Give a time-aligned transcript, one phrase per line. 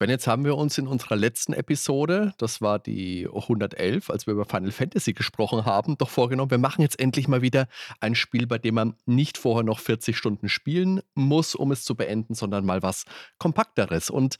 [0.00, 4.34] Ben, jetzt haben wir uns in unserer letzten Episode, das war die 111, als wir
[4.34, 7.66] über Final Fantasy gesprochen haben, doch vorgenommen, wir machen jetzt endlich mal wieder
[7.98, 11.96] ein Spiel, bei dem man nicht vorher noch 40 Stunden spielen muss, um es zu
[11.96, 13.06] beenden, sondern mal was
[13.38, 14.08] Kompakteres.
[14.08, 14.36] Und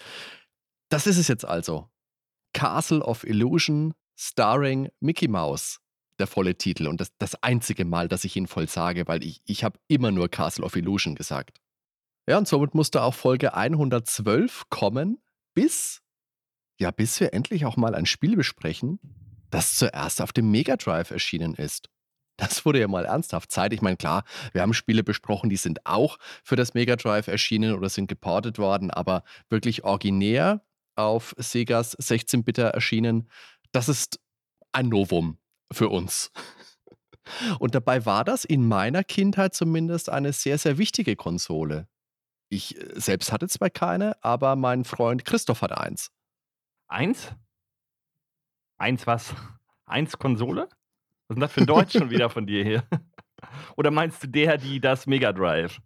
[0.90, 1.90] das ist es jetzt also.
[2.54, 5.80] Castle of Illusion, starring Mickey Mouse.
[6.20, 9.40] Der volle Titel und das, das einzige Mal, dass ich ihn voll sage, weil ich,
[9.44, 11.60] ich habe immer nur Castle of Illusion gesagt.
[12.28, 15.18] Ja, und somit musste auch Folge 112 kommen,
[15.58, 16.02] bis,
[16.78, 19.00] ja, bis wir endlich auch mal ein Spiel besprechen,
[19.50, 21.90] das zuerst auf dem Mega Drive erschienen ist.
[22.36, 23.72] Das wurde ja mal ernsthaft Zeit.
[23.72, 24.22] Ich meine, klar,
[24.52, 28.58] wir haben Spiele besprochen, die sind auch für das Mega Drive erschienen oder sind geportet
[28.58, 33.28] worden, aber wirklich originär auf Segas 16-Bitter erschienen,
[33.72, 34.20] das ist
[34.70, 35.38] ein Novum
[35.72, 36.30] für uns.
[37.58, 41.88] Und dabei war das in meiner Kindheit zumindest eine sehr, sehr wichtige Konsole.
[42.48, 46.10] Ich äh, selbst hatte zwar keine, aber mein Freund Christoph hatte eins.
[46.88, 47.32] Eins?
[48.78, 49.34] Eins was?
[49.86, 50.68] Eins Konsole?
[51.28, 52.84] Was ist denn das für ein Deutsch schon wieder von dir hier?
[53.76, 55.80] Oder meinst du der, die das Mega Drive?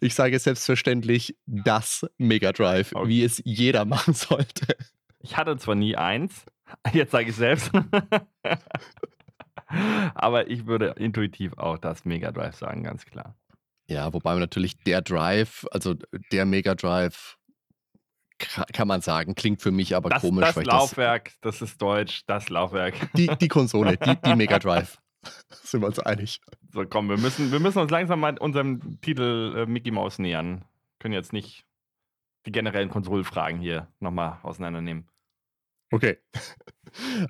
[0.00, 3.08] Ich sage selbstverständlich das Mega Drive, okay.
[3.08, 4.76] wie es jeder machen sollte.
[5.20, 6.46] Ich hatte zwar nie eins,
[6.92, 7.70] jetzt sage ich selbst.
[10.14, 13.36] Aber ich würde intuitiv auch das Mega Drive sagen, ganz klar.
[13.88, 15.94] Ja, wobei man natürlich der Drive, also
[16.30, 17.38] der Mega Drive,
[18.38, 20.52] kann man sagen, klingt für mich aber das, komisch.
[20.54, 22.94] Das Laufwerk, das, das, ist deutsch, das Laufwerk.
[23.14, 24.98] Die, die Konsole, die, die Mega Drive.
[25.50, 26.40] Sind wir uns einig.
[26.72, 30.64] So, komm, wir müssen, wir müssen uns langsam mal unserem Titel äh, Mickey Mouse nähern.
[31.00, 31.64] Können jetzt nicht
[32.46, 35.08] die generellen Konsolfragen hier nochmal auseinandernehmen.
[35.90, 36.18] Okay.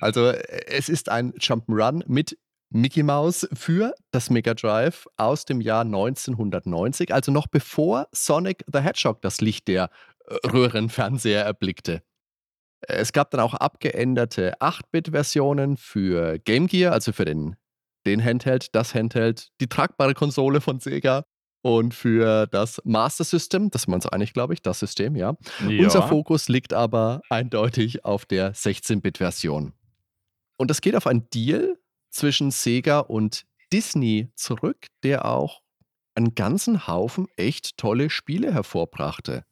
[0.00, 2.38] Also, es ist ein Jump'n'Run mit
[2.70, 8.80] Mickey Mouse für das Mega Drive aus dem Jahr 1990, also noch bevor Sonic the
[8.80, 9.90] Hedgehog das Licht der
[10.26, 12.02] äh, Röhrenfernseher erblickte.
[12.80, 17.56] Es gab dann auch abgeänderte 8-Bit-Versionen für Game Gear, also für den,
[18.06, 21.24] den Handheld, das Handheld, die tragbare Konsole von Sega
[21.62, 25.36] und für das Master System, das man so einig, glaube ich, das System, ja.
[25.66, 25.82] ja.
[25.82, 29.72] Unser Fokus liegt aber eindeutig auf der 16-Bit-Version.
[30.56, 31.78] Und das geht auf ein Deal
[32.10, 35.62] zwischen Sega und Disney zurück, der auch
[36.14, 39.44] einen ganzen Haufen echt tolle Spiele hervorbrachte.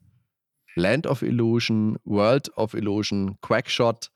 [0.74, 4.10] Land of Illusion, World of Illusion, Quackshot.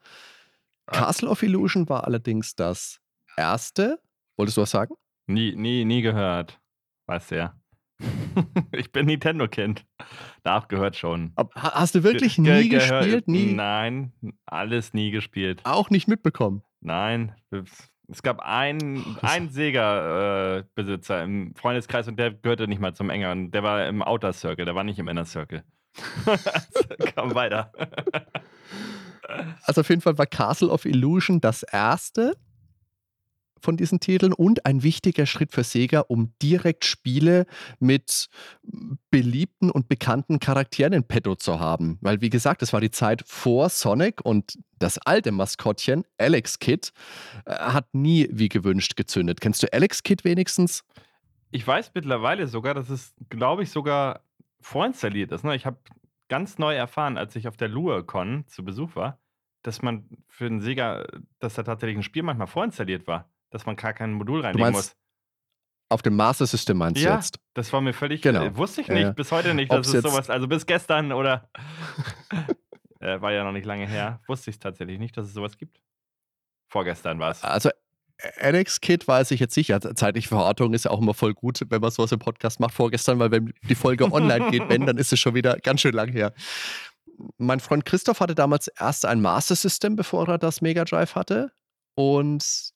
[0.87, 0.93] Ah.
[0.93, 3.01] Castle of Illusion war allerdings das
[3.37, 4.01] erste.
[4.37, 4.95] Wolltest du was sagen?
[5.27, 6.61] Nie, nie, nie gehört.
[7.07, 7.55] Weißt du ja.
[8.73, 9.85] ich bin Nintendo-Kind.
[10.45, 11.33] Nachgehört schon.
[11.37, 13.29] Aber hast du wirklich Ge nie gespielt?
[13.29, 13.53] Nie?
[13.53, 14.13] Nein,
[14.47, 15.61] alles nie gespielt.
[15.65, 16.63] Auch nicht mitbekommen?
[16.81, 17.35] Nein,
[18.11, 23.51] es gab einen, einen Sega-Besitzer äh, im Freundeskreis und der gehörte nicht mal zum engeren.
[23.51, 25.63] Der war im Outer Circle, der war nicht im Inner Circle.
[27.17, 27.73] Komm weiter.
[29.63, 32.37] also auf jeden Fall war Castle of Illusion das erste
[33.63, 37.47] von diesen Titeln und ein wichtiger Schritt für Sega, um direkt Spiele
[37.79, 38.29] mit
[39.11, 41.99] beliebten und bekannten Charakteren in petto zu haben.
[42.01, 46.91] Weil, wie gesagt, es war die Zeit vor Sonic und das alte Maskottchen, Alex Kidd,
[47.45, 49.41] äh, hat nie wie gewünscht gezündet.
[49.41, 50.85] Kennst du Alex Kidd wenigstens?
[51.51, 54.25] Ich weiß mittlerweile sogar, dass es, glaube ich, sogar
[54.61, 55.45] vorinstalliert ist.
[55.45, 55.55] Ne?
[55.57, 55.79] Ich habe
[56.29, 59.19] ganz neu erfahren, als ich auf der LuaCon zu Besuch war,
[59.63, 61.07] dass man für den Sega,
[61.39, 64.97] dass da tatsächlich ein Spiel manchmal vorinstalliert war dass man gar kein Modul reinlegen muss.
[65.89, 67.41] Auf dem Master System meinst ja, du jetzt?
[67.55, 68.23] Das war mir völlig.
[68.23, 68.45] Genau.
[68.45, 70.31] Äh, wusste ich nicht, äh, bis heute nicht, dass es sowas.
[70.31, 71.51] Also bis gestern oder.
[73.01, 74.21] äh, war ja noch nicht lange her.
[74.29, 75.81] Wusste ich es tatsächlich nicht, dass es sowas gibt.
[76.69, 77.43] Vorgestern war es.
[77.43, 77.71] Also
[78.39, 79.81] Alex Kid weiß ich jetzt sicher.
[79.81, 82.75] Zeitliche Verortung ist ja auch immer voll gut, wenn man sowas im Podcast macht.
[82.75, 85.95] Vorgestern, weil wenn die Folge online geht, wenn, dann ist es schon wieder ganz schön
[85.95, 86.33] lang her.
[87.39, 91.53] Mein Freund Christoph hatte damals erst ein Master System, bevor er das Mega Drive hatte.
[91.95, 92.73] Und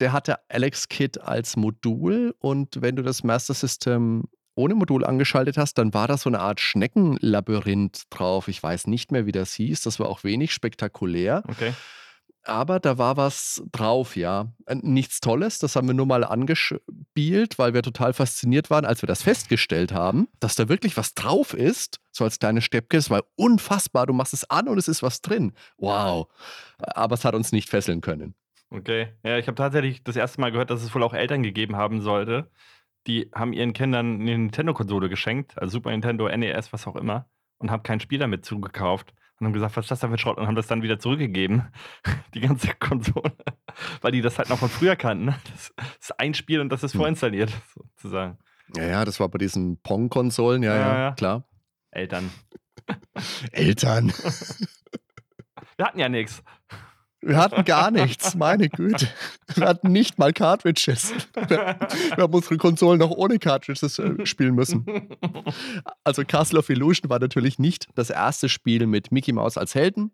[0.00, 5.58] der hatte Alex Kit als Modul und wenn du das Master System ohne Modul angeschaltet
[5.58, 8.48] hast, dann war da so eine Art Schneckenlabyrinth drauf.
[8.48, 9.82] Ich weiß nicht mehr, wie das hieß.
[9.82, 11.42] Das war auch wenig spektakulär.
[11.46, 11.74] Okay.
[12.42, 14.52] Aber da war was drauf, ja.
[14.66, 19.02] Äh, nichts Tolles, das haben wir nur mal angespielt, weil wir total fasziniert waren, als
[19.02, 22.96] wir das festgestellt haben, dass da wirklich was drauf ist, so als kleine Steppke.
[22.96, 24.06] Es war unfassbar.
[24.06, 25.52] Du machst es an und es ist was drin.
[25.76, 26.28] Wow.
[26.78, 28.34] Aber es hat uns nicht fesseln können.
[28.70, 29.08] Okay.
[29.22, 32.00] Ja, ich habe tatsächlich das erste Mal gehört, dass es wohl auch Eltern gegeben haben
[32.00, 32.50] sollte,
[33.06, 37.28] die haben ihren Kindern eine Nintendo-Konsole geschenkt, also Super Nintendo, NES, was auch immer,
[37.58, 40.38] und haben kein Spiel damit zugekauft und haben gesagt, was ist das denn für Schrott?
[40.38, 41.68] Und haben das dann wieder zurückgegeben,
[42.34, 43.32] die ganze Konsole,
[44.00, 45.34] weil die das halt noch von früher kannten.
[45.52, 47.00] Das ist ein Spiel und das ist hm.
[47.00, 47.52] vorinstalliert,
[47.96, 48.38] sozusagen.
[48.74, 51.44] Ja, ja, das war bei diesen Pong-Konsolen, ja, ja, ja, klar.
[51.92, 52.30] Eltern.
[53.52, 54.12] Eltern.
[55.76, 56.42] Wir hatten ja nichts.
[57.20, 59.08] Wir hatten gar nichts, meine Güte.
[59.54, 61.12] Wir hatten nicht mal Cartridges.
[61.48, 61.78] Wir,
[62.16, 64.86] haben unsere Konsolen noch ohne Cartridges äh, spielen müssen.
[66.04, 70.12] Also Castle of Illusion war natürlich nicht das erste Spiel mit Mickey Mouse als Helden.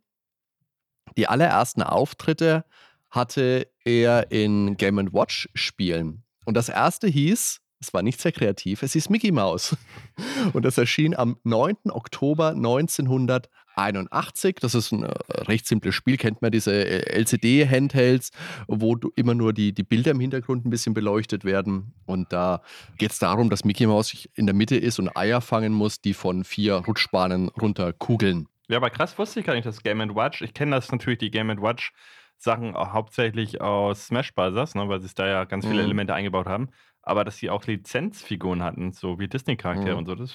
[1.17, 2.65] Die allerersten Auftritte
[3.11, 6.25] hatte er in Game Watch Spielen.
[6.47, 9.77] Und das erste hieß, es war nicht sehr kreativ, es hieß Mickey Mouse.
[10.53, 11.77] Und das erschien am 9.
[11.91, 13.49] Oktober 1900.
[13.75, 14.57] 81.
[14.61, 15.15] Das ist ein äh,
[15.45, 18.31] recht simples Spiel, kennt man diese äh, LCD-Handhelds,
[18.67, 21.95] wo immer nur die, die Bilder im Hintergrund ein bisschen beleuchtet werden.
[22.05, 22.61] Und da
[22.99, 26.13] geht es darum, dass Mickey Mouse in der Mitte ist und Eier fangen muss, die
[26.13, 28.47] von vier Rutschbahnen runter kugeln.
[28.69, 30.43] Ja, aber krass wusste ich gar nicht, das Game Watch.
[30.43, 31.93] Ich kenne das natürlich, die Game Watch.
[32.39, 35.87] Sachen hauptsächlich aus Smash Bros., ne, weil sie da ja ganz viele mhm.
[35.87, 36.71] Elemente eingebaut haben.
[37.03, 39.99] Aber dass sie auch Lizenzfiguren hatten, so wie Disney-Charaktere mhm.
[39.99, 40.35] und so, das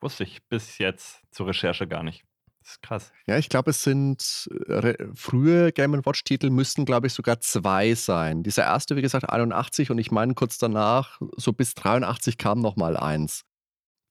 [0.00, 2.24] wusste ich bis jetzt zur Recherche gar nicht.
[2.60, 3.12] Das ist krass.
[3.26, 8.42] Ja, ich glaube, es sind äh, frühe Game Watch-Titel müssten, glaube ich, sogar zwei sein.
[8.42, 12.96] Dieser erste, wie gesagt, 81 und ich meine kurz danach, so bis 83 kam nochmal
[12.96, 13.42] eins.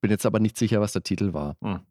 [0.02, 1.58] Bin jetzt aber nicht sicher, was der Titel war.
[1.62, 1.82] Hm.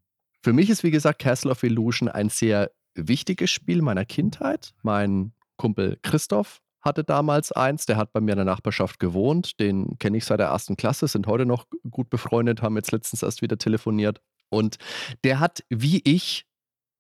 [0.43, 4.75] Für mich ist, wie gesagt, Castle of Illusion ein sehr wichtiges Spiel meiner Kindheit.
[4.83, 9.58] Mein Kumpel Christoph hatte damals eins, der hat bei mir in der Nachbarschaft gewohnt.
[9.60, 13.22] Den kenne ich seit der ersten Klasse, sind heute noch gut befreundet, haben jetzt letztens
[13.22, 14.20] erst wieder telefoniert.
[14.50, 14.76] Und
[15.25, 16.46] der hat, wie ich,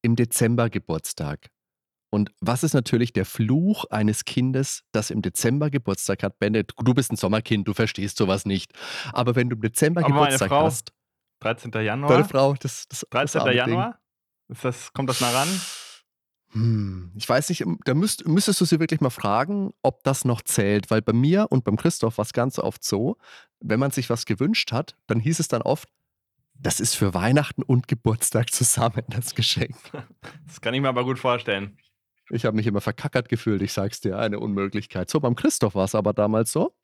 [0.02, 1.50] im Dezember Geburtstag.
[2.10, 6.38] Und was ist natürlich der Fluch eines Kindes, das im Dezember Geburtstag hat?
[6.38, 8.72] Bennett, du bist ein Sommerkind, du verstehst sowas nicht.
[9.12, 10.92] Aber wenn du im Dezember Aber Geburtstag Frau, hast.
[11.40, 11.72] 13.
[11.72, 12.10] Januar?
[12.10, 13.44] Deine Frau, das, das 13.
[13.44, 13.98] Das Januar?
[14.48, 15.48] Das, kommt das nah ran?
[16.54, 20.40] Hm, ich weiß nicht, da müsst, müsstest du sie wirklich mal fragen, ob das noch
[20.40, 20.90] zählt.
[20.90, 23.16] Weil bei mir und beim Christoph war es ganz oft so,
[23.60, 25.88] wenn man sich was gewünscht hat, dann hieß es dann oft,
[26.54, 29.76] das ist für Weihnachten und Geburtstag zusammen das Geschenk.
[30.46, 31.76] Das kann ich mir aber gut vorstellen.
[32.30, 35.10] Ich habe mich immer verkackert gefühlt, ich sag's dir, eine Unmöglichkeit.
[35.10, 36.74] So, beim Christoph war es aber damals so.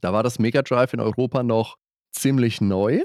[0.00, 1.78] Da war das Mega Drive in Europa noch
[2.10, 3.04] ziemlich neu.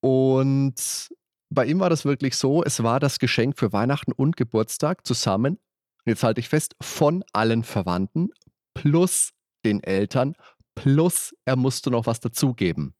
[0.00, 1.10] Und
[1.50, 5.58] bei ihm war das wirklich so, es war das Geschenk für Weihnachten und Geburtstag zusammen,
[6.04, 8.30] jetzt halte ich fest, von allen Verwandten
[8.74, 9.32] plus
[9.64, 10.34] den Eltern,
[10.74, 12.94] plus er musste noch was dazugeben.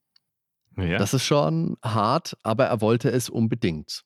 [0.76, 0.98] Ja.
[0.98, 4.04] Das ist schon hart, aber er wollte es unbedingt.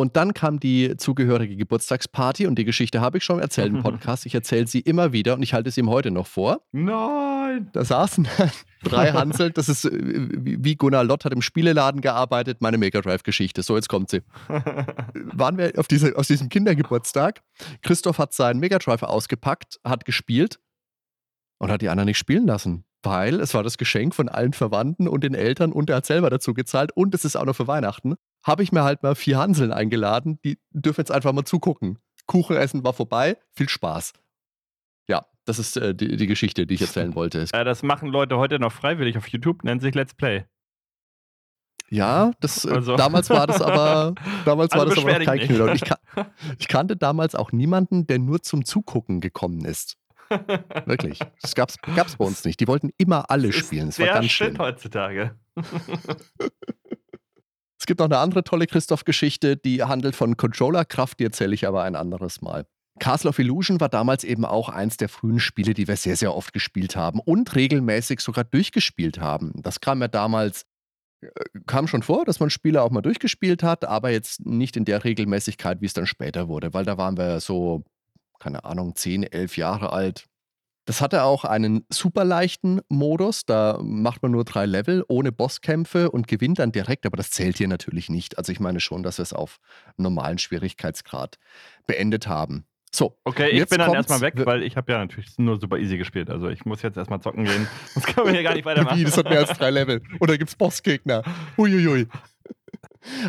[0.00, 4.24] Und dann kam die zugehörige Geburtstagsparty und die Geschichte habe ich schon erzählt im Podcast.
[4.24, 6.62] Ich erzähle sie immer wieder und ich halte sie ihm heute noch vor.
[6.72, 7.68] Nein!
[7.74, 8.26] Da saßen
[8.82, 13.62] drei Hansel, das ist äh, wie Gunnar Lott hat im Spieleladen gearbeitet, meine Mega Drive-Geschichte.
[13.62, 14.22] So, jetzt kommt sie.
[15.34, 17.42] Waren wir auf, diese, auf diesem Kindergeburtstag.
[17.82, 20.60] Christoph hat seinen Mega Drive ausgepackt, hat gespielt
[21.58, 25.08] und hat die anderen nicht spielen lassen weil es war das Geschenk von allen Verwandten
[25.08, 27.66] und den Eltern und er hat selber dazu gezahlt und es ist auch noch für
[27.66, 28.16] Weihnachten.
[28.44, 31.98] Habe ich mir halt mal vier Hanseln eingeladen, die dürfen jetzt einfach mal zugucken.
[32.26, 34.12] Kuchenessen war vorbei, viel Spaß.
[35.08, 37.46] Ja, das ist äh, die, die, Geschichte, die ich erzählen wollte.
[37.52, 40.44] Ja, das machen Leute heute noch freiwillig auf YouTube, nennt sich Let's Play.
[41.90, 42.96] Ja, das, äh, also.
[42.96, 44.14] damals war das aber,
[44.44, 45.74] damals also war das aber noch kein Killer.
[45.74, 45.98] Ich, kan
[46.58, 49.96] ich kannte damals auch niemanden, der nur zum Zugucken gekommen ist.
[50.86, 51.18] Wirklich.
[51.42, 52.60] Das gab es bei uns nicht.
[52.60, 53.86] Die wollten immer alle spielen.
[53.86, 55.36] Das war ganz schön heutzutage.
[57.78, 61.82] es gibt noch eine andere tolle Christoph-Geschichte, die handelt von Controllerkraft, die erzähle ich aber
[61.82, 62.66] ein anderes Mal.
[62.98, 66.34] Castle of Illusion war damals eben auch eins der frühen Spiele, die wir sehr, sehr
[66.34, 69.52] oft gespielt haben und regelmäßig sogar durchgespielt haben.
[69.62, 70.66] Das kam ja damals,
[71.22, 71.28] äh,
[71.66, 75.02] kam schon vor, dass man Spiele auch mal durchgespielt hat, aber jetzt nicht in der
[75.02, 77.84] Regelmäßigkeit, wie es dann später wurde, weil da waren wir so
[78.40, 80.24] keine Ahnung, 10, 11 Jahre alt.
[80.86, 83.44] Das hatte auch einen super leichten Modus.
[83.44, 87.58] Da macht man nur drei Level ohne Bosskämpfe und gewinnt dann direkt, aber das zählt
[87.58, 88.38] hier natürlich nicht.
[88.38, 89.58] Also ich meine schon, dass wir es auf
[89.96, 91.38] normalen Schwierigkeitsgrad
[91.86, 92.64] beendet haben.
[92.92, 93.16] So.
[93.22, 96.28] Okay, ich bin dann erstmal weg, weil ich habe ja natürlich nur super easy gespielt.
[96.28, 97.68] Also ich muss jetzt erstmal zocken gehen.
[97.94, 98.98] Das können wir hier gar nicht weitermachen.
[98.98, 100.02] Wie, das hat mehr als drei Level.
[100.18, 101.22] Oder gibt es Bossgegner?
[101.56, 102.08] Uiuiui.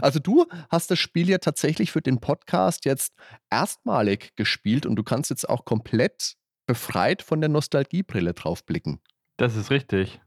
[0.01, 3.13] Also du hast das Spiel ja tatsächlich für den Podcast jetzt
[3.49, 6.35] erstmalig gespielt und du kannst jetzt auch komplett
[6.67, 9.01] befreit von der Nostalgiebrille drauf blicken.
[9.37, 10.21] Das ist richtig.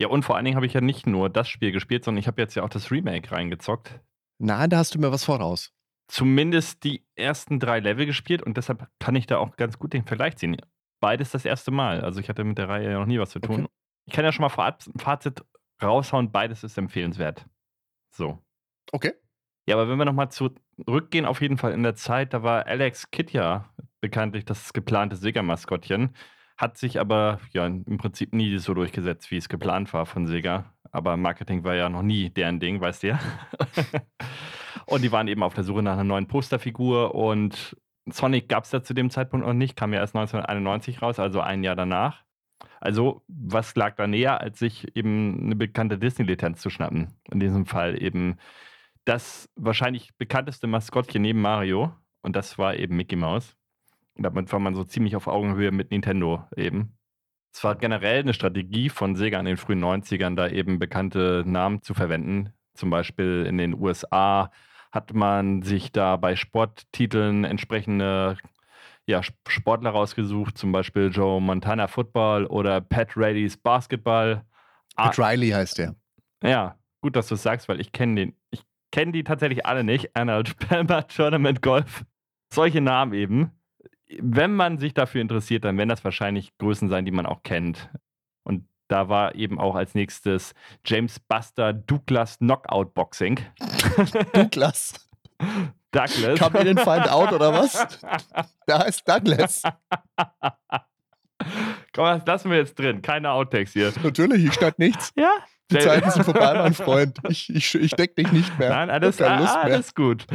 [0.00, 2.26] Ja, und vor allen Dingen habe ich ja nicht nur das Spiel gespielt, sondern ich
[2.26, 4.00] habe jetzt ja auch das Remake reingezockt.
[4.38, 5.72] Na, da hast du mir was voraus.
[6.08, 10.04] Zumindest die ersten drei Level gespielt und deshalb kann ich da auch ganz gut den
[10.04, 10.56] Vergleich ziehen.
[11.00, 12.00] Beides das erste Mal.
[12.00, 13.64] Also ich hatte mit der Reihe ja noch nie was zu tun.
[13.64, 13.72] Okay.
[14.06, 15.44] Ich kann ja schon mal vorab ein Fazit
[15.82, 17.46] raushauen, beides ist empfehlenswert.
[18.10, 18.38] So.
[18.92, 19.12] Okay.
[19.66, 23.10] Ja, aber wenn wir nochmal zurückgehen, auf jeden Fall in der Zeit, da war Alex
[23.10, 23.68] Kidd ja
[24.00, 26.14] bekanntlich das geplante Sega-Maskottchen,
[26.56, 30.72] hat sich aber ja im Prinzip nie so durchgesetzt, wie es geplant war von Sega.
[30.90, 33.18] Aber Marketing war ja noch nie deren Ding, weißt du ja.
[34.86, 37.76] und die waren eben auf der Suche nach einer neuen Posterfigur und
[38.10, 41.40] Sonic gab es ja zu dem Zeitpunkt noch nicht, kam ja erst 1991 raus, also
[41.40, 42.24] ein Jahr danach.
[42.80, 47.14] Also, was lag da näher, als sich eben eine bekannte Disney-Lizenz zu schnappen?
[47.30, 48.38] In diesem Fall eben
[49.04, 51.94] das wahrscheinlich bekannteste Maskottchen neben Mario.
[52.22, 53.56] Und das war eben Mickey Mouse.
[54.14, 56.98] Und damit war man so ziemlich auf Augenhöhe mit Nintendo eben.
[57.52, 61.82] Es war generell eine Strategie von Sega in den frühen 90ern, da eben bekannte Namen
[61.82, 62.52] zu verwenden.
[62.74, 64.50] Zum Beispiel in den USA
[64.92, 68.36] hat man sich da bei Sporttiteln entsprechende
[69.06, 74.44] ja, Sportler rausgesucht, zum Beispiel Joe Montana Football oder Pat Rady's Basketball.
[74.96, 75.94] Pat Riley heißt der.
[76.42, 78.36] Ja, gut, dass du es sagst, weil ich kenne den.
[78.50, 80.14] Ich kenne die tatsächlich alle nicht.
[80.14, 82.04] Arnold Palmer Tournament Golf.
[82.52, 83.52] Solche Namen eben.
[84.20, 87.90] Wenn man sich dafür interessiert, dann werden das wahrscheinlich Größen sein, die man auch kennt.
[88.42, 90.54] Und da war eben auch als nächstes
[90.86, 93.38] James Buster Douglas Knockout Boxing.
[94.32, 95.08] Douglas.
[95.90, 96.38] Douglas.
[96.38, 97.98] Kam in den Feind out oder was?
[98.68, 99.62] Der heißt Douglas.
[101.92, 103.02] Komm, das lassen wir jetzt drin.
[103.02, 103.92] Keine Outtakes hier.
[104.02, 105.12] Natürlich, ich schneide nichts.
[105.16, 105.30] Ja?
[105.70, 107.18] Die Zeiten sind vorbei, mein Freund.
[107.28, 108.70] Ich, ich, ich deck dich nicht mehr.
[108.70, 110.26] Nein, alles, ah, alles gut.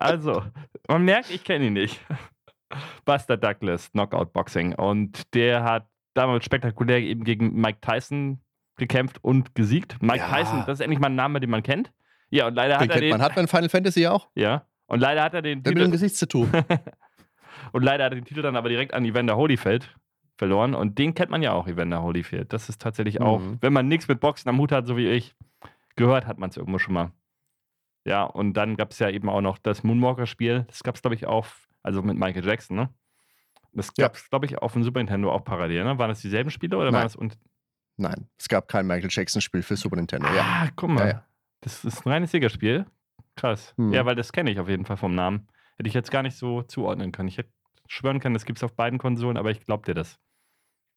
[0.00, 0.42] Also,
[0.88, 2.00] man merkt, ich kenne ihn nicht.
[3.04, 4.74] Buster Douglas, Knockout Boxing.
[4.74, 8.40] Und der hat damals spektakulär eben gegen Mike Tyson
[8.76, 10.02] gekämpft und gesiegt.
[10.02, 10.36] Mike ja.
[10.36, 11.92] Tyson, das ist endlich mal ein Name, den man kennt.
[12.30, 13.10] Ja, und leider den hat er den.
[13.10, 14.28] Man hat man Final Fantasy auch.
[14.34, 14.66] Ja.
[14.86, 15.62] Und leider hat er den.
[15.62, 16.50] Der Titel, mit dem Gesicht zu tun.
[17.72, 19.94] und leider hat er den Titel dann aber direkt an Evander Holyfield
[20.42, 20.74] verloren.
[20.74, 22.52] Und den kennt man ja auch, Evander Holyfield.
[22.52, 23.58] Das ist tatsächlich auch, mhm.
[23.60, 25.36] wenn man nichts mit Boxen am Hut hat, so wie ich,
[25.94, 27.12] gehört hat man es irgendwo schon mal.
[28.04, 30.64] Ja, und dann gab es ja eben auch noch das Moonwalker-Spiel.
[30.66, 31.46] Das gab es, glaube ich, auch,
[31.84, 32.90] also mit Michael Jackson, ne?
[33.72, 34.26] Das gab es, ja.
[34.30, 35.84] glaube ich, auf dem Super Nintendo auch parallel.
[35.84, 35.96] Ne?
[35.96, 36.94] Waren das dieselben Spiele oder Nein.
[36.94, 37.38] waren das und
[37.96, 40.26] Nein, es gab kein Michael Jackson-Spiel für Super Nintendo.
[40.26, 40.68] Ah, ja.
[40.74, 41.06] guck mal.
[41.06, 41.24] Ja, ja.
[41.60, 42.86] Das ist ein reines Siegerspiel.
[43.36, 43.74] Krass.
[43.76, 43.92] Hm.
[43.92, 45.46] Ja, weil das kenne ich auf jeden Fall vom Namen.
[45.76, 47.28] Hätte ich jetzt gar nicht so zuordnen können.
[47.28, 47.52] Ich hätte
[47.86, 50.18] schwören können, das gibt es auf beiden Konsolen, aber ich glaube dir das.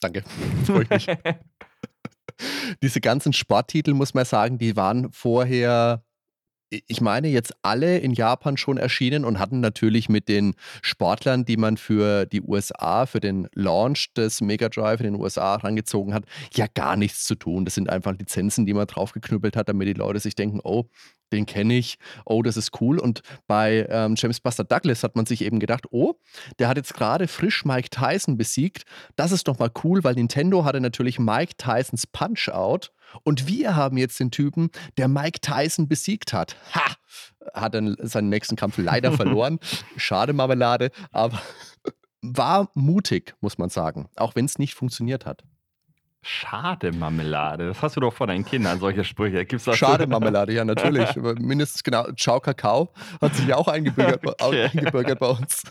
[0.05, 0.23] Danke.
[0.65, 1.07] Freue mich.
[2.83, 6.03] Diese ganzen Sporttitel, muss man sagen, die waren vorher
[6.69, 11.57] ich meine, jetzt alle in Japan schon erschienen und hatten natürlich mit den Sportlern, die
[11.57, 16.25] man für die USA, für den Launch des Mega Drive in den USA herangezogen hat,
[16.53, 17.65] ja gar nichts zu tun.
[17.65, 20.85] Das sind einfach Lizenzen, die man draufgeknüppelt hat, damit die Leute sich denken, oh,
[21.31, 22.99] den kenne ich, oh, das ist cool.
[22.99, 26.15] Und bei ähm, James Buster Douglas hat man sich eben gedacht, oh,
[26.59, 28.83] der hat jetzt gerade frisch Mike Tyson besiegt.
[29.15, 32.91] Das ist doch mal cool, weil Nintendo hatte natürlich Mike Tysons Punch-Out.
[33.23, 36.55] Und wir haben jetzt den Typen, der Mike Tyson besiegt hat.
[36.73, 36.95] Ha!
[37.53, 39.59] Hat dann seinen nächsten Kampf leider verloren.
[39.97, 41.41] Schade Marmelade, aber
[42.21, 45.43] war mutig, muss man sagen, auch wenn es nicht funktioniert hat.
[46.27, 47.67] Schade Marmelade.
[47.67, 49.45] Das hast du doch vor deinen Kindern, solche Sprüche.
[49.45, 51.15] Gibt's das Schade Marmelade, ja, natürlich.
[51.15, 52.05] Mindestens genau.
[52.17, 52.89] Ciao Kakao
[53.21, 54.69] hat sich ja auch eingebürgert, okay.
[54.73, 55.63] eingebürgert bei uns.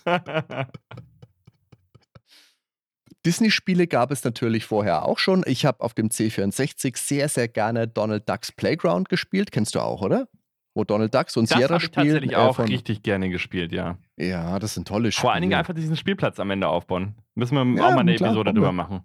[3.24, 5.42] Disney-Spiele gab es natürlich vorher auch schon.
[5.46, 9.50] Ich habe auf dem C64 sehr, sehr gerne Donald Ducks Playground gespielt.
[9.50, 10.28] Kennst du auch, oder?
[10.74, 11.92] Wo Donald Ducks und das Sierra spielen.
[11.92, 12.66] Das habe tatsächlich auch von...
[12.66, 13.96] richtig gerne gespielt, ja.
[14.16, 15.22] Ja, das sind tolle Spiele.
[15.22, 17.14] Vor allen Dingen einfach diesen Spielplatz am Ende aufbauen.
[17.34, 19.02] Müssen wir ja, auch mal eine klar, Episode drüber machen.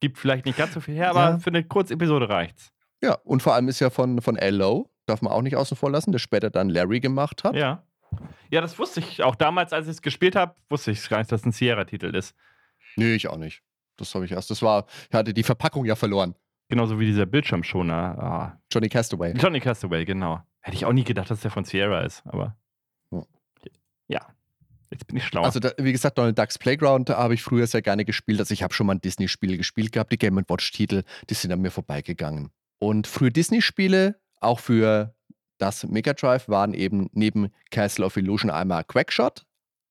[0.00, 1.38] Gibt vielleicht nicht ganz so viel her, aber ja.
[1.38, 2.72] für eine Kurzepisode reicht's.
[3.02, 5.90] Ja, und vor allem ist ja von, von L.O., darf man auch nicht außen vor
[5.90, 7.54] lassen, der später dann Larry gemacht hat.
[7.54, 7.82] Ja.
[8.50, 11.30] Ja, das wusste ich auch damals, als ich es gespielt habe, wusste ich gar nicht,
[11.30, 12.34] dass es ein Sierra-Titel ist.
[12.96, 13.62] Nee, ich auch nicht.
[13.96, 14.50] Das habe ich erst.
[14.50, 16.34] Das war, ich hatte die Verpackung ja verloren.
[16.68, 18.18] Genauso wie dieser Bildschirmschoner.
[18.18, 18.60] Ah.
[18.72, 19.32] Johnny Castaway.
[19.32, 20.40] Johnny Castaway, genau.
[20.60, 22.56] Hätte ich auch nie gedacht, dass der von Sierra ist, aber.
[23.10, 23.22] Ja.
[24.08, 24.26] ja.
[24.90, 25.42] Jetzt bin ich schlau.
[25.42, 28.40] Also, da, wie gesagt, Donald Ducks Playground habe ich früher sehr gerne gespielt.
[28.40, 30.12] Also, ich habe schon mal ein Disney-Spiel gespielt gehabt.
[30.12, 32.50] Die Game Watch-Titel, die sind an mir vorbeigegangen.
[32.78, 35.14] Und frühe Disney-Spiele, auch für
[35.58, 39.44] das Mega Drive, waren eben neben Castle of Illusion einmal Quackshot.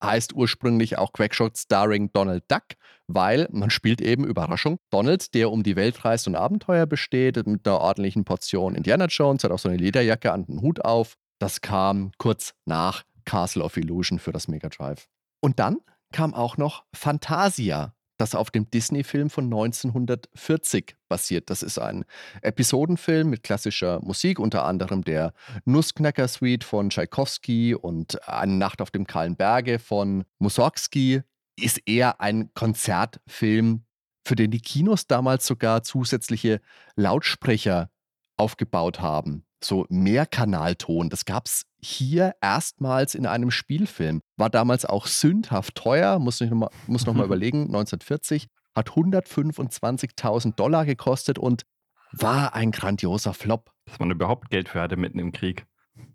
[0.03, 2.63] Heißt ursprünglich auch Quackshot starring Donald Duck,
[3.09, 7.67] weil man spielt eben, Überraschung, Donald, der um die Welt reist und Abenteuer besteht, mit
[7.67, 11.15] einer ordentlichen Portion Indiana Jones, hat auch so eine Lederjacke an den Hut auf.
[11.39, 15.07] Das kam kurz nach Castle of Illusion für das Mega Drive.
[15.41, 15.77] Und dann
[16.11, 21.49] kam auch noch Fantasia, das auf dem Disney-Film von 1940 basiert.
[21.49, 22.05] Das ist ein
[22.41, 25.33] Episodenfilm mit klassischer Musik, unter anderem der
[25.65, 31.23] Nussknacker-Suite von Tchaikovsky und Eine Nacht auf dem kahlen Berge von Mussorgsky.
[31.61, 33.83] Ist eher ein Konzertfilm
[34.25, 36.61] für den die Kinos damals sogar zusätzliche
[36.95, 37.89] Lautsprecher
[38.37, 39.43] aufgebaut haben.
[39.61, 41.09] So Mehrkanalton.
[41.09, 44.21] Das gab es hier erstmals in einem Spielfilm.
[44.37, 48.91] War damals auch sündhaft teuer, muss ich noch mal, muss noch mal überlegen, 1940, hat
[48.91, 51.65] 125.000 Dollar gekostet und
[52.11, 53.71] war ein grandioser Flop.
[53.85, 55.65] Dass man überhaupt Geld für hatte mitten im Krieg.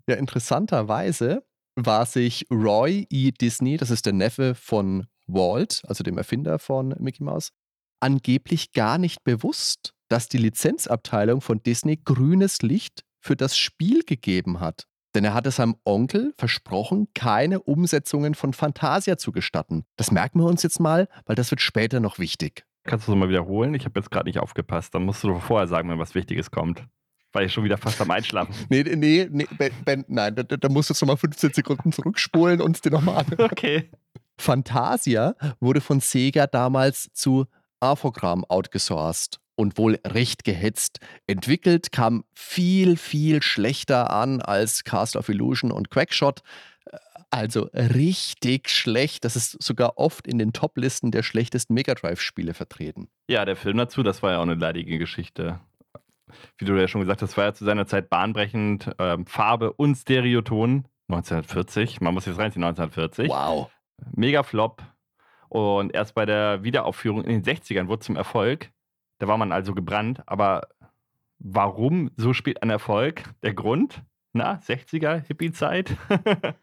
[0.09, 1.45] Ja, interessanterweise
[1.77, 3.33] war sich Roy E.
[3.33, 7.51] Disney, das ist der Neffe von Walt, also dem Erfinder von Mickey Mouse,
[8.01, 14.61] angeblich gar nicht bewusst, dass die Lizenzabteilung von Disney grünes Licht für das Spiel gegeben
[14.61, 14.87] hat.
[15.15, 19.85] Denn er hatte seinem Onkel versprochen, keine Umsetzungen von Fantasia zu gestatten.
[19.97, 22.65] Das merken wir uns jetzt mal, weil das wird später noch wichtig.
[22.83, 23.75] Kannst du es mal wiederholen?
[23.75, 24.95] Ich habe jetzt gerade nicht aufgepasst.
[24.95, 26.85] Dann musst du vorher sagen, wenn was Wichtiges kommt.
[27.33, 28.55] Weil ich schon wieder fast am Einschlafen.
[28.69, 29.47] nee, nee, nee,
[29.85, 33.19] Ben, nein, da, da musst du jetzt nochmal 15 Sekunden zurückspulen und es dir nochmal
[33.19, 33.27] an.
[33.39, 33.91] Okay.
[34.39, 37.47] Fantasia wurde von Sega damals zu
[37.81, 40.99] Avogramm outgesourced und wohl recht gehetzt.
[41.27, 46.43] Entwickelt kam viel, viel schlechter an als Castle of Illusion und Quackshot.
[47.31, 49.25] Also richtig schlecht.
[49.25, 53.09] Das ist sogar oft in den Top-Listen der schlechtesten Mega Drive-Spiele vertreten.
[53.29, 55.59] Ja, der Film dazu, das war ja auch eine leidige Geschichte.
[56.59, 58.91] Wie du ja schon gesagt hast, war ja zu seiner Zeit bahnbrechend.
[58.99, 62.01] Ähm, Farbe und Stereoton 1940.
[62.01, 63.29] Man muss jetzt reinziehen, 1940.
[63.29, 63.71] Wow.
[64.13, 64.83] Mega Flop.
[65.49, 68.71] Und erst bei der Wiederaufführung in den 60ern wurde zum Erfolg.
[69.19, 70.23] Da war man also gebrannt.
[70.27, 70.69] Aber
[71.39, 73.23] warum so spät ein Erfolg?
[73.43, 74.03] Der Grund?
[74.33, 75.97] Na, 60er, Hippie-Zeit.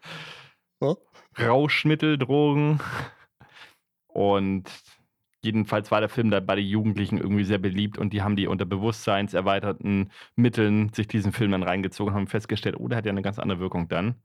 [1.38, 2.80] Rauschmittel, Drogen.
[4.08, 4.70] Und
[5.42, 8.46] jedenfalls war der Film da bei den Jugendlichen irgendwie sehr beliebt und die haben die
[8.46, 13.12] unter bewusstseinserweiterten Mitteln sich diesen Film dann reingezogen und haben festgestellt, oh, der hat ja
[13.12, 14.16] eine ganz andere Wirkung dann.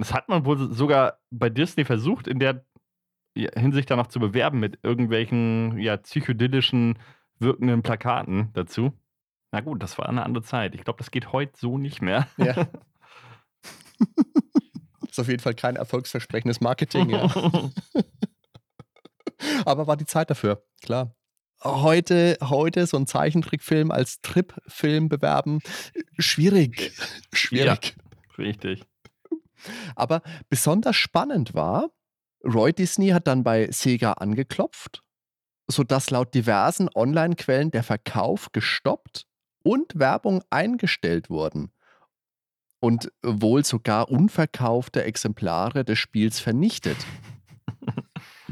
[0.00, 2.64] Das hat man wohl sogar bei Disney versucht, in der
[3.36, 6.98] Hinsicht danach zu bewerben mit irgendwelchen ja, psychedelischen
[7.38, 8.98] wirkenden Plakaten dazu.
[9.52, 10.74] Na gut, das war eine andere Zeit.
[10.74, 12.26] Ich glaube, das geht heute so nicht mehr.
[12.38, 12.54] Ja.
[12.54, 12.70] das
[15.10, 17.10] ist auf jeden Fall kein erfolgsversprechendes Marketing.
[17.10, 17.26] Ja.
[19.66, 21.14] Aber war die Zeit dafür, klar.
[21.62, 25.60] Heute, heute so ein Zeichentrickfilm als Tripfilm bewerben,
[26.18, 26.90] schwierig.
[27.34, 27.96] Schwierig.
[27.98, 28.89] Ja, richtig.
[29.96, 31.90] Aber besonders spannend war,
[32.44, 35.02] Roy Disney hat dann bei Sega angeklopft,
[35.68, 39.26] sodass laut diversen Online-Quellen der Verkauf gestoppt
[39.62, 41.72] und Werbung eingestellt wurden
[42.80, 46.96] und wohl sogar unverkaufte Exemplare des Spiels vernichtet.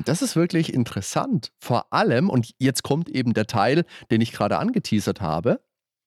[0.05, 1.53] Das ist wirklich interessant.
[1.59, 5.61] Vor allem, und jetzt kommt eben der Teil, den ich gerade angeteasert habe,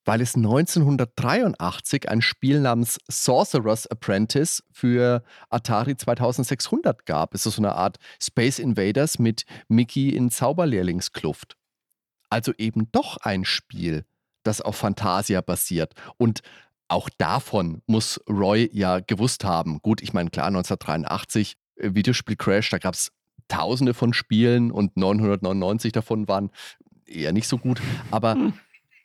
[0.05, 7.35] weil es 1983 ein Spiel namens Sorcerer's Apprentice für Atari 2600 gab.
[7.35, 11.55] Es ist so eine Art Space Invaders mit Mickey in Zauberlehrlingskluft.
[12.29, 14.05] Also eben doch ein Spiel,
[14.43, 15.93] das auf Fantasia basiert.
[16.17, 16.41] Und
[16.87, 19.79] auch davon muss Roy ja gewusst haben.
[19.81, 23.11] Gut, ich meine, klar, 1983, äh, Videospiel Crash, da gab es
[23.47, 26.51] tausende von Spielen und 999 davon waren
[27.05, 27.81] eher nicht so gut.
[28.09, 28.53] Aber hm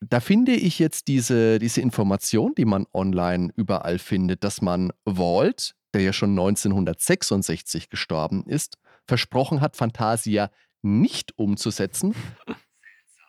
[0.00, 5.74] da finde ich jetzt diese, diese Information, die man online überall findet, dass man Walt,
[5.94, 10.50] der ja schon 1966 gestorben ist, versprochen hat, Fantasia
[10.82, 12.14] nicht umzusetzen.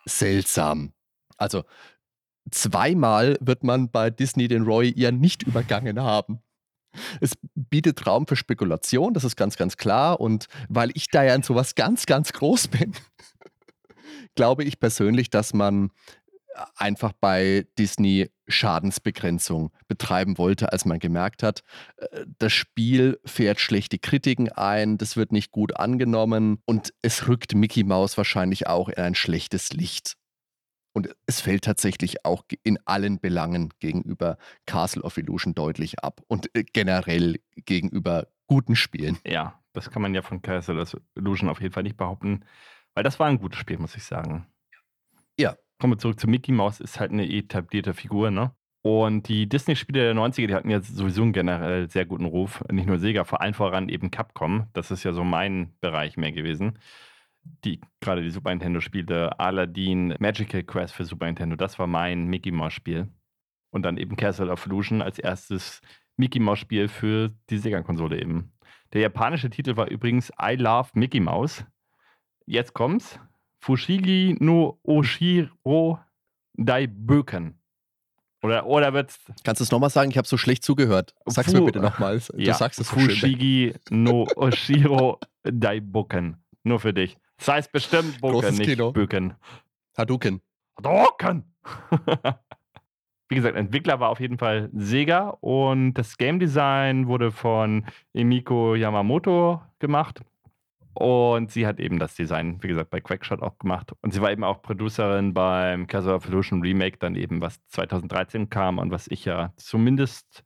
[0.06, 0.92] Seltsam.
[1.36, 1.64] Also
[2.50, 6.42] zweimal wird man bei Disney den Roy ja nicht übergangen haben.
[7.20, 10.20] Es bietet Raum für Spekulation, das ist ganz, ganz klar.
[10.20, 12.92] Und weil ich da ja in sowas ganz, ganz groß bin,
[14.34, 15.90] glaube ich persönlich, dass man
[16.76, 21.62] einfach bei Disney Schadensbegrenzung betreiben wollte, als man gemerkt hat,
[21.96, 27.54] äh, das Spiel fährt schlechte Kritiken ein, das wird nicht gut angenommen und es rückt
[27.54, 30.16] Mickey Mouse wahrscheinlich auch in ein schlechtes Licht.
[30.94, 36.54] Und es fällt tatsächlich auch in allen Belangen gegenüber Castle of Illusion deutlich ab und
[36.56, 39.18] äh, generell gegenüber guten Spielen.
[39.24, 42.44] Ja, das kann man ja von Castle of Illusion auf jeden Fall nicht behaupten,
[42.94, 44.48] weil das war ein gutes Spiel, muss ich sagen.
[45.38, 48.52] Ja, kommen wir zurück zu Mickey Mouse, ist halt eine etablierte Figur, ne?
[48.82, 52.64] Und die Disney-Spiele der 90er, die hatten ja sowieso einen generell sehr guten Ruf.
[52.70, 54.68] Nicht nur Sega, vor allem voran eben Capcom.
[54.72, 56.78] Das ist ja so mein Bereich mehr gewesen.
[57.64, 62.52] Die, gerade die Super Nintendo-Spiele, Aladdin, Magical Quest für Super Nintendo, das war mein Mickey
[62.52, 63.08] Mouse-Spiel.
[63.70, 65.82] Und dann eben Castle of Illusion als erstes
[66.16, 68.52] Mickey Mouse-Spiel für die Sega-Konsole eben.
[68.92, 71.64] Der japanische Titel war übrigens I Love Mickey Mouse.
[72.46, 73.20] Jetzt kommt's.
[73.68, 75.98] Fushigi no Oshiro
[76.54, 77.60] Daiböken.
[78.42, 79.18] Oder, oder wird's.
[79.44, 80.10] Kannst du es nochmal sagen?
[80.10, 81.14] Ich habe so schlecht zugehört.
[81.26, 82.18] Sag's Fu mir bitte nochmal.
[82.18, 86.38] Du ja, sagst es Fushigi no Oshiro Daiboken.
[86.62, 87.18] Nur für dich.
[87.36, 88.90] Das heißt bestimmt Boken, nicht Kino.
[88.90, 89.34] Böken.
[89.98, 90.40] Hadouken.
[90.78, 91.44] Hadouken!
[93.28, 98.74] Wie gesagt, Entwickler war auf jeden Fall Sega und das Game Design wurde von Emiko
[98.74, 100.22] Yamamoto gemacht.
[100.98, 103.92] Und sie hat eben das Design, wie gesagt, bei Quackshot auch gemacht.
[104.02, 108.50] Und sie war eben auch Producerin beim Castle of Illusion Remake, dann eben, was 2013
[108.50, 110.42] kam und was ich ja zumindest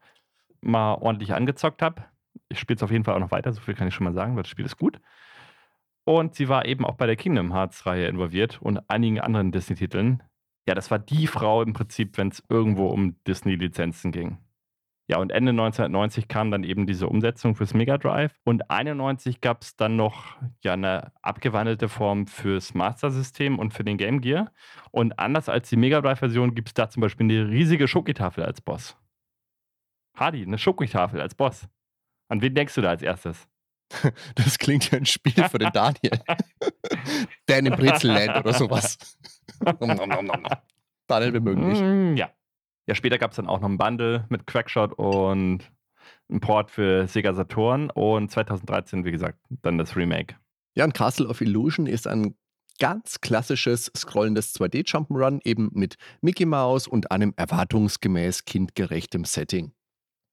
[0.61, 2.05] mal ordentlich angezockt habe.
[2.51, 4.13] Ich spiele es auf jeden Fall auch noch weiter, so viel kann ich schon mal
[4.13, 5.01] sagen, weil das Spiel ist gut.
[6.05, 10.23] Und sie war eben auch bei der Kingdom Hearts-Reihe involviert und einigen anderen Disney-Titeln.
[10.69, 14.37] Ja, das war die Frau im Prinzip, wenn es irgendwo um Disney-Lizenzen ging.
[15.13, 18.33] Ja, und Ende 1990 kam dann eben diese Umsetzung fürs Mega Drive.
[18.45, 23.99] Und 91 gab es dann noch ja, eine abgewandelte Form fürs Master-System und für den
[23.99, 24.51] Game Gear.
[24.91, 28.63] Und anders als die Mega Drive-Version gibt es da zum Beispiel eine riesige Schokitafel als
[28.63, 28.97] Boss.
[30.17, 31.69] Hardy, eine Schokitafel als Boss.
[32.31, 33.47] An wen denkst du da als erstes?
[34.35, 36.19] Das klingt ja ein Spiel für den Daniel.
[37.45, 38.97] Dan im Brezelland oder sowas.
[41.07, 41.83] Daniel, wir mögen dich.
[41.83, 42.31] Mm, ja.
[42.87, 45.71] Ja, später gab es dann auch noch ein Bundle mit Quackshot und
[46.31, 50.37] ein Port für Sega Saturn und 2013, wie gesagt, dann das Remake.
[50.75, 52.35] Ja, und Castle of Illusion ist ein
[52.79, 59.73] ganz klassisches scrollendes 2D-Jump'n'Run, eben mit Mickey Mouse und einem erwartungsgemäß kindgerechtem Setting.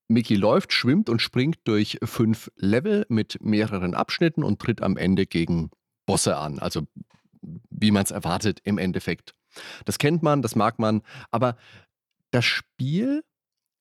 [0.07, 5.27] Mickey läuft, schwimmt und springt durch fünf Level mit mehreren Abschnitten und tritt am Ende
[5.27, 5.69] gegen
[6.07, 6.57] Bosse an.
[6.57, 6.87] Also
[7.69, 9.35] wie man es erwartet im Endeffekt.
[9.85, 11.55] Das kennt man, das mag man, aber
[12.31, 13.23] das Spiel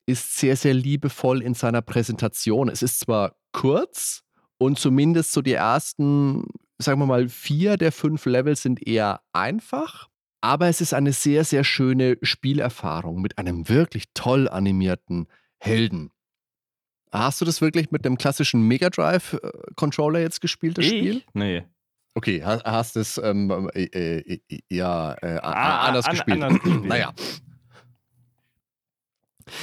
[0.05, 2.69] ist sehr, sehr liebevoll in seiner Präsentation.
[2.69, 4.23] Es ist zwar kurz
[4.57, 6.45] und zumindest so die ersten,
[6.79, 10.09] sagen wir mal, vier der fünf Level sind eher einfach,
[10.41, 15.27] aber es ist eine sehr, sehr schöne Spielerfahrung mit einem wirklich toll animierten
[15.59, 16.11] Helden.
[17.11, 21.17] Hast du das wirklich mit einem klassischen Mega Drive äh, Controller jetzt gespielt, das Spiel?
[21.17, 21.27] Ich?
[21.33, 21.63] Nee.
[22.15, 26.43] Okay, hast, hast es ähm, äh, äh, äh, ja äh, Ah, anders an- gespielt.
[26.43, 26.85] anders gespielt.
[26.85, 27.13] naja.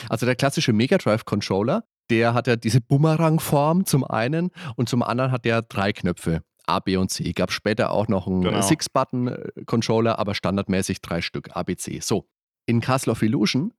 [0.08, 5.02] Also der klassische Mega Drive Controller, der hat ja diese Bumerang-Form zum einen und zum
[5.02, 6.42] anderen hat der drei Knöpfe.
[6.66, 7.32] A, B und C.
[7.32, 8.60] Gab später auch noch einen Genau.
[8.60, 12.00] Six-Button-Controller, aber standardmäßig drei Stück, A, B, C.
[12.00, 12.28] So,
[12.66, 13.72] in Castle of Illusion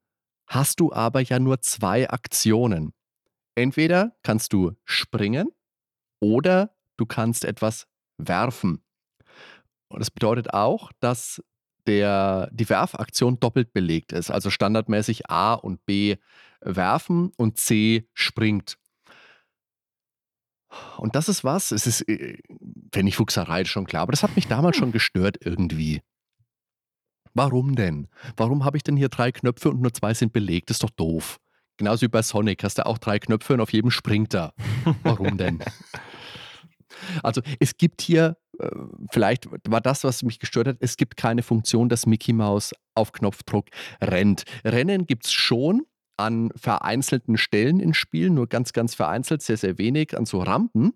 [0.48, 2.94] hast du aber ja nur zwei Aktionen.
[3.56, 5.50] Entweder kannst du springen
[6.22, 8.84] oder du kannst etwas werfen.
[9.90, 11.42] Und das bedeutet auch, dass
[11.88, 14.30] der, die Werfaktion doppelt belegt ist.
[14.30, 16.18] Also standardmäßig A und B
[16.62, 18.78] werfen und C springt.
[20.98, 22.38] Und das ist was, es ist, äh,
[22.92, 26.02] wenn ich Fuchserei, schon klar, aber das hat mich damals schon gestört irgendwie.
[27.34, 28.08] Warum denn?
[28.36, 30.70] Warum habe ich denn hier drei Knöpfe und nur zwei sind belegt?
[30.70, 31.40] Das ist doch doof.
[31.78, 34.54] Genauso wie bei Sonic hast du auch drei Knöpfe und auf jedem springt er.
[35.04, 35.60] Warum denn?
[37.24, 38.70] Also es gibt hier, äh,
[39.12, 43.12] vielleicht war das, was mich gestört hat, es gibt keine Funktion, dass Mickey Mouse auf
[43.12, 43.68] Knopfdruck
[44.02, 44.44] rennt.
[44.64, 45.84] Rennen gibt es schon
[46.18, 50.94] an vereinzelten Stellen in Spielen, nur ganz, ganz vereinzelt, sehr, sehr wenig, an so Rampen,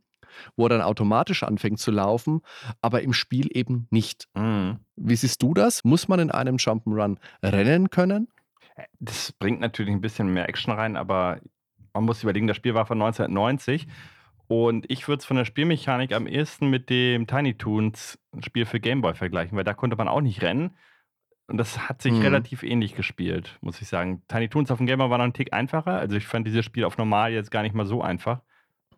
[0.56, 2.42] wo er dann automatisch anfängt zu laufen,
[2.82, 4.28] aber im Spiel eben nicht.
[4.34, 4.80] Mhm.
[4.96, 5.84] Wie siehst du das?
[5.84, 8.28] Muss man in einem Jump'n'Run rennen können?
[9.00, 11.40] Das bringt natürlich ein bisschen mehr Action rein, aber
[11.94, 13.88] man muss überlegen, das Spiel war von 1990
[14.52, 18.82] und ich würde es von der Spielmechanik am ehesten mit dem Tiny Toons Spiel für
[18.82, 20.76] Gameboy vergleichen, weil da konnte man auch nicht rennen.
[21.48, 22.22] Und das hat sich Mhm.
[22.22, 24.24] relativ ähnlich gespielt, muss ich sagen.
[24.28, 25.94] Tiny Toons auf dem Gameboy war noch ein Tick einfacher.
[25.94, 28.42] Also ich fand dieses Spiel auf normal jetzt gar nicht mal so einfach.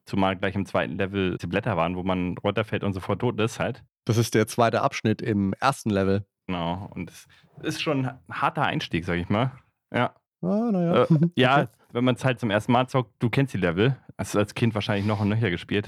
[0.05, 3.59] Zumal gleich im zweiten Level die Blätter waren, wo man runterfällt und sofort tot ist
[3.59, 3.83] halt.
[4.05, 6.25] Das ist der zweite Abschnitt im ersten Level.
[6.47, 6.89] Genau.
[6.95, 7.27] Und es
[7.61, 9.51] ist schon ein harter Einstieg, sag ich mal.
[9.93, 10.13] Ja.
[10.41, 11.03] Ah, naja.
[11.03, 13.95] Äh, ja, wenn man es halt zum ersten Mal zockt, du kennst die Level.
[14.17, 15.87] Hast du als Kind wahrscheinlich noch und nöcher gespielt.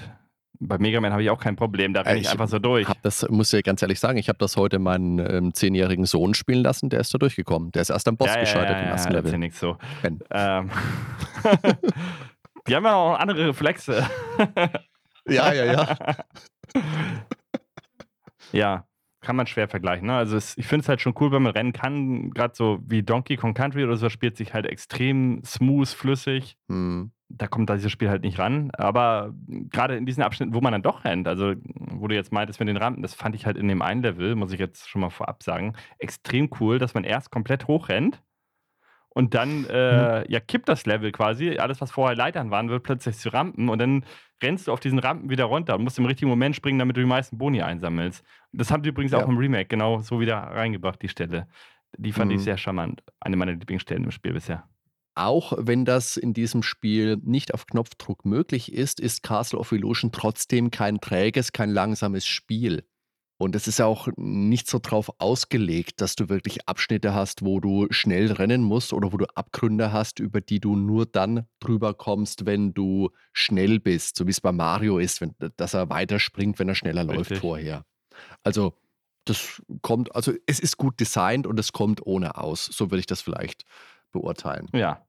[0.59, 2.87] Bei Mega Man habe ich auch kein Problem, da renne ich, Ich einfach so durch.
[3.01, 6.63] Das muss ich ganz ehrlich sagen, ich habe das heute meinen ähm, zehnjährigen Sohn spielen
[6.63, 7.71] lassen, der ist da durchgekommen.
[7.73, 9.37] Der ist erst am Boss gescheitert im ersten das ist ja Level.
[9.39, 9.77] nichts so.
[10.31, 10.71] Ähm,
[12.67, 14.07] die haben ja auch andere Reflexe.
[15.27, 15.97] Ja, ja, ja.
[18.53, 18.85] ja,
[19.25, 20.07] kann man schwer vergleichen.
[20.07, 20.15] Ne?
[20.15, 22.31] Also es, ich finde es halt schon cool, wenn man rennen kann.
[22.31, 26.57] Gerade so wie Donkey Kong Country oder so spielt sich halt extrem smooth, flüssig.
[26.69, 27.11] Hm.
[27.29, 28.71] da kommt dieses Spiel halt nicht ran.
[28.71, 32.59] Aber gerade in diesen Abschnitten, wo man dann doch rennt, also wo du jetzt meintest
[32.59, 35.01] mit den Rampen, das fand ich halt in dem einen Level, muss ich jetzt schon
[35.01, 38.21] mal vorab sagen, extrem cool, dass man erst komplett hochrennt
[39.15, 41.57] und dann äh, ja kippt das Level quasi.
[41.57, 44.05] Alles, was vorher Leitern waren, wird plötzlich zu Rampen und dann
[44.43, 47.01] rennst du auf diesen Rampen wieder runter und musst im richtigen Moment springen, damit du
[47.01, 48.23] die meisten Boni einsammelst.
[48.51, 49.23] Das haben die übrigens Ja.
[49.23, 51.47] auch im Remake genau so wieder reingebracht, die Stelle.
[51.97, 52.43] Die fand ich Mhm.
[52.43, 53.03] sehr charmant.
[53.19, 54.67] Eine meiner Lieblingsstellen im Spiel bisher.
[55.17, 60.11] Auch wenn das in diesem Spiel nicht auf Knopfdruck möglich ist, ist Castle of Illusion
[60.11, 62.83] trotzdem kein träges, kein langsames Spiel.
[63.37, 67.59] Und es ist ja auch nicht so drauf ausgelegt, dass du wirklich Abschnitte hast, wo
[67.59, 71.93] du schnell rennen musst oder wo du Abgründe hast, über die du nur dann drüber
[71.93, 76.59] kommst, wenn du schnell bist, so wie es bei Mario ist, wenn, dass er weiterspringt,
[76.59, 77.39] wenn er schneller läuft Richtig.
[77.39, 77.85] vorher.
[78.43, 78.77] Also
[79.25, 82.65] das kommt, also es ist gut designt und es kommt ohne aus.
[82.65, 83.65] So würde ich das vielleicht
[84.11, 84.69] beurteilen.
[84.73, 85.05] Ja.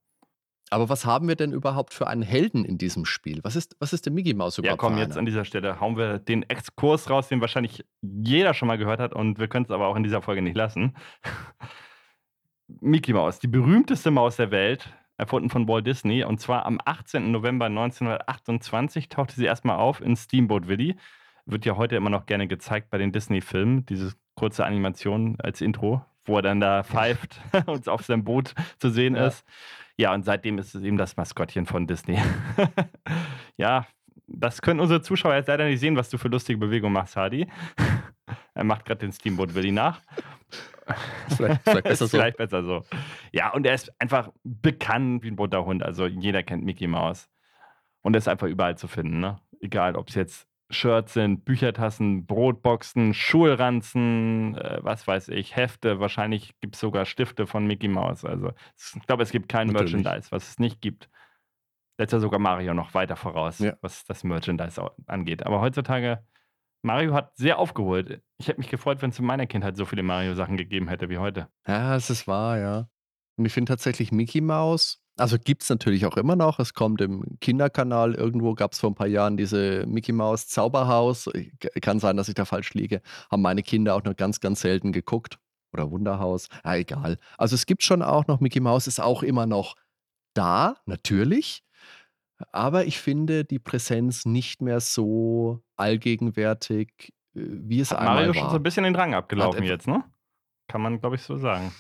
[0.71, 3.39] Aber was haben wir denn überhaupt für einen Helden in diesem Spiel?
[3.45, 5.81] Was ist, was ist der Mickey Mouse Ja, überhaupt komm, für jetzt an dieser Stelle
[5.81, 9.65] hauen wir den Exkurs raus, den wahrscheinlich jeder schon mal gehört hat und wir können
[9.65, 10.97] es aber auch in dieser Folge nicht lassen.
[12.81, 17.31] Mickey Mouse, die berühmteste Maus der Welt, erfunden von Walt Disney und zwar am 18.
[17.31, 20.97] November 1928 tauchte sie erstmal auf in Steamboat Willie.
[21.47, 26.05] Wird ja heute immer noch gerne gezeigt bei den Disney-Filmen, diese kurze Animation als Intro,
[26.25, 29.29] wo er dann da pfeift und auf seinem Boot zu sehen Ja.
[29.29, 29.45] ist.
[29.99, 32.21] Ja, und seitdem ist es eben das Maskottchen von Disney.
[33.57, 33.87] ja,
[34.27, 37.47] das können unsere Zuschauer jetzt leider nicht sehen, was du für lustige Bewegungen machst, Hardy.
[38.55, 40.01] er macht gerade den Steamboat Willy nach.
[41.29, 42.19] Vielleicht, vielleicht besser Ist so.
[42.19, 42.85] Vielleicht besser so.
[43.33, 45.83] Ja, und er ist einfach bekannt wie ein bunter Hund.
[45.83, 47.29] Also jeder kennt Mickey Mouse.
[48.03, 49.21] Und er ist einfach überall zu finden.
[49.21, 49.41] Ne?
[49.61, 56.01] Egal, ob es jetzt Shirts sind, Büchertassen, Brotboxen, Schulranzen, äh, was weiß ich, Hefte.
[56.01, 58.25] Wahrscheinlich gibt es sogar Stifte von Mickey Mouse.
[58.25, 58.53] Also
[58.97, 59.95] ich glaube, es gibt kein Natürlich.
[59.95, 61.09] Merchandise, was es nicht gibt.
[61.99, 63.75] Setzt ja sogar Mario noch weiter voraus, Ja.
[63.81, 65.47] was das Merchandise angeht.
[65.47, 66.25] Aber heutzutage,
[66.83, 68.23] Mario hat sehr aufgeholt.
[68.39, 71.19] Ich hätte mich gefreut, wenn es in meiner Kindheit so viele Mario-Sachen gegeben hätte wie
[71.19, 71.49] heute.
[71.67, 72.89] Ja, es ist wahr, ja.
[73.39, 76.59] Und ich finde tatsächlich Mickey Mouse, also gibt es natürlich auch immer noch.
[76.59, 81.29] Es kommt im Kinderkanal irgendwo, gab es vor ein paar Jahren diese Mickey Mouse Zauberhaus.
[81.35, 81.53] Ich-
[81.83, 83.01] Kann sein, dass ich da falsch liege.
[83.31, 85.39] Haben meine Kinder auch nur ganz, ganz selten geguckt.
[85.73, 86.49] Oder Wunderhaus.
[86.65, 87.19] Ja, egal.
[87.37, 89.75] Also es gibt schon auch noch, Mickey Mouse ist auch immer noch
[90.35, 91.63] da, natürlich.
[92.53, 98.29] Aber ich finde die Präsenz nicht mehr so allgegenwärtig, äh, wie es Hat einmal Mario
[98.29, 98.35] war.
[98.43, 100.05] schon so ein bisschen den Rang abgelaufen etwa- jetzt, ne?
[100.69, 101.73] Kann man, glaube ich, so sagen.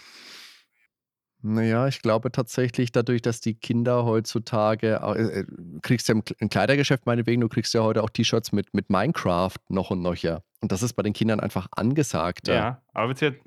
[1.42, 5.46] Naja, ich glaube tatsächlich, dadurch, dass die Kinder heutzutage, äh, äh,
[5.82, 9.90] kriegst ja im Kleidergeschäft meinetwegen, du kriegst ja heute auch T-Shirts mit, mit Minecraft noch
[9.90, 10.42] und nöcher.
[10.60, 12.48] Und das ist bei den Kindern einfach angesagt.
[12.48, 13.38] Ja, aber jetzt,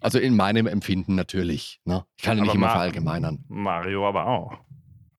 [0.00, 1.80] Also in meinem Empfinden natürlich.
[1.84, 2.06] Ne?
[2.16, 3.44] Ich kann ja nicht immer Ma- verallgemeinern.
[3.48, 4.58] Mario aber auch.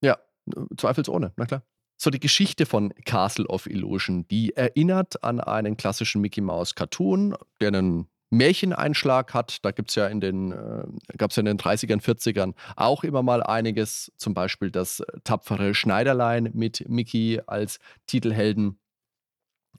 [0.02, 0.14] Ja,
[0.56, 1.64] äh, zweifelsohne, na klar.
[1.98, 7.36] So, die Geschichte von Castle of Illusion, die erinnert an einen klassischen Mickey Mouse Cartoon,
[7.62, 9.64] der einen Märcheneinschlag hat.
[9.64, 10.86] Da gibt's ja in den, äh,
[11.18, 14.12] gab es ja in den 30ern, 40ern auch immer mal einiges.
[14.18, 18.80] Zum Beispiel das äh, tapfere Schneiderlein mit Mickey als Titelhelden.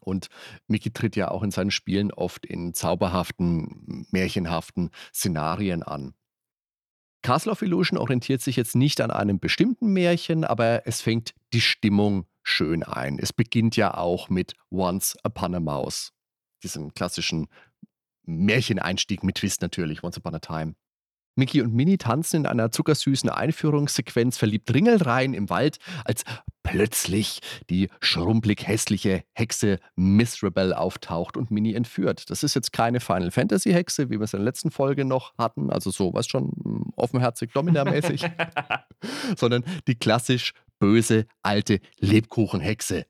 [0.00, 0.28] Und
[0.68, 6.14] Mickey tritt ja auch in seinen Spielen oft in zauberhaften, märchenhaften Szenarien an.
[7.22, 11.60] Castle of Illusion orientiert sich jetzt nicht an einem bestimmten Märchen, aber es fängt die
[11.60, 13.18] Stimmung schön ein.
[13.18, 16.12] Es beginnt ja auch mit Once Upon a Mouse,
[16.62, 17.48] diesem klassischen
[18.26, 20.74] Märcheneinstieg mit Twist natürlich, Once Upon a Time.
[21.36, 26.24] Mickey und Minnie tanzen in einer zuckersüßen Einführungssequenz verliebt ringelrein im Wald, als
[26.62, 32.30] plötzlich die schrumpelig hässliche Hexe Miserable auftaucht und Minnie entführt.
[32.30, 35.36] Das ist jetzt keine Final Fantasy Hexe, wie wir es in der letzten Folge noch
[35.36, 38.24] hatten, also so, was schon mm, offenherzig Domina-mäßig,
[39.36, 43.04] sondern die klassisch böse alte Lebkuchenhexe.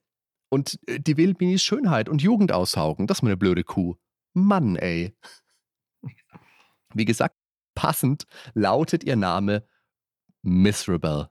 [0.49, 3.07] Und äh, die will Minnies Schönheit und Jugend aussaugen.
[3.07, 3.97] Das ist mal eine blöde Kuh.
[4.37, 5.17] Mann, ey.
[6.93, 7.37] Wie gesagt,
[7.75, 9.67] passend lautet ihr Name
[10.43, 11.31] Miserable.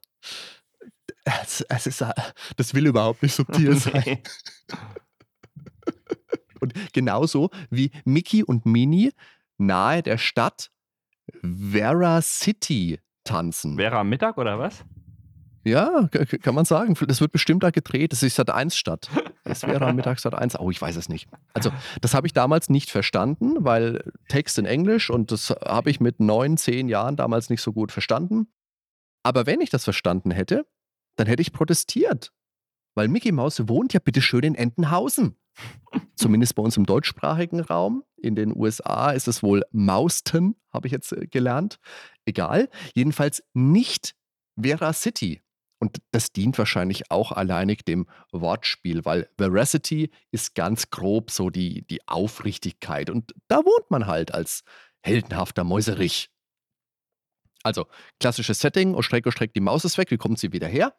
[1.23, 2.13] Es, es ist, äh,
[2.57, 4.19] das will überhaupt nicht subtil sein.
[6.59, 9.11] Und genauso wie Mickey und Minnie
[9.57, 10.71] nahe der Stadt
[11.41, 13.79] Vera City tanzen.
[13.79, 14.83] Am Mittag oder was?
[15.65, 16.07] Ja,
[16.41, 16.95] kann man sagen.
[17.07, 18.11] Das wird bestimmt da gedreht.
[18.11, 19.09] Das ist Sat 1 Stadt.
[19.43, 20.59] Es wäre am Mittag Sat 1.
[20.59, 21.27] Oh, ich weiß es nicht.
[21.53, 25.99] Also, das habe ich damals nicht verstanden, weil Text in Englisch und das habe ich
[25.99, 28.47] mit neun, zehn Jahren damals nicht so gut verstanden.
[29.23, 30.67] Aber wenn ich das verstanden hätte,
[31.15, 32.31] dann hätte ich protestiert.
[32.93, 35.35] Weil Mickey Mouse wohnt ja bitteschön in Entenhausen.
[36.15, 38.03] Zumindest bei uns im deutschsprachigen Raum.
[38.17, 41.79] In den USA ist es wohl Mauston, habe ich jetzt äh, gelernt.
[42.25, 42.69] Egal.
[42.93, 44.15] Jedenfalls nicht
[44.59, 45.41] Vera City.
[45.79, 51.85] Und das dient wahrscheinlich auch alleinig dem Wortspiel, weil Veracity ist ganz grob so die,
[51.87, 53.09] die Aufrichtigkeit.
[53.09, 54.63] Und da wohnt man halt als
[55.03, 56.29] heldenhafter Mäuserich.
[57.63, 57.87] Also,
[58.19, 60.95] klassisches Setting, Streck, oh Streck, die Maus ist weg, wie kommt sie wieder her?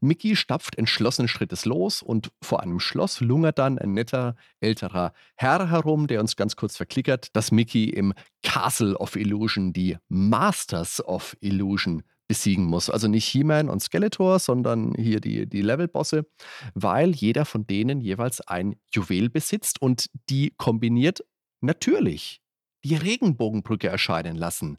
[0.00, 5.70] Mickey stapft entschlossenen Schrittes los und vor einem Schloss lungert dann ein netter älterer Herr
[5.70, 11.36] herum, der uns ganz kurz verklickert, dass Mickey im Castle of Illusion die Masters of
[11.40, 12.88] Illusion besiegen muss.
[12.90, 16.26] Also nicht He-Man und Skeletor, sondern hier die, die Levelbosse,
[16.74, 21.24] weil jeder von denen jeweils ein Juwel besitzt und die kombiniert
[21.60, 22.40] natürlich
[22.84, 24.78] die Regenbogenbrücke erscheinen lassen,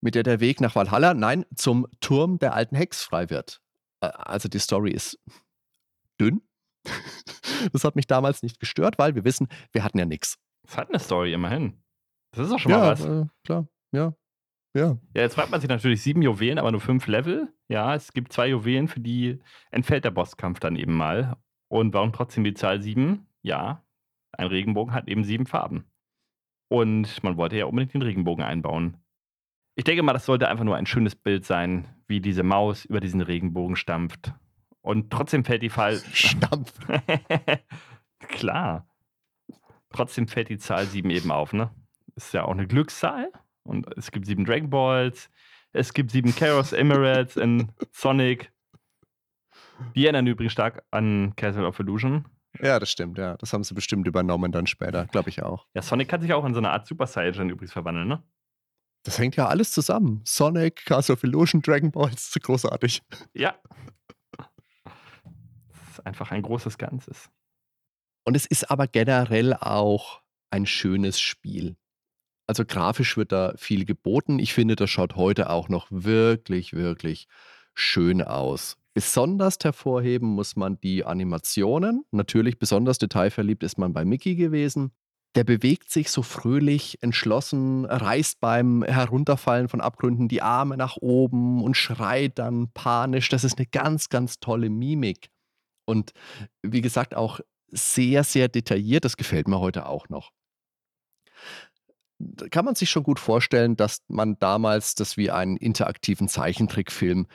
[0.00, 3.60] mit der der Weg nach Valhalla, nein, zum Turm der alten Hex frei wird.
[4.00, 5.18] Also die Story ist
[6.20, 6.42] dünn.
[7.72, 10.36] Das hat mich damals nicht gestört, weil wir wissen, wir hatten ja nichts.
[10.66, 11.80] Es hat eine Story immerhin.
[12.32, 13.04] Das ist auch schon mal Ja, was.
[13.04, 14.14] äh, klar, ja.
[14.74, 14.96] Ja.
[15.14, 17.52] Ja, jetzt fragt man sich natürlich sieben Juwelen, aber nur fünf Level.
[17.68, 21.36] Ja, es gibt zwei Juwelen, für die entfällt der Bosskampf dann eben mal.
[21.68, 23.26] Und warum trotzdem die Zahl sieben?
[23.42, 23.84] Ja,
[24.32, 25.84] ein Regenbogen hat eben sieben Farben.
[26.68, 28.96] Und man wollte ja unbedingt den Regenbogen einbauen.
[29.74, 33.00] Ich denke mal, das sollte einfach nur ein schönes Bild sein, wie diese Maus über
[33.00, 34.34] diesen Regenbogen stampft.
[34.80, 35.96] Und trotzdem fällt die Fall.
[36.12, 36.72] Stampf.
[38.20, 38.86] Klar.
[39.90, 41.70] Trotzdem fällt die Zahl 7 eben auf, ne?
[42.14, 43.30] Ist ja auch eine Glückszahl.
[43.64, 45.30] Und es gibt sieben Dragon Balls.
[45.72, 48.52] Es gibt sieben Chaos Emeralds in Sonic.
[49.94, 52.26] Die erinnern übrigens stark an Castle of Illusion.
[52.60, 53.36] Ja, das stimmt, ja.
[53.38, 55.66] Das haben sie bestimmt übernommen dann später, glaube ich auch.
[55.74, 58.22] Ja, Sonic kann sich auch in so eine Art Super Saiyan übrigens verwandeln, ne?
[59.04, 60.20] Das hängt ja alles zusammen.
[60.24, 63.02] Sonic, Castle of Illusion, Dragon Balls, großartig.
[63.34, 63.56] Ja.
[64.36, 67.28] Das ist einfach ein großes Ganzes.
[68.24, 71.76] Und es ist aber generell auch ein schönes Spiel.
[72.52, 74.38] Also grafisch wird da viel geboten.
[74.38, 77.26] Ich finde, das schaut heute auch noch wirklich, wirklich
[77.72, 78.76] schön aus.
[78.92, 82.04] Besonders hervorheben muss man die Animationen.
[82.10, 84.90] Natürlich besonders detailverliebt ist man bei Mickey gewesen.
[85.34, 91.64] Der bewegt sich so fröhlich, entschlossen, reißt beim Herunterfallen von Abgründen die Arme nach oben
[91.64, 93.30] und schreit dann panisch.
[93.30, 95.30] Das ist eine ganz, ganz tolle Mimik.
[95.86, 96.12] Und
[96.60, 99.06] wie gesagt, auch sehr, sehr detailliert.
[99.06, 100.32] Das gefällt mir heute auch noch.
[102.50, 107.26] Kann man sich schon gut vorstellen, dass man damals das wie einen interaktiven Zeichentrickfilm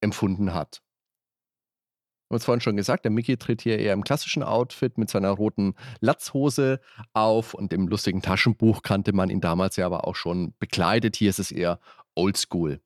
[0.00, 0.82] empfunden hat.
[2.28, 5.08] Wir haben es vorhin schon gesagt, der Mickey tritt hier eher im klassischen Outfit mit
[5.08, 6.80] seiner roten Latzhose
[7.12, 11.14] auf und im lustigen Taschenbuch kannte man ihn damals ja aber auch schon bekleidet.
[11.14, 11.78] Hier ist es eher
[12.16, 12.80] oldschool.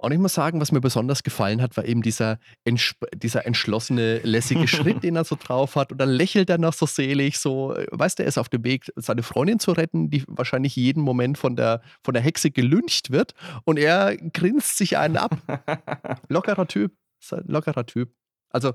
[0.00, 4.18] Und ich muss sagen, was mir besonders gefallen hat, war eben dieser, entsp- dieser entschlossene,
[4.18, 5.90] lässige Schritt, den er so drauf hat.
[5.90, 8.62] Und dann lächelt er noch so selig, so, äh, weißt du, er ist auf dem
[8.64, 13.10] Weg, seine Freundin zu retten, die wahrscheinlich jeden Moment von der, von der Hexe gelüncht
[13.10, 13.32] wird.
[13.64, 15.36] Und er grinst sich einen ab.
[16.28, 16.92] Lockerer Typ.
[17.46, 18.12] Lockerer Typ.
[18.50, 18.74] Also,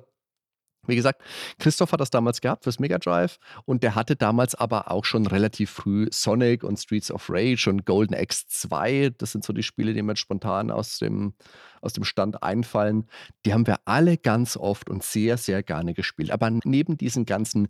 [0.88, 1.22] wie gesagt,
[1.60, 5.26] Christoph hat das damals gehabt fürs Mega Drive und der hatte damals aber auch schon
[5.28, 9.12] relativ früh Sonic und Streets of Rage und Golden Axe 2.
[9.18, 11.34] Das sind so die Spiele, die mir spontan aus dem,
[11.82, 13.08] aus dem Stand einfallen.
[13.46, 16.32] Die haben wir alle ganz oft und sehr, sehr gerne gespielt.
[16.32, 17.70] Aber neben diesen ganzen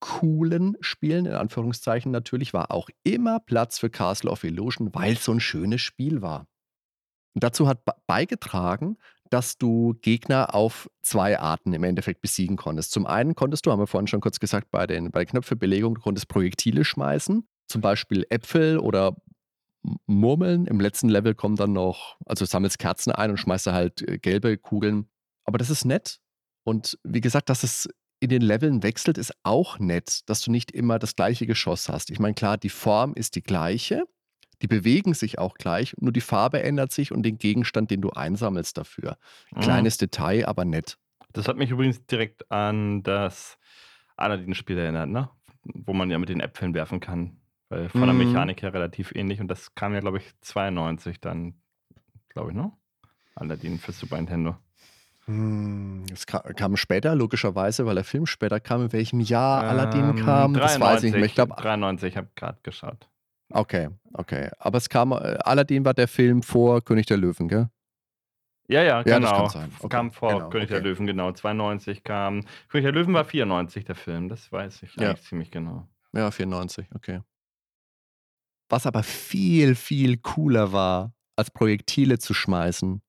[0.00, 5.24] coolen Spielen, in Anführungszeichen natürlich, war auch immer Platz für Castle of Illusion, weil es
[5.24, 6.46] so ein schönes Spiel war.
[7.34, 8.96] Und dazu hat be- beigetragen,
[9.30, 12.92] dass du Gegner auf zwei Arten im Endeffekt besiegen konntest.
[12.92, 15.96] Zum einen konntest du, haben wir vorhin schon kurz gesagt, bei, den, bei der Knöpfebelegung,
[15.96, 19.16] du konntest Projektile schmeißen, zum Beispiel Äpfel oder
[20.06, 20.66] Murmeln.
[20.66, 24.18] Im letzten Level kommen dann noch, also sammelst Kerzen ein und schmeißt da halt äh,
[24.18, 25.08] gelbe Kugeln.
[25.44, 26.20] Aber das ist nett.
[26.64, 27.88] Und wie gesagt, dass es
[28.20, 32.10] in den Leveln wechselt, ist auch nett, dass du nicht immer das gleiche Geschoss hast.
[32.10, 34.04] Ich meine, klar, die Form ist die gleiche,
[34.62, 38.10] die bewegen sich auch gleich, nur die Farbe ändert sich und den Gegenstand, den du
[38.10, 39.16] einsammelst dafür.
[39.54, 39.60] Mhm.
[39.60, 40.98] Kleines Detail, aber nett.
[41.32, 43.58] Das hat mich übrigens direkt an das
[44.16, 45.30] Aladdin-Spiel erinnert, ne?
[45.64, 47.36] Wo man ja mit den Äpfeln werfen kann.
[47.68, 48.18] Weil von der Mhm.
[48.18, 51.54] Mechanik her relativ ähnlich und das kam ja, glaube ich, 92 dann,
[52.30, 52.72] glaube ich, ne?
[53.34, 54.56] Aladdin für Super Nintendo.
[55.26, 58.82] Hm, Es ka- kam später, logischerweise, weil der Film später kam.
[58.84, 61.26] In welchem Jahr Aladdin Ähm, kam, das weiß ich nicht mehr.
[61.26, 63.08] Ich glaube, 93, ich habe gerade geschaut.
[63.50, 64.50] Okay, okay.
[64.58, 67.68] Aber es kam, äh, Aladdin war der Film vor König der Löwen, gell?
[68.70, 69.48] Ja, ja, Ja, das genau.
[69.48, 69.72] sein.
[69.78, 70.88] Okay, Kam vor genau, König der okay.
[70.88, 71.32] Löwen, genau.
[71.32, 72.44] 92 kam.
[72.68, 74.28] König der Löwen war 94, der Film.
[74.28, 75.10] Das weiß ich Ja.
[75.10, 75.88] eigentlich ziemlich genau.
[76.12, 77.22] Ja, 94, okay.
[78.70, 83.00] Was aber viel, viel cooler war, als Projektile zu schmeißen,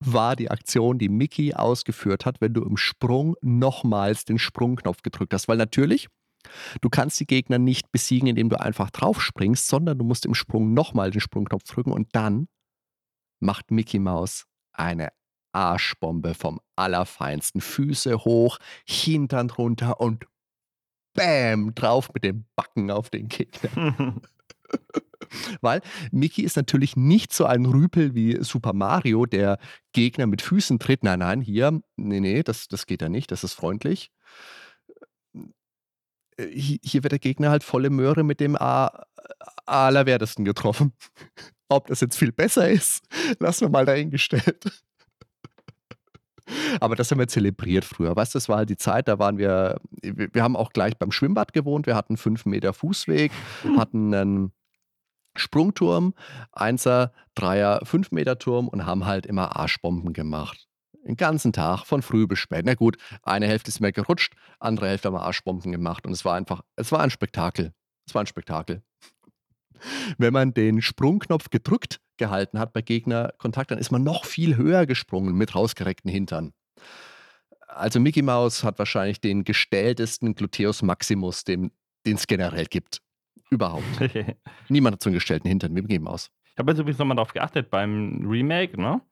[0.00, 5.34] war die Aktion, die Mickey ausgeführt hat, wenn du im Sprung nochmals den Sprungknopf gedrückt
[5.34, 5.48] hast.
[5.48, 6.08] Weil natürlich,
[6.80, 10.34] du kannst die Gegner nicht besiegen, indem du einfach drauf springst, sondern du musst im
[10.34, 12.48] Sprung nochmal den Sprungknopf drücken und dann
[13.40, 15.10] macht Mickey Maus eine
[15.52, 17.60] Arschbombe vom Allerfeinsten.
[17.60, 20.26] Füße hoch, Hintern runter und
[21.14, 24.14] Bäm, drauf mit den Backen auf den Gegner.
[25.60, 25.80] Weil
[26.12, 29.58] Mickey ist natürlich nicht so ein Rüpel wie Super Mario, der
[29.92, 31.02] Gegner mit Füßen tritt.
[31.02, 34.10] Nein, nein, hier, nee, nee, das, das geht ja nicht, das ist freundlich.
[36.36, 39.04] Äh, hi- Hier wird der Gegner halt volle Möhre mit dem A-
[39.66, 40.92] Allerwertesten getroffen.
[41.68, 43.04] Ob das jetzt viel besser ist,
[43.40, 44.64] lassen wir mal dahingestellt.
[46.80, 48.14] Aber das haben wir zelebriert früher.
[48.14, 51.10] Weißt du, das war halt die Zeit, da waren wir, wir haben auch gleich beim
[51.10, 51.86] Schwimmbad gewohnt.
[51.86, 53.32] Wir hatten fünf Meter Fußweg,
[53.76, 54.52] hatten einen
[55.36, 56.14] Sprungturm,
[56.52, 60.65] Einser, Dreier, fünf Meter Turm und haben halt immer Arschbomben gemacht.
[61.06, 62.64] Den ganzen Tag, von früh bis spät.
[62.66, 66.04] Na gut, eine Hälfte ist mir gerutscht, andere Hälfte haben wir Arschbomben gemacht.
[66.04, 67.72] Und es war einfach, es war ein Spektakel.
[68.06, 68.82] Es war ein Spektakel.
[70.18, 74.86] Wenn man den Sprungknopf gedrückt gehalten hat bei Gegnerkontakt, dann ist man noch viel höher
[74.86, 76.52] gesprungen mit rausgereckten Hintern.
[77.68, 81.72] Also Mickey Mouse hat wahrscheinlich den gestelltesten Gluteus Maximus, den
[82.04, 83.02] es generell gibt.
[83.50, 83.84] Überhaupt.
[84.68, 86.30] Niemand hat so einen gestellten Hintern wie Mickey Mouse.
[86.52, 89.02] Ich habe jetzt übrigens nochmal darauf geachtet beim Remake, ne?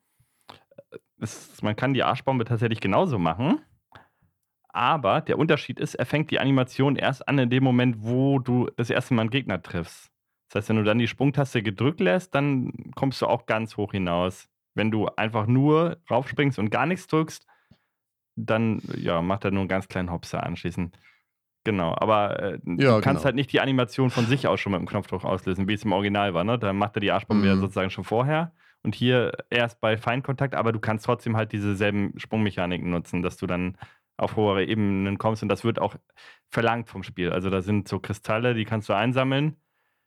[1.21, 3.61] Es, man kann die Arschbombe tatsächlich genauso machen.
[4.69, 8.69] Aber der Unterschied ist, er fängt die Animation erst an in dem Moment, wo du
[8.77, 10.11] das erste Mal einen Gegner triffst.
[10.49, 13.93] Das heißt, wenn du dann die Sprungtaste gedrückt lässt, dann kommst du auch ganz hoch
[13.93, 14.49] hinaus.
[14.75, 17.47] Wenn du einfach nur raufspringst und gar nichts drückst,
[18.35, 20.99] dann ja, macht er nur einen ganz kleinen Hopser anschließend.
[21.63, 23.25] Genau, aber äh, ja, du kannst genau.
[23.25, 25.93] halt nicht die Animation von sich aus schon mit dem Knopfdruck auslösen, wie es im
[25.93, 26.43] Original war.
[26.43, 26.59] Ne?
[26.59, 27.49] Da macht er die Arschbombe mhm.
[27.49, 28.53] ja sozusagen schon vorher
[28.85, 33.47] und hier erst bei Feinkontakt, aber du kannst trotzdem halt dieselben Sprungmechaniken nutzen, dass du
[33.47, 33.77] dann
[34.17, 35.97] auf hohere Ebenen kommst und das wird auch
[36.51, 37.31] verlangt vom Spiel.
[37.31, 39.57] Also da sind so Kristalle, die kannst du einsammeln.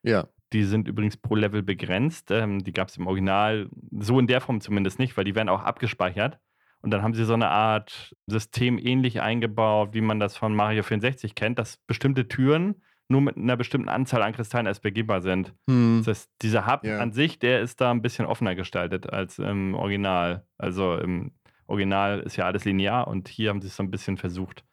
[0.04, 0.28] Ja.
[0.54, 2.32] Die sind übrigens pro Level begrenzt.
[2.32, 5.50] Ähm, die gab es im Original so in der Form zumindest nicht, weil die werden
[5.50, 6.40] auch abgespeichert.
[6.82, 10.84] Und dann haben sie so eine Art System ähnlich eingebaut, wie man das von Mario
[10.84, 15.54] 64 kennt, dass bestimmte Türen nur mit einer bestimmten Anzahl an Kristallen erst begehbar sind.
[15.70, 16.00] Hm.
[16.00, 17.00] Das heißt, dieser Hub ja.
[17.00, 20.46] an sich, der ist da ein bisschen offener gestaltet als im Original.
[20.58, 21.32] Also im
[21.68, 24.66] Original ist ja alles linear und hier haben sie es so ein bisschen versucht,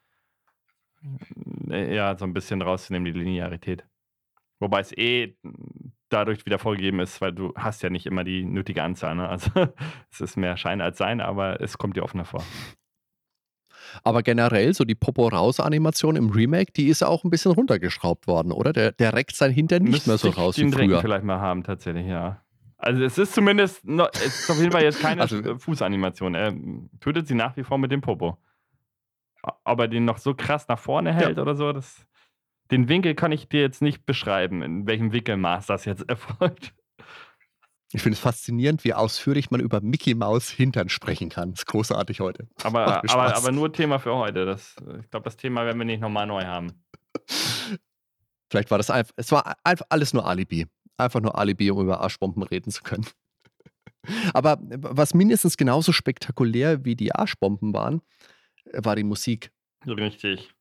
[1.70, 3.85] äh, ja, so ein bisschen rauszunehmen, die Linearität.
[4.61, 5.37] Wobei es eh
[6.09, 9.14] dadurch wieder vorgegeben ist, weil du hast ja nicht immer die nötige Anzahl.
[9.16, 9.28] Ne?
[9.28, 9.51] Also
[10.11, 12.45] es ist mehr Schein als Sein, aber es kommt dir offener vor.
[14.03, 18.53] Aber generell, so die Popo-Raus-Animation im Remake, die ist ja auch ein bisschen runtergeschraubt worden,
[18.53, 18.72] oder?
[18.72, 21.01] Der, der reckt sein Hintern nicht Müsste mehr so raus wie früher.
[21.01, 22.40] vielleicht mal haben, tatsächlich, ja.
[22.76, 26.34] Also es ist zumindest, noch, es ist auf jeden Fall jetzt keine also, Fußanimation.
[26.34, 26.55] Er
[27.01, 28.36] tötet sie nach wie vor mit dem Popo.
[29.64, 31.42] Ob er den noch so krass nach vorne hält ja.
[31.42, 32.07] oder so, das
[32.70, 36.74] den Winkel kann ich dir jetzt nicht beschreiben, in welchem Wickelmaß das jetzt erfolgt.
[37.95, 41.53] Ich finde es faszinierend, wie ausführlich man über Mickey Maus Hintern sprechen kann.
[41.53, 42.49] Das ist großartig heute.
[42.64, 44.45] Aber, aber, aber nur Thema für heute.
[44.45, 46.72] Das, ich glaube, das Thema werden wir nicht nochmal neu haben.
[48.51, 50.66] Vielleicht war das einfach, es war einfach alles nur Alibi.
[50.97, 53.07] Einfach nur Alibi, um über Arschbomben reden zu können.
[54.34, 58.03] Aber was mindestens genauso spektakulär wie die Arschbomben waren,
[58.72, 59.53] war die Musik.
[59.86, 60.53] Richtig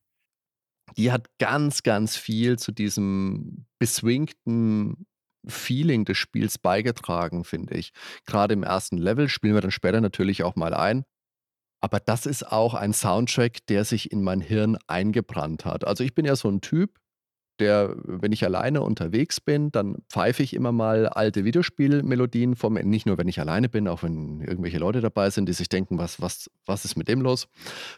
[0.96, 5.06] die hat ganz, ganz viel zu diesem beswingten
[5.46, 7.92] Feeling des Spiels beigetragen, finde ich.
[8.26, 11.04] Gerade im ersten Level spielen wir dann später natürlich auch mal ein.
[11.80, 15.86] Aber das ist auch ein Soundtrack, der sich in mein Hirn eingebrannt hat.
[15.86, 16.98] Also ich bin ja so ein Typ,
[17.60, 23.06] der, wenn ich alleine unterwegs bin, dann pfeife ich immer mal alte Videospielmelodien vom, nicht
[23.06, 26.20] nur wenn ich alleine bin, auch wenn irgendwelche Leute dabei sind, die sich denken, was,
[26.20, 27.48] was, was ist mit dem los?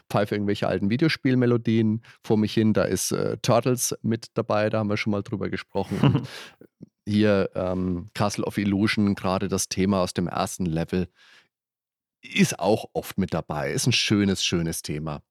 [0.09, 2.73] Pfeife irgendwelche alten Videospielmelodien vor mich hin.
[2.73, 6.23] Da ist äh, Turtles mit dabei, da haben wir schon mal drüber gesprochen.
[7.07, 11.07] hier ähm, Castle of Illusion, gerade das Thema aus dem ersten Level,
[12.21, 13.71] ist auch oft mit dabei.
[13.71, 15.21] Ist ein schönes, schönes Thema.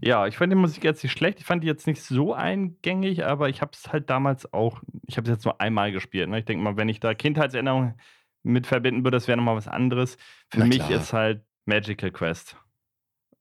[0.00, 1.38] Ja, ich fand die Musik jetzt nicht schlecht.
[1.38, 5.16] Ich fand die jetzt nicht so eingängig, aber ich habe es halt damals auch, ich
[5.16, 6.28] habe es jetzt nur einmal gespielt.
[6.28, 6.40] Ne?
[6.40, 7.94] Ich denke mal, wenn ich da Kindheitserinnerungen
[8.42, 10.16] mit verbinden würde, das wäre nochmal was anderes.
[10.50, 10.90] Für Na mich klar.
[10.90, 12.56] ist halt Magical Quest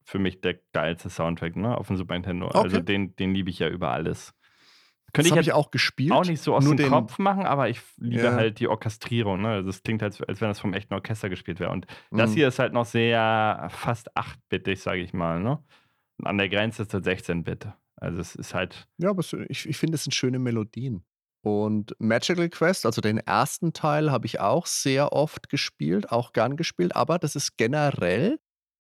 [0.06, 1.78] für mich der geilste Soundtrack ne?
[1.78, 2.48] auf dem Super Nintendo.
[2.48, 2.68] Also okay.
[2.68, 4.34] Also den, den liebe ich ja über alles.
[5.14, 6.12] Könnte ich, ich auch gespielt.
[6.12, 8.34] Auch nicht so aus dem Kopf machen, aber ich liebe ja.
[8.34, 9.42] halt die Orchestrierung.
[9.42, 9.50] Ne?
[9.50, 11.72] Also es klingt halt, als wenn das vom echten Orchester gespielt wäre.
[11.72, 12.18] Und mhm.
[12.18, 15.40] das hier ist halt noch sehr fast achtbittig, sage ich mal.
[15.40, 15.60] Ne?
[16.22, 17.68] an der Grenze zur 16-Bit.
[17.96, 18.88] Also es ist halt.
[18.98, 21.04] Ja, aber ich, ich finde, es sind schöne Melodien.
[21.42, 26.56] Und Magical Quest, also den ersten Teil, habe ich auch sehr oft gespielt, auch gern
[26.56, 28.40] gespielt, aber das ist generell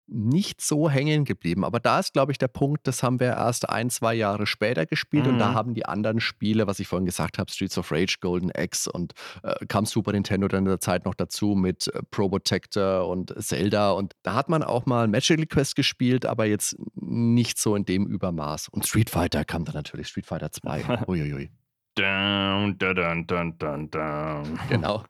[0.07, 1.63] nicht so hängen geblieben.
[1.63, 4.85] Aber da ist, glaube ich, der Punkt, das haben wir erst ein, zwei Jahre später
[4.85, 5.33] gespielt mhm.
[5.33, 5.55] und da mhm.
[5.55, 9.13] haben die anderen Spiele, was ich vorhin gesagt habe, Streets of Rage, Golden Axe und
[9.43, 13.91] äh, kam Super Nintendo dann in der Zeit noch dazu mit äh, Probotector und Zelda
[13.91, 18.05] und da hat man auch mal Magical Quest gespielt, aber jetzt nicht so in dem
[18.05, 18.69] Übermaß.
[18.69, 21.05] Und Street Fighter kam dann natürlich, Street Fighter 2.
[21.07, 21.49] Uiuiui.
[21.95, 24.59] Down, dun, dun, dun, dun.
[24.69, 25.03] Genau.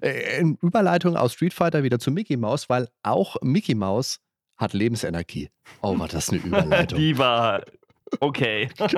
[0.00, 4.20] Äh, in Überleitung aus Street Fighter wieder zu Mickey Mouse, weil auch Mickey Mouse
[4.56, 5.50] hat Lebensenergie.
[5.82, 6.98] Oh, war das eine Überleitung.
[6.98, 7.62] Die war
[8.20, 8.68] okay.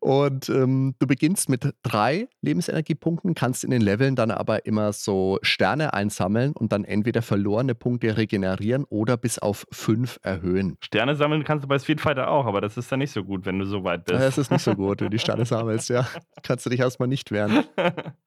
[0.00, 5.38] Und ähm, du beginnst mit drei Lebensenergiepunkten, kannst in den Leveln dann aber immer so
[5.42, 10.78] Sterne einsammeln und dann entweder verlorene Punkte regenerieren oder bis auf fünf erhöhen.
[10.80, 13.44] Sterne sammeln kannst du bei Street Fighter auch, aber das ist dann nicht so gut,
[13.44, 14.18] wenn du so weit bist.
[14.18, 16.08] Das ist nicht so gut, wenn du die Sterne sammelst, ja.
[16.42, 17.64] Kannst du dich erstmal nicht wehren.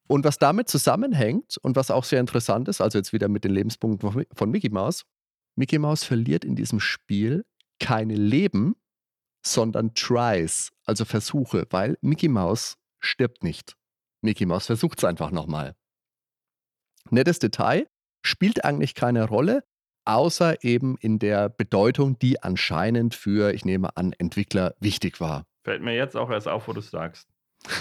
[0.06, 3.52] Und was damit zusammenhängt und was auch sehr interessant ist, also jetzt wieder mit den
[3.52, 5.06] Lebenspunkten von Mickey Mouse,
[5.56, 7.46] Mickey Mouse verliert in diesem Spiel
[7.80, 8.76] keine Leben,
[9.46, 13.76] sondern Tries, also Versuche, weil Mickey Mouse stirbt nicht.
[14.22, 15.76] Mickey Mouse versucht es einfach nochmal.
[17.10, 17.88] Nettes Detail,
[18.26, 19.64] spielt eigentlich keine Rolle,
[20.06, 25.46] außer eben in der Bedeutung, die anscheinend für, ich nehme an, Entwickler wichtig war.
[25.64, 27.30] Fällt mir jetzt auch erst auf, wo du es sagst.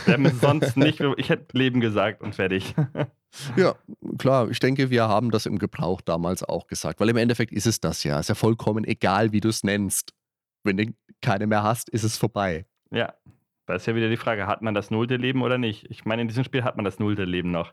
[0.05, 2.75] Wir haben sonst nicht, ich hätte Leben gesagt und fertig.
[3.57, 3.75] ja,
[4.19, 7.67] klar, ich denke, wir haben das im Gebrauch damals auch gesagt, weil im Endeffekt ist
[7.67, 8.17] es das ja.
[8.17, 10.13] Es ist ja vollkommen egal, wie du es nennst.
[10.65, 12.67] Wenn du keine mehr hast, ist es vorbei.
[12.91, 13.15] Ja,
[13.67, 15.87] da ist ja wieder die Frage, hat man das nullte Leben oder nicht?
[15.91, 17.73] Ich meine, in diesem Spiel hat man das nullte Leben noch.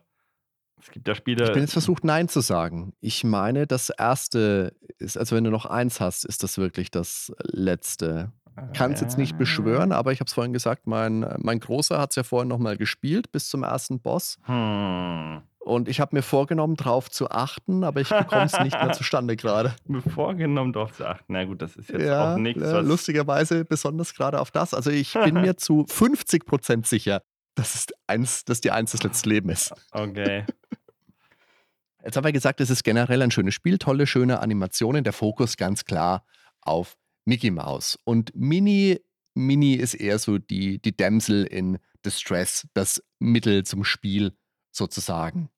[0.80, 1.44] Es gibt ja Spiele.
[1.44, 2.94] Ich bin jetzt versucht, Nein zu sagen.
[3.00, 7.32] Ich meine, das erste ist, also wenn du noch eins hast, ist das wirklich das
[7.42, 8.32] letzte.
[8.74, 12.10] Kann es jetzt nicht beschwören, aber ich habe es vorhin gesagt, mein, mein Großer hat
[12.10, 14.38] es ja vorhin nochmal gespielt bis zum ersten Boss.
[14.44, 15.39] Hm.
[15.70, 19.36] Und ich habe mir vorgenommen, darauf zu achten, aber ich bekomme es nicht mehr zustande
[19.36, 19.76] gerade.
[19.86, 21.32] Mir vorgenommen, darauf zu achten.
[21.32, 22.60] Na gut, das ist jetzt ja, auch nichts.
[22.60, 24.74] Ja, lustigerweise besonders gerade auf das.
[24.74, 27.22] Also ich bin mir zu 50 Prozent sicher,
[27.54, 29.72] dass es eins, dass die eins das letzte Leben ist.
[29.92, 30.44] Okay.
[32.04, 35.04] Jetzt haben wir gesagt, es ist generell ein schönes Spiel, tolle, schöne Animationen.
[35.04, 36.24] Der Fokus ganz klar
[36.62, 36.96] auf
[37.26, 37.96] Mickey Mouse.
[38.02, 38.98] Und Mini,
[39.34, 44.32] Mini ist eher so die, die Damsel in Distress, das Mittel zum Spiel
[44.72, 45.48] sozusagen.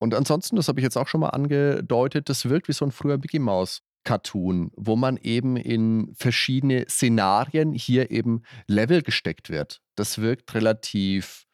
[0.00, 2.90] Und ansonsten, das habe ich jetzt auch schon mal angedeutet, das wirkt wie so ein
[2.90, 9.82] früher Mickey Mouse Cartoon, wo man eben in verschiedene Szenarien hier eben Level gesteckt wird.
[9.94, 11.44] Das wirkt relativ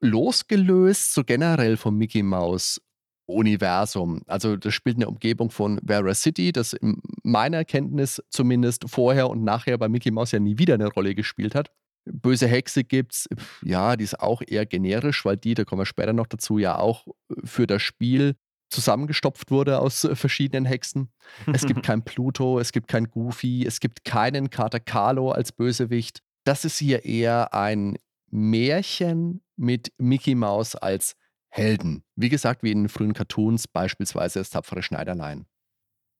[0.00, 2.80] losgelöst, so generell vom Mickey Mouse
[3.26, 4.22] Universum.
[4.26, 9.28] Also das spielt in der Umgebung von Vera City, das in meiner Kenntnis zumindest vorher
[9.30, 11.70] und nachher bei Mickey Mouse ja nie wieder eine Rolle gespielt hat.
[12.12, 13.28] Böse Hexe gibt's,
[13.62, 16.76] ja, die ist auch eher generisch, weil die, da kommen wir später noch dazu, ja
[16.78, 17.06] auch
[17.44, 18.36] für das Spiel
[18.70, 21.10] zusammengestopft wurde aus verschiedenen Hexen.
[21.52, 26.20] Es gibt kein Pluto, es gibt kein Goofy, es gibt keinen Kater Carlo als Bösewicht.
[26.44, 27.96] Das ist hier eher ein
[28.30, 31.16] Märchen mit Mickey Mouse als
[31.48, 32.04] Helden.
[32.14, 35.46] Wie gesagt, wie in den frühen Cartoons, beispielsweise das tapfere Schneiderlein.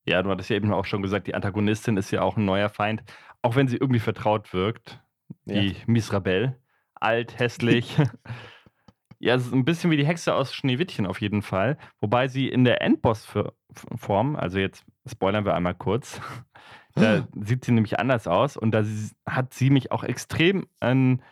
[0.07, 2.71] Ja, du hattest ja eben auch schon gesagt, die Antagonistin ist ja auch ein neuer
[2.71, 3.03] Feind,
[3.43, 5.01] auch wenn sie irgendwie vertraut wirkt.
[5.47, 5.75] Die ja.
[5.87, 6.57] Misrabel.
[6.95, 7.97] Alt, hässlich.
[9.19, 11.79] ja, es ist ein bisschen wie die Hexe aus Schneewittchen auf jeden Fall.
[12.01, 16.21] Wobei sie in der Endboss-Form, also jetzt spoilern wir einmal kurz,
[16.95, 18.85] da sieht sie nämlich anders aus und da
[19.27, 21.23] hat sie mich auch extrem an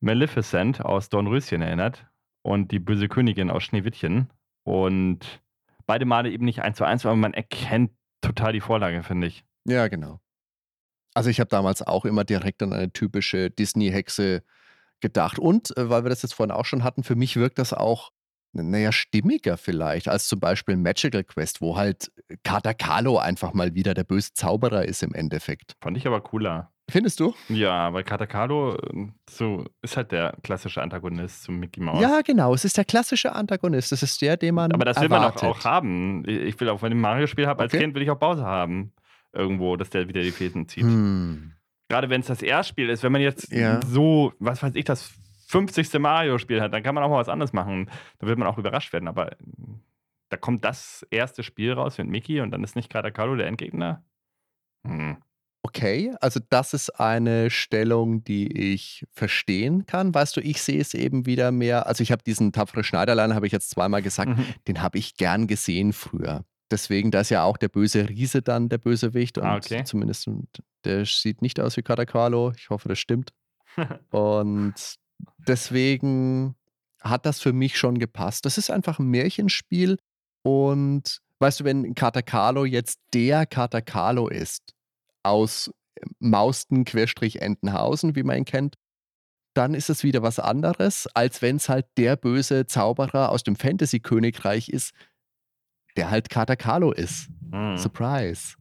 [0.00, 2.06] Maleficent aus Dornröschen erinnert
[2.42, 4.30] und die böse Königin aus Schneewittchen.
[4.64, 5.42] Und
[5.86, 9.44] beide Male eben nicht eins zu eins, aber man erkennt total die Vorlage, finde ich.
[9.64, 10.20] Ja, genau.
[11.16, 14.42] Also ich habe damals auch immer direkt an eine typische Disney-Hexe
[15.00, 15.38] gedacht.
[15.38, 18.10] Und äh, weil wir das jetzt vorhin auch schon hatten, für mich wirkt das auch,
[18.52, 22.12] naja, stimmiger vielleicht, als zum Beispiel Magical Quest, wo halt
[22.44, 25.72] Katakalo einfach mal wieder der böse Zauberer ist im Endeffekt.
[25.80, 26.70] Fand ich aber cooler.
[26.90, 27.34] Findest du?
[27.48, 32.00] Ja, weil Katakalo ähm, so ist halt der klassische Antagonist zum Mickey Mouse.
[32.00, 32.52] Ja, genau.
[32.52, 33.90] Es ist der klassische Antagonist.
[33.90, 34.70] Das ist der, den man.
[34.70, 35.42] Aber das will erwartet.
[35.42, 36.28] man auch, auch haben.
[36.28, 37.82] Ich will auch, wenn ich ein Mario-Spiel habe, als okay.
[37.82, 38.92] Kind will ich auch Bowser haben
[39.36, 40.84] irgendwo, dass der wieder die Fäden zieht.
[40.84, 41.52] Hm.
[41.88, 43.80] Gerade wenn es das Erstspiel ist, wenn man jetzt ja.
[43.86, 45.12] so, was weiß ich, das
[45.48, 46.00] 50.
[46.00, 47.88] Mario-Spiel hat, dann kann man auch mal was anderes machen.
[48.18, 49.06] Da wird man auch überrascht werden.
[49.06, 49.36] Aber
[50.28, 53.46] da kommt das erste Spiel raus mit Mickey und dann ist nicht gerade Carlo der
[53.46, 54.02] Endgegner.
[54.86, 55.18] Hm.
[55.62, 60.14] Okay, also das ist eine Stellung, die ich verstehen kann.
[60.14, 61.86] Weißt du, ich sehe es eben wieder mehr.
[61.86, 64.46] Also ich habe diesen tapfere Schneiderlein, habe ich jetzt zweimal gesagt, mhm.
[64.68, 68.68] den habe ich gern gesehen früher deswegen, da ist ja auch der böse Riese dann
[68.68, 69.38] der Bösewicht.
[69.38, 69.84] Ah, und ah, okay.
[69.84, 70.28] zumindest,
[70.84, 72.52] der sieht nicht aus wie Katakalo.
[72.56, 73.32] Ich hoffe, das stimmt.
[74.10, 74.74] und
[75.38, 76.56] deswegen
[77.00, 78.44] hat das für mich schon gepasst.
[78.44, 79.98] Das ist einfach ein Märchenspiel.
[80.42, 84.74] Und weißt du, wenn Katakalo jetzt der Katakalo ist,
[85.22, 85.72] aus
[86.20, 88.76] Mausten-Entenhausen, wie man ihn kennt,
[89.54, 93.56] dann ist es wieder was anderes, als wenn es halt der böse Zauberer aus dem
[93.56, 94.92] Fantasy-Königreich ist,
[95.96, 97.28] der halt Katakalo ist.
[97.50, 97.76] Mhm.
[97.76, 98.56] Surprise.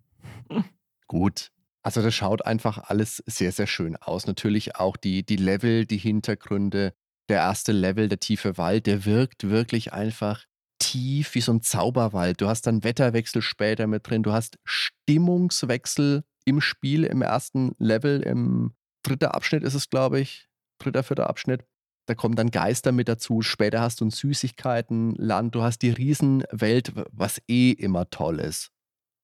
[1.07, 1.51] Gut.
[1.83, 4.25] Also das schaut einfach alles sehr, sehr schön aus.
[4.25, 6.93] Natürlich auch die, die Level, die Hintergründe.
[7.29, 10.45] Der erste Level, der tiefe Wald, der wirkt wirklich einfach
[10.79, 12.41] tief wie so ein Zauberwald.
[12.41, 14.23] Du hast dann Wetterwechsel später mit drin.
[14.23, 18.73] Du hast Stimmungswechsel im Spiel, im ersten Level, im
[19.03, 20.47] dritten Abschnitt ist es, glaube ich.
[20.79, 21.65] dritter, vierter Abschnitt.
[22.05, 23.41] Da kommen dann Geister mit dazu.
[23.41, 25.55] Später hast du ein Süßigkeitenland.
[25.55, 28.71] Du hast die Riesenwelt, was eh immer toll ist.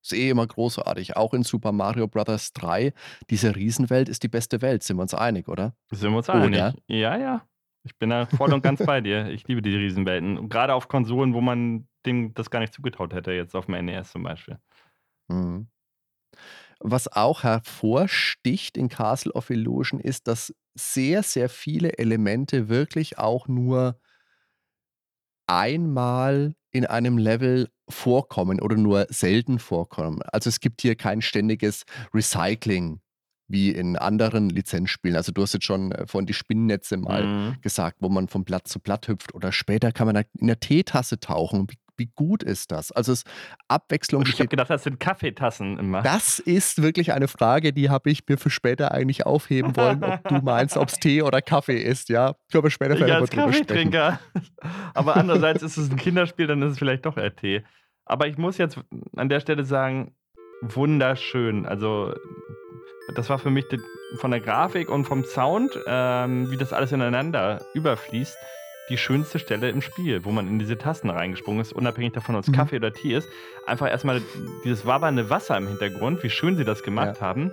[0.02, 1.16] Ist eh immer großartig.
[1.16, 2.52] Auch in Super Mario Bros.
[2.52, 2.92] 3.
[3.30, 4.82] Diese Riesenwelt ist die beste Welt.
[4.82, 5.74] Sind wir uns einig, oder?
[5.92, 6.48] Sind wir uns einig?
[6.48, 6.74] Oder?
[6.88, 7.46] Ja, ja.
[7.84, 9.28] Ich bin da voll und ganz bei dir.
[9.28, 10.38] Ich liebe die Riesenwelten.
[10.38, 13.84] Und gerade auf Konsolen, wo man dem das gar nicht zugetraut hätte, jetzt auf dem
[13.84, 14.58] NES zum Beispiel.
[15.28, 15.68] Mhm.
[16.80, 23.48] Was auch hervorsticht in Castle of Illusion ist, dass sehr, sehr viele Elemente wirklich auch
[23.48, 24.00] nur
[25.46, 30.22] einmal in einem Level vorkommen oder nur selten vorkommen.
[30.22, 33.00] Also es gibt hier kein ständiges Recycling
[33.48, 35.16] wie in anderen Lizenzspielen.
[35.16, 37.60] Also du hast jetzt schon äh, von die Spinnennetze mal mhm.
[37.60, 41.20] gesagt, wo man von Blatt zu Blatt hüpft oder später kann man in der Teetasse
[41.20, 41.68] tauchen.
[41.70, 42.92] Wie wie gut ist das?
[42.92, 43.24] Also es
[43.68, 44.24] Abwechslung.
[44.26, 46.02] Ich habe gedacht, das sind Kaffeetassen immer.
[46.02, 50.28] Das ist wirklich eine Frage, die habe ich mir für später eigentlich aufheben wollen, ob
[50.28, 52.08] du meinst, ob es Tee oder Kaffee ist.
[52.08, 54.20] Ja, können wir später vielleicht als Kaffeetrinker.
[54.94, 57.62] Aber andererseits ist es ein Kinderspiel, dann ist es vielleicht doch eher Tee.
[58.04, 58.78] Aber ich muss jetzt
[59.16, 60.14] an der Stelle sagen,
[60.60, 61.66] wunderschön.
[61.66, 62.14] Also
[63.14, 63.66] das war für mich
[64.16, 68.36] von der Grafik und vom Sound, ähm, wie das alles ineinander überfließt
[68.88, 72.42] die schönste Stelle im Spiel, wo man in diese Tasten reingesprungen ist, unabhängig davon, ob
[72.42, 72.54] es mhm.
[72.54, 73.28] Kaffee oder Tee ist.
[73.66, 74.22] Einfach erstmal
[74.64, 77.26] dieses wabbernde Wasser im Hintergrund, wie schön sie das gemacht ja.
[77.26, 77.52] haben.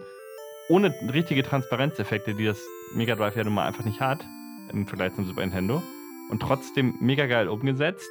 [0.69, 2.59] Ohne richtige Transparenzeffekte, die das
[2.93, 4.25] Mega Drive ja nun mal einfach nicht hat,
[4.71, 5.81] im Vergleich zum Super Nintendo.
[6.29, 8.09] Und trotzdem mega geil umgesetzt.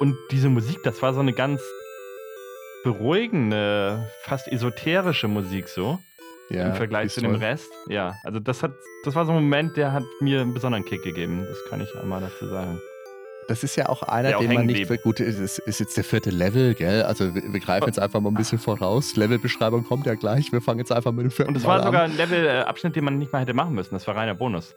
[0.00, 1.62] Und diese Musik, das war so eine ganz
[2.82, 5.98] beruhigende, fast esoterische Musik so.
[6.50, 7.40] Ja, Im Vergleich zu dem toll.
[7.40, 7.70] Rest.
[7.88, 8.72] Ja, also das hat,
[9.04, 11.46] das war so ein Moment, der hat mir einen besonderen Kick gegeben.
[11.48, 12.80] Das kann ich einmal dazu sagen.
[13.46, 15.38] Das ist ja auch einer, den man nicht gut ist.
[15.38, 17.02] Es ist jetzt der vierte Level, gell?
[17.02, 19.16] Also wir, wir greifen jetzt einfach mal ein bisschen voraus.
[19.16, 20.52] Levelbeschreibung kommt ja gleich.
[20.52, 23.18] Wir fangen jetzt einfach mit dem vierten Und es war sogar ein Levelabschnitt, den man
[23.18, 23.94] nicht mal hätte machen müssen.
[23.94, 24.74] Das war reiner Bonus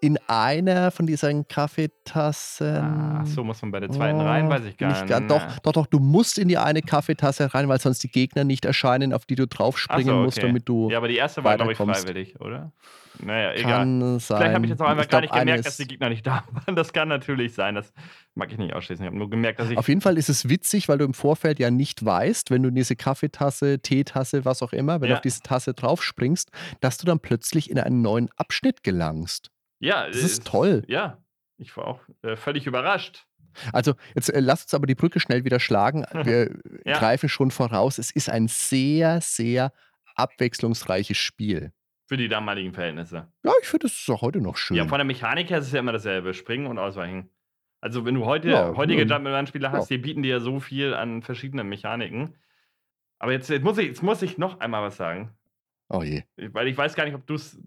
[0.00, 3.20] in einer von diesen Kaffeetassen.
[3.20, 5.08] Ach so, muss man bei der zweiten oh, rein, weiß ich gar nicht.
[5.08, 5.30] nicht.
[5.30, 8.64] Doch, doch, doch, du musst in die eine Kaffeetasse rein, weil sonst die Gegner nicht
[8.64, 10.24] erscheinen, auf die du draufspringen so, okay.
[10.24, 10.90] musst, damit du.
[10.90, 12.72] Ja, aber die erste war, glaube ich, freiwillig, oder?
[13.22, 13.80] Naja, egal.
[13.80, 14.38] Kann sein.
[14.38, 16.76] Vielleicht habe ich jetzt auch einfach gar nicht gemerkt, dass die Gegner nicht da waren.
[16.76, 17.74] Das kann natürlich sein.
[17.74, 17.92] Das
[18.34, 19.04] mag ich nicht ausschließen.
[19.04, 19.76] Ich habe nur gemerkt, dass ich.
[19.76, 22.70] Auf jeden Fall ist es witzig, weil du im Vorfeld ja nicht weißt, wenn du
[22.70, 25.14] in diese Kaffeetasse, Teetasse, was auch immer, wenn ja.
[25.14, 29.50] du auf diese Tasse draufspringst, dass du dann plötzlich in einen neuen Abschnitt gelangst.
[29.80, 30.84] Ja, das ist toll.
[30.86, 31.18] Ja,
[31.56, 33.26] ich war auch äh, völlig überrascht.
[33.72, 36.04] Also, jetzt äh, lasst uns aber die Brücke schnell wieder schlagen.
[36.24, 36.98] Wir ja.
[36.98, 37.98] greifen schon voraus.
[37.98, 39.72] Es ist ein sehr, sehr
[40.14, 41.72] abwechslungsreiches Spiel.
[42.06, 43.28] Für die damaligen Verhältnisse.
[43.44, 44.76] Ja, ich finde, es ist auch heute noch schön.
[44.76, 47.30] Ja, von der Mechanik her ist es ja immer dasselbe: Springen und Ausweichen.
[47.80, 49.16] Also, wenn du heute, ja, heutige ja.
[49.16, 49.96] Jump'n'Run-Spiele hast, ja.
[49.96, 52.36] die bieten dir ja so viel an verschiedenen Mechaniken.
[53.18, 55.30] Aber jetzt, jetzt, muss ich, jetzt muss ich noch einmal was sagen.
[55.88, 56.22] Oh je.
[56.36, 57.60] Weil ich weiß gar nicht, ob du es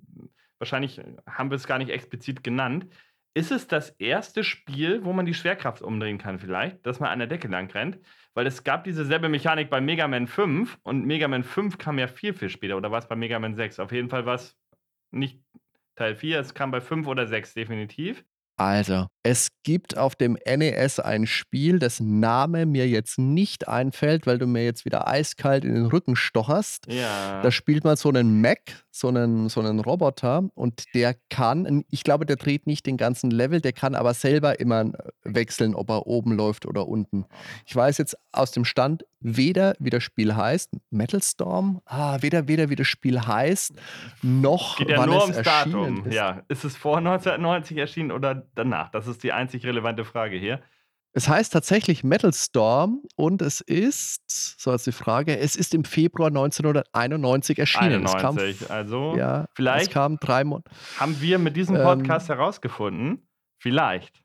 [0.64, 2.88] wahrscheinlich haben wir es gar nicht explizit genannt.
[3.36, 7.20] Ist es das erste Spiel, wo man die Schwerkraft umdrehen kann, vielleicht, dass man an
[7.20, 8.00] der Decke lang rennt?
[8.34, 12.00] Weil es gab diese selbe Mechanik bei Mega Man 5 und Mega Man 5 kam
[12.00, 12.78] ja viel, viel später.
[12.78, 13.80] Oder war es bei Mega Man 6?
[13.80, 14.56] Auf jeden Fall war es
[15.12, 15.42] nicht
[15.96, 18.24] Teil 4, es kam bei 5 oder 6 definitiv.
[18.56, 24.38] Also, es gibt auf dem NES ein Spiel, dessen Name mir jetzt nicht einfällt, weil
[24.38, 26.86] du mir jetzt wieder eiskalt in den Rücken stocherst.
[26.88, 27.42] Ja.
[27.42, 32.04] Da spielt man so einen Mac, so einen, so einen Roboter und der kann, ich
[32.04, 34.92] glaube, der dreht nicht den ganzen Level, der kann aber selber immer äh,
[35.24, 37.26] wechseln, ob er oben läuft oder unten.
[37.66, 42.48] Ich weiß jetzt aus dem Stand weder, wie das Spiel heißt, Metal Storm, ah, weder,
[42.48, 43.74] weder wie das Spiel heißt,
[44.22, 46.06] noch Geht ja wann nur es ums Datum.
[46.06, 46.14] Ist.
[46.14, 48.92] Ja, ist es vor 1990 erschienen oder danach?
[48.92, 50.62] Das ist die einzig relevante Frage hier.
[51.16, 55.86] Es heißt tatsächlich Metal Storm und es ist, so als die Frage, es ist im
[55.86, 58.08] Februar 1991 erschienen.
[58.08, 60.72] 91, kam, also ja, vielleicht es kam drei Monate.
[61.00, 63.28] Haben wir mit diesem ähm, Podcast ähm, herausgefunden,
[63.60, 64.24] vielleicht,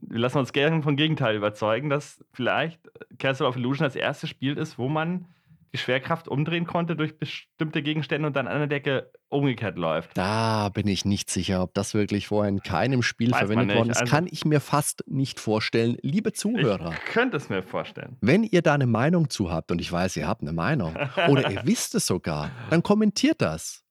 [0.00, 2.80] wir lassen uns gerne vom Gegenteil überzeugen, dass vielleicht
[3.18, 5.26] Castle of Illusion das erste Spiel ist, wo man
[5.72, 10.16] die Schwerkraft umdrehen konnte durch bestimmte Gegenstände und dann an der Decke umgekehrt läuft.
[10.16, 13.90] Da bin ich nicht sicher, ob das wirklich vorher in keinem Spiel Weiß verwendet worden
[13.90, 14.00] ist.
[14.00, 15.96] Also, kann ich mir fast nicht vorstellen.
[16.02, 16.92] Liebe Zuhörer.
[16.92, 18.18] Ich könnte es mir vorstellen.
[18.20, 20.94] Wenn ihr da eine Meinung zu habt, und ich weiß, ihr habt eine Meinung,
[21.28, 23.81] oder ihr wisst es sogar, dann kommentiert das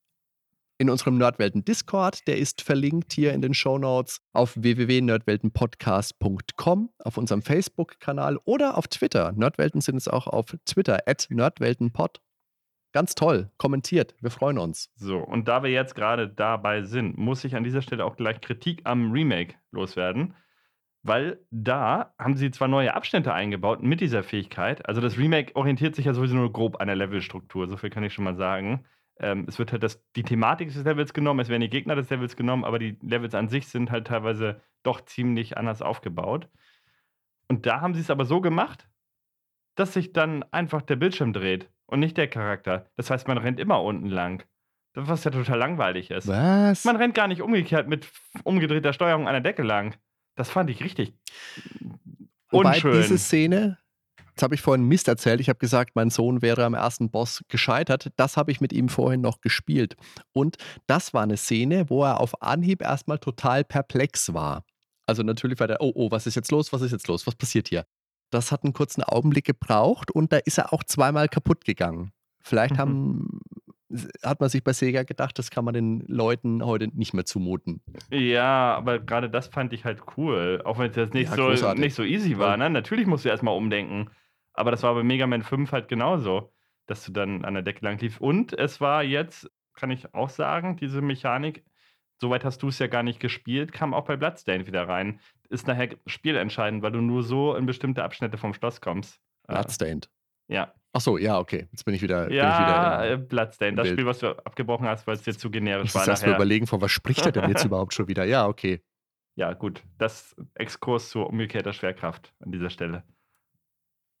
[0.82, 2.26] in unserem Nerdwelten Discord.
[2.26, 8.88] Der ist verlinkt hier in den Show Notes auf www.nerdweltenpodcast.com, auf unserem Facebook-Kanal oder auf
[8.88, 9.30] Twitter.
[9.32, 12.20] Nerdwelten sind es auch auf Twitter, at nerdweltenpod.
[12.92, 14.90] Ganz toll, kommentiert, wir freuen uns.
[14.96, 18.40] So, und da wir jetzt gerade dabei sind, muss ich an dieser Stelle auch gleich
[18.40, 20.34] Kritik am Remake loswerden.
[21.04, 24.88] Weil da haben sie zwar neue Abschnitte eingebaut mit dieser Fähigkeit.
[24.88, 28.02] Also das Remake orientiert sich ja sowieso nur grob an der Levelstruktur, so viel kann
[28.02, 28.84] ich schon mal sagen.
[29.22, 32.10] Ähm, es wird halt das, die Thematik des Levels genommen, es werden die Gegner des
[32.10, 36.48] Levels genommen, aber die Levels an sich sind halt teilweise doch ziemlich anders aufgebaut.
[37.48, 38.88] Und da haben sie es aber so gemacht,
[39.74, 42.90] dass sich dann einfach der Bildschirm dreht und nicht der Charakter.
[42.96, 44.44] Das heißt, man rennt immer unten lang.
[44.94, 46.28] Was ja total langweilig ist.
[46.28, 46.84] Was?
[46.84, 48.08] Man rennt gar nicht umgekehrt mit
[48.44, 49.96] umgedrehter Steuerung an der Decke lang.
[50.34, 51.14] Das fand ich richtig
[52.50, 52.92] Wobei unschön.
[52.92, 53.78] diese Szene,
[54.34, 55.40] das habe ich vorhin Mist erzählt.
[55.40, 58.08] Ich habe gesagt, mein Sohn wäre am ersten Boss gescheitert.
[58.16, 59.96] Das habe ich mit ihm vorhin noch gespielt.
[60.32, 60.56] Und
[60.86, 64.64] das war eine Szene, wo er auf Anhieb erstmal total perplex war.
[65.06, 66.72] Also natürlich war der, oh, oh, was ist jetzt los?
[66.72, 67.26] Was ist jetzt los?
[67.26, 67.84] Was passiert hier?
[68.30, 72.12] Das hat einen kurzen Augenblick gebraucht und da ist er auch zweimal kaputt gegangen.
[72.42, 72.78] Vielleicht Mhm.
[72.78, 73.40] haben,
[74.24, 77.82] hat man sich bei Sega gedacht, das kann man den Leuten heute nicht mehr zumuten.
[78.10, 80.62] Ja, aber gerade das fand ich halt cool.
[80.64, 81.84] Auch wenn es jetzt nicht, Ja, so, großartig.
[81.84, 82.56] nicht so easy war.
[82.56, 82.70] Ne?
[82.70, 84.08] Natürlich musst du erstmal umdenken.
[84.54, 86.52] Aber das war bei Mega Man 5 halt genauso,
[86.86, 88.20] dass du dann an der Decke lang lief.
[88.20, 91.64] Und es war jetzt, kann ich auch sagen, diese Mechanik,
[92.20, 95.20] soweit hast du es ja gar nicht gespielt, kam auch bei Bloodstained wieder rein.
[95.48, 99.20] Ist nachher spielentscheidend, weil du nur so in bestimmte Abschnitte vom Schloss kommst.
[99.48, 100.08] Äh, Bloodstained.
[100.48, 100.72] ja.
[100.94, 101.68] Ach so, ja, okay.
[101.72, 102.58] Jetzt bin ich wieder, bin ich Ja,
[103.00, 103.94] wieder äh, Bloodstained, das Bild.
[103.94, 106.34] Spiel, was du abgebrochen hast, weil es dir zu generisch muss war mal nachher.
[106.34, 108.24] überlegen, von was spricht er denn jetzt überhaupt schon wieder?
[108.24, 108.82] Ja, okay.
[109.34, 109.82] Ja, gut.
[109.96, 113.02] Das Exkurs zur umgekehrter Schwerkraft an dieser Stelle.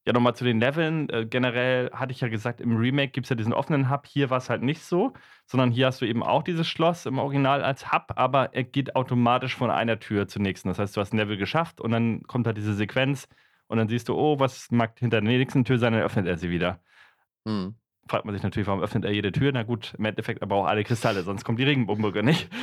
[0.04, 1.08] Ja, nochmal zu den Leveln.
[1.10, 4.06] Äh, generell hatte ich ja gesagt, im Remake gibt es ja diesen offenen Hub.
[4.06, 5.12] Hier war es halt nicht so,
[5.46, 8.96] sondern hier hast du eben auch dieses Schloss im Original als Hub, aber er geht
[8.96, 10.68] automatisch von einer Tür zur nächsten.
[10.68, 13.28] Das heißt, du hast ein Level geschafft und dann kommt halt diese Sequenz
[13.68, 16.36] und dann siehst du, oh, was mag hinter der nächsten Tür sein, dann öffnet er
[16.36, 16.80] sie wieder.
[17.46, 17.76] Hm.
[18.08, 19.52] Fragt man sich natürlich, warum öffnet er jede Tür?
[19.52, 22.48] Na gut, im Endeffekt aber auch alle Kristalle, sonst kommt die Regenbogenbrücke nicht.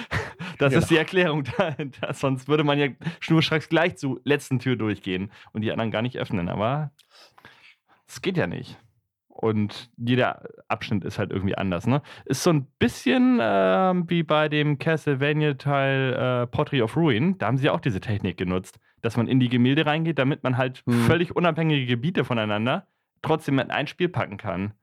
[0.58, 0.82] Das Genau.
[0.82, 2.14] ist die Erklärung dahinter.
[2.14, 2.88] Sonst würde man ja
[3.22, 6.50] schnurstracks gleich zur letzten Tür durchgehen und die anderen gar nicht öffnen.
[6.50, 6.92] Aber
[8.08, 8.78] es geht ja nicht.
[9.30, 11.88] Und jeder Abschnitt ist halt irgendwie anders.
[11.88, 12.02] Ne?
[12.26, 17.38] Ist so ein bisschen ähm, wie bei dem Castlevania-Teil äh, Pottery of Ruin.
[17.38, 20.58] Da haben sie auch diese Technik genutzt, dass man in die Gemälde reingeht, damit man
[20.58, 21.04] halt Hm.
[21.06, 22.88] völlig unabhängige Gebiete voneinander
[23.22, 24.74] trotzdem in ein Spiel packen kann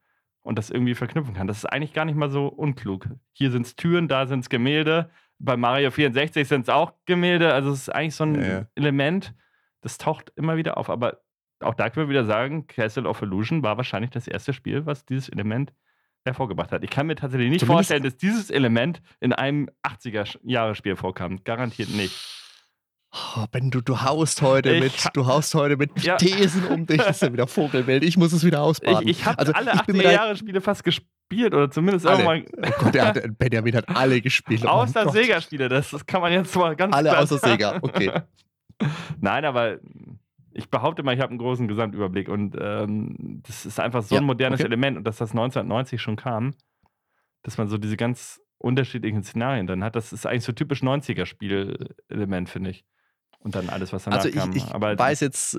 [0.47, 1.47] und das irgendwie verknüpfen kann.
[1.47, 3.09] Das ist eigentlich gar nicht mal so unklug.
[3.33, 5.11] Hier sind es Türen, da sind es Gemälde.
[5.39, 7.53] Bei Mario 64 sind es auch Gemälde.
[7.53, 8.67] Also es ist eigentlich so ein Ja, ja.
[8.77, 9.35] Element,
[9.83, 10.89] das taucht immer wieder auf.
[10.89, 11.19] Aber
[11.61, 15.05] auch da können wir wieder sagen, Castle of Illusion war wahrscheinlich das erste Spiel, was
[15.05, 15.73] dieses Element
[16.25, 16.83] hervorgebracht hat.
[16.85, 21.43] Ich kann mir tatsächlich nicht Zumindest- vorstellen, dass dieses Element in einem 80er-Jahre-Spiel vorkam.
[21.45, 22.15] Garantiert nicht.
[23.13, 26.17] Oh, Ben, du, du haust heute Ich mit, du haust heute mit Ja.
[26.17, 26.99] Thesen um dich.
[26.99, 28.05] Das ist ja wieder Vogelwelt.
[28.05, 29.09] Ich muss es wieder Ich, ausbaden.
[29.09, 32.23] ich habe Also, alle ich bin mir da- 80er-Jahre-Spiele fast gespielt oder zumindest Alle.
[32.25, 32.73] irgendwann.
[32.79, 34.63] Oh Gott, der hat, Benjamin hat alle gespielt.
[34.65, 35.11] Oh Außer.
[35.11, 37.39] Sega-Spiele, das, das kann man jetzt mal ganz Alle klar außer.
[37.39, 38.13] Sega, okay.
[39.21, 39.79] Nein, aber
[40.53, 44.21] ich behaupte mal, ich habe einen großen Gesamtüberblick und ähm, das ist einfach so Ja,
[44.21, 44.67] ein modernes okay.
[44.67, 46.55] Element und dass das 1990 schon kam,
[47.43, 52.49] dass man so diese ganz unterschiedlichen Szenarien dann hat, das ist eigentlich so typisch 90er-Spiel-Element,
[52.51, 52.85] finde ich.
[53.39, 54.53] Und dann alles, was danach Also ich, kam.
[54.57, 55.59] ich aber weiß jetzt,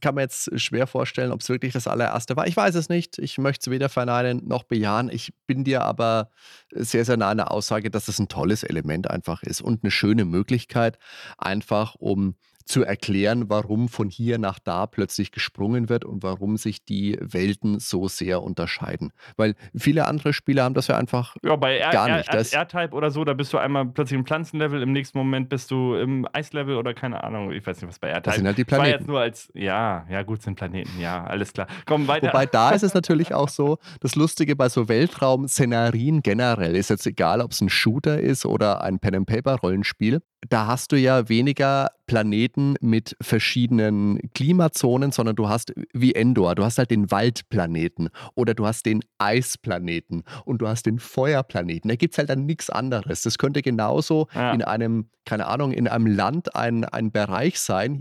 [0.00, 2.46] kann mir jetzt schwer vorstellen, ob es wirklich das allererste war.
[2.46, 3.18] Ich weiß es nicht.
[3.18, 5.08] Ich möchte es weder verneinen noch bejahen.
[5.10, 6.30] Ich bin dir aber
[6.70, 9.90] sehr, sehr nah an der Aussage, dass es ein tolles Element einfach ist und eine
[9.90, 10.98] schöne Möglichkeit,
[11.38, 12.34] einfach um
[12.70, 17.80] zu erklären, warum von hier nach da plötzlich gesprungen wird und warum sich die Welten
[17.80, 19.12] so sehr unterscheiden.
[19.36, 22.32] Weil viele andere Spiele haben das ja einfach ja, bei R- gar nicht.
[22.32, 25.94] R-Type oder so, da bist du einmal plötzlich im Pflanzenlevel, im nächsten Moment bist du
[25.96, 28.64] im Eislevel oder keine Ahnung, ich weiß nicht, was bei R-Type Das sind halt die
[28.64, 29.10] Das war jetzt Planeten.
[29.10, 31.66] nur als, ja, ja gut, sind Planeten, ja, alles klar.
[31.86, 32.28] Komm, weiter.
[32.28, 37.06] Wobei da ist es natürlich auch so, das Lustige bei so Weltraum-Szenarien generell ist jetzt
[37.06, 42.74] egal, ob es ein Shooter ist oder ein Pen-and-Paper-Rollenspiel, da hast du ja weniger Planeten
[42.80, 48.66] mit verschiedenen Klimazonen, sondern du hast wie Endor, du hast halt den Waldplaneten oder du
[48.66, 51.88] hast den Eisplaneten und du hast den Feuerplaneten.
[51.88, 53.22] Da gibt es halt dann nichts anderes.
[53.22, 54.52] Das könnte genauso Ja.
[54.52, 58.00] in einem, keine Ahnung, in einem Land ein, ein Bereich sein.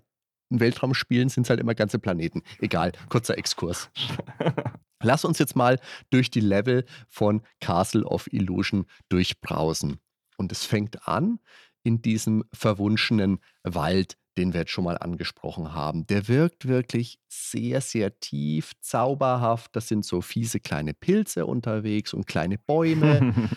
[0.49, 2.41] In Weltraumspielen sind es halt immer ganze Planeten.
[2.59, 3.89] Egal, kurzer Exkurs.
[5.03, 5.79] Lass uns jetzt mal
[6.09, 9.99] durch die Level von Castle of Illusion durchbrausen.
[10.37, 11.39] Und es fängt an
[11.89, 16.05] in diesem verwunschenen Wald, den wir jetzt schon mal angesprochen haben.
[16.05, 19.75] Der wirkt wirklich sehr, sehr tief, zauberhaft.
[19.75, 23.33] Das sind so fiese kleine Pilze unterwegs und kleine Bäume.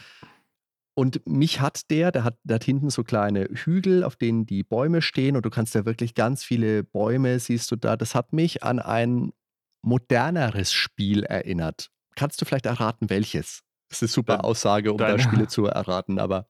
[0.95, 5.01] Und mich hat der, der hat, hat hinten so kleine Hügel, auf denen die Bäume
[5.01, 7.97] stehen und du kannst da wirklich ganz viele Bäume, siehst du da.
[7.97, 9.33] Das hat mich an ein
[9.80, 11.89] moderneres Spiel erinnert.
[12.14, 13.62] Kannst du vielleicht erraten, welches?
[13.89, 16.47] Das ist eine super Aussage, um da dein- Spiele zu erraten, aber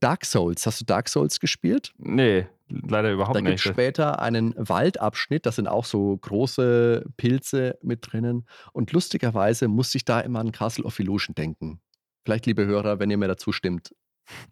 [0.00, 1.92] Dark Souls, hast du Dark Souls gespielt?
[1.98, 3.74] nee, leider überhaupt Da gibt es nicht.
[3.74, 8.46] später einen Waldabschnitt, da sind auch so große Pilze mit drinnen.
[8.72, 11.80] Und lustigerweise musste ich da immer an Castle of Illusion denken.
[12.24, 13.94] Vielleicht, liebe Hörer, wenn ihr mir dazu stimmt,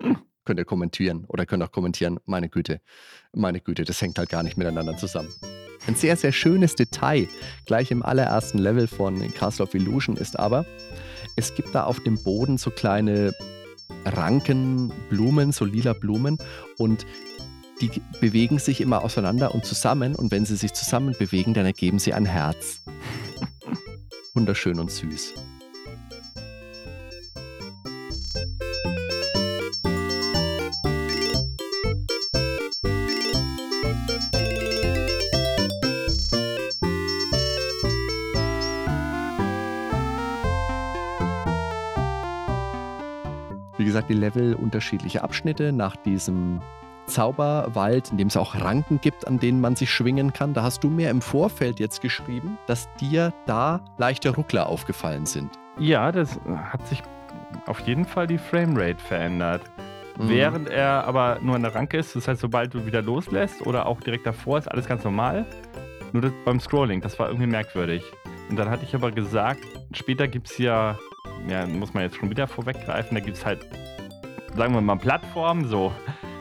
[0.45, 2.81] könnt ihr kommentieren oder könnt auch kommentieren, meine Güte,
[3.33, 5.29] meine Güte, das hängt halt gar nicht miteinander zusammen.
[5.87, 7.29] Ein sehr, sehr schönes Detail
[7.67, 10.65] gleich im allerersten Level von Castle of Illusion ist aber,
[11.37, 13.35] es gibt da auf dem Boden so kleine
[14.05, 16.39] Ranken, Blumen, so lila Blumen
[16.79, 17.07] und
[17.81, 21.99] die bewegen sich immer auseinander und zusammen und wenn sie sich zusammen bewegen, dann ergeben
[21.99, 22.85] sie ein Herz.
[24.35, 25.35] Wunderschön und süß.
[43.87, 46.61] Gesagt, die Level unterschiedliche Abschnitte nach diesem
[47.07, 50.55] Zauberwald, in dem es auch Ranken gibt, an denen man sich schwingen kann.
[50.55, 55.51] Da hast du mir im Vorfeld jetzt geschrieben, dass dir da leichte Ruckler aufgefallen sind.
[55.79, 56.39] Ja, das
[56.73, 57.03] hat sich
[57.67, 59.63] auf jeden Fall die Framerate verändert.
[60.19, 60.29] Mhm.
[60.29, 64.01] Während er aber nur eine Ranke ist, das heißt, sobald du wieder loslässt oder auch
[64.01, 65.47] direkt davor ist alles ganz normal.
[66.13, 68.03] Nur beim Scrolling, das war irgendwie merkwürdig.
[68.49, 69.61] Und dann hatte ich aber gesagt,
[69.93, 70.97] später gibt es ja,
[71.49, 73.67] ja, muss man jetzt schon wieder vorweggreifen, da gibt es halt
[74.57, 75.93] sagen wir mal, Plattformen, so,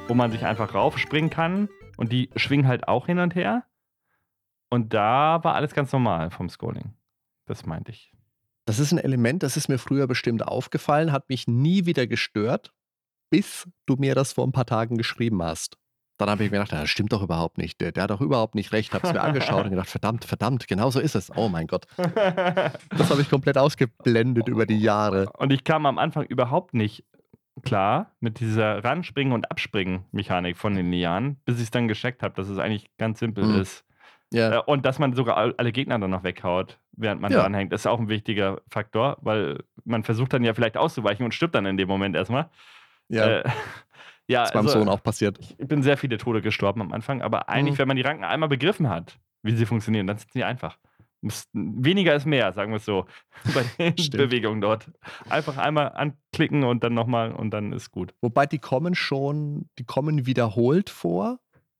[0.07, 1.69] wo man sich einfach raufspringen kann.
[1.97, 3.65] Und die schwingen halt auch hin und her.
[4.69, 6.93] Und da war alles ganz normal vom Scrolling.
[7.45, 8.13] Das meinte ich.
[8.65, 12.73] Das ist ein Element, das ist mir früher bestimmt aufgefallen, hat mich nie wieder gestört,
[13.29, 15.77] bis du mir das vor ein paar Tagen geschrieben hast.
[16.17, 17.81] Dann habe ich mir gedacht, das stimmt doch überhaupt nicht.
[17.81, 18.93] Der, der hat doch überhaupt nicht recht.
[18.93, 21.29] Habe es mir angeschaut und gedacht, verdammt, verdammt, genau so ist es.
[21.35, 21.87] Oh mein Gott.
[21.97, 25.29] Das habe ich komplett ausgeblendet über die Jahre.
[25.37, 27.03] Und ich kam am Anfang überhaupt nicht
[27.63, 32.33] klar mit dieser Ranspringen- und Abspringen-Mechanik von den Lianen, bis ich es dann gescheckt habe,
[32.35, 33.61] dass es eigentlich ganz simpel mhm.
[33.61, 33.85] ist.
[34.33, 34.59] Ja.
[34.59, 37.41] Äh, und dass man sogar alle Gegner dann noch weghaut, während man ja.
[37.41, 41.55] dranhängt, ist auch ein wichtiger Faktor, weil man versucht dann ja vielleicht auszuweichen und stirbt
[41.55, 42.49] dann in dem Moment erstmal.
[43.07, 43.39] Ja.
[43.39, 43.49] Äh,
[44.27, 45.39] ja, das ist meinem also, Sohn auch passiert.
[45.39, 47.79] Ich bin sehr viele Tode gestorben am Anfang, aber eigentlich, mhm.
[47.79, 50.77] wenn man die Ranken einmal begriffen hat, wie sie funktionieren, dann sind sie einfach.
[51.53, 53.05] Weniger ist mehr, sagen wir es so,
[53.53, 54.91] bei den Bewegungen dort.
[55.29, 58.13] Einfach einmal anklicken und dann nochmal und dann ist gut.
[58.21, 61.39] Wobei die kommen schon, die kommen wiederholt vor,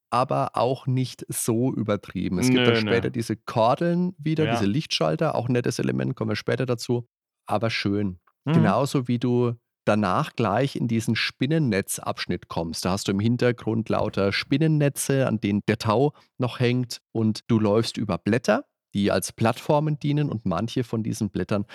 [0.09, 2.39] aber auch nicht so übertrieben.
[2.39, 3.11] Es gibt nö, dann später nö.
[3.11, 4.51] diese Kordeln wieder, ja.
[4.51, 7.07] diese Lichtschalter, auch ein nettes Element, kommen wir später dazu,
[7.45, 8.19] aber schön.
[8.45, 8.53] Mhm.
[8.53, 9.55] Genauso wie du
[9.85, 12.85] danach gleich in diesen Spinnennetzabschnitt kommst.
[12.85, 17.59] Da hast du im Hintergrund lauter Spinnennetze, an denen der Tau noch hängt und du
[17.59, 18.65] läufst über Blätter
[18.95, 21.65] die als Plattformen dienen und manche von diesen Blättern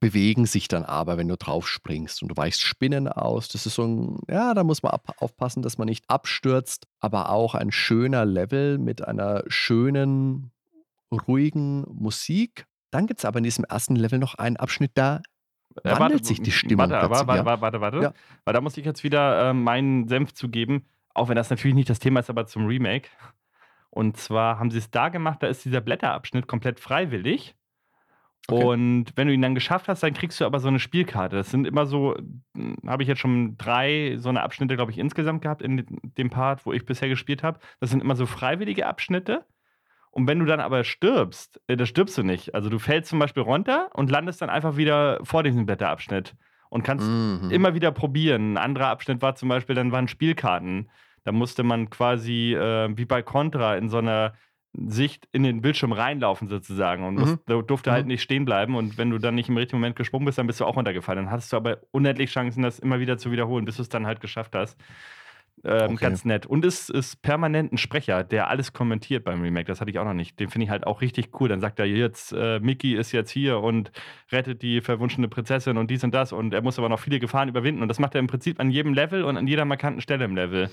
[0.00, 3.48] bewegen sich dann aber, wenn du drauf springst und du weichst Spinnen aus.
[3.48, 7.54] Das ist so ein, ja, da muss man aufpassen, dass man nicht abstürzt, aber auch
[7.54, 10.50] ein schöner Level mit einer schönen,
[11.10, 12.66] ruhigen Musik.
[12.90, 15.22] Dann gibt es aber in diesem ersten Level noch einen Abschnitt, da
[15.84, 16.90] wandelt warte, sich die Stimmung.
[16.90, 17.98] Warte, warte, warte, warte, warte, warte.
[17.98, 18.12] Ja.
[18.44, 21.90] Weil da muss ich jetzt wieder äh, meinen Senf zugeben, auch wenn das natürlich nicht
[21.90, 23.08] das Thema ist, aber zum Remake.
[23.90, 27.54] Und zwar haben sie es da gemacht, da ist dieser Blätterabschnitt komplett freiwillig.
[28.50, 28.64] Okay.
[28.64, 31.36] Und wenn du ihn dann geschafft hast, dann kriegst du aber so eine Spielkarte.
[31.36, 32.16] Das sind immer so,
[32.56, 35.84] hm, habe ich jetzt schon drei so eine Abschnitte, glaube ich, insgesamt gehabt in
[36.16, 37.58] dem Part, wo ich bisher gespielt habe.
[37.80, 39.44] Das sind immer so freiwillige Abschnitte.
[40.10, 42.54] Und wenn du dann aber stirbst, äh, da stirbst du nicht.
[42.54, 46.34] Also du fällst zum Beispiel runter und landest dann einfach wieder vor diesem Blätterabschnitt
[46.70, 47.50] und kannst mhm.
[47.50, 48.54] immer wieder probieren.
[48.54, 50.90] Ein anderer Abschnitt war zum Beispiel, dann waren Spielkarten.
[51.24, 54.34] Da musste man quasi äh, wie bei Contra in so einer
[54.86, 57.66] Sicht in den Bildschirm reinlaufen sozusagen und musst, mhm.
[57.66, 58.08] durfte halt mhm.
[58.08, 60.60] nicht stehen bleiben und wenn du dann nicht im richtigen Moment gesprungen bist, dann bist
[60.60, 61.24] du auch runtergefallen.
[61.24, 64.06] Dann hattest du aber unendlich Chancen, das immer wieder zu wiederholen, bis du es dann
[64.06, 64.78] halt geschafft hast.
[65.64, 65.96] Ähm, okay.
[65.96, 66.46] Ganz nett.
[66.46, 69.66] Und es ist permanent ein Sprecher, der alles kommentiert beim Remake.
[69.66, 70.38] Das hatte ich auch noch nicht.
[70.38, 71.48] Den finde ich halt auch richtig cool.
[71.48, 73.90] Dann sagt er jetzt, äh, Mickey ist jetzt hier und
[74.30, 76.32] rettet die verwunschene Prinzessin und dies und das.
[76.32, 77.82] Und er muss aber noch viele Gefahren überwinden.
[77.82, 80.36] Und das macht er im Prinzip an jedem Level und an jeder markanten Stelle im
[80.36, 80.70] Level.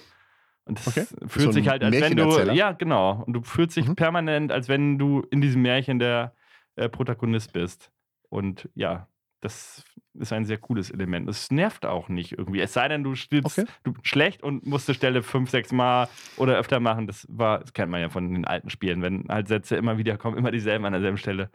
[0.65, 1.05] Und das okay.
[1.27, 2.53] fühlt so sich halt, als wenn du.
[2.53, 3.23] Ja, genau.
[3.25, 3.95] Und du fühlst dich mhm.
[3.95, 6.33] permanent, als wenn du in diesem Märchen der
[6.75, 7.91] äh, Protagonist bist.
[8.29, 9.07] Und ja,
[9.45, 9.83] das
[10.15, 11.29] ist ein sehr cooles Element.
[11.29, 12.61] Es nervt auch nicht irgendwie.
[12.61, 13.69] Es sei denn, du stirbst okay.
[13.83, 17.05] du schlecht und musst die Stelle fünf, sechs Mal oder öfter machen.
[17.05, 20.17] Das war, das kennt man ja von den alten Spielen, wenn halt Sätze immer wieder
[20.17, 21.51] kommen, immer dieselben an derselben Stelle.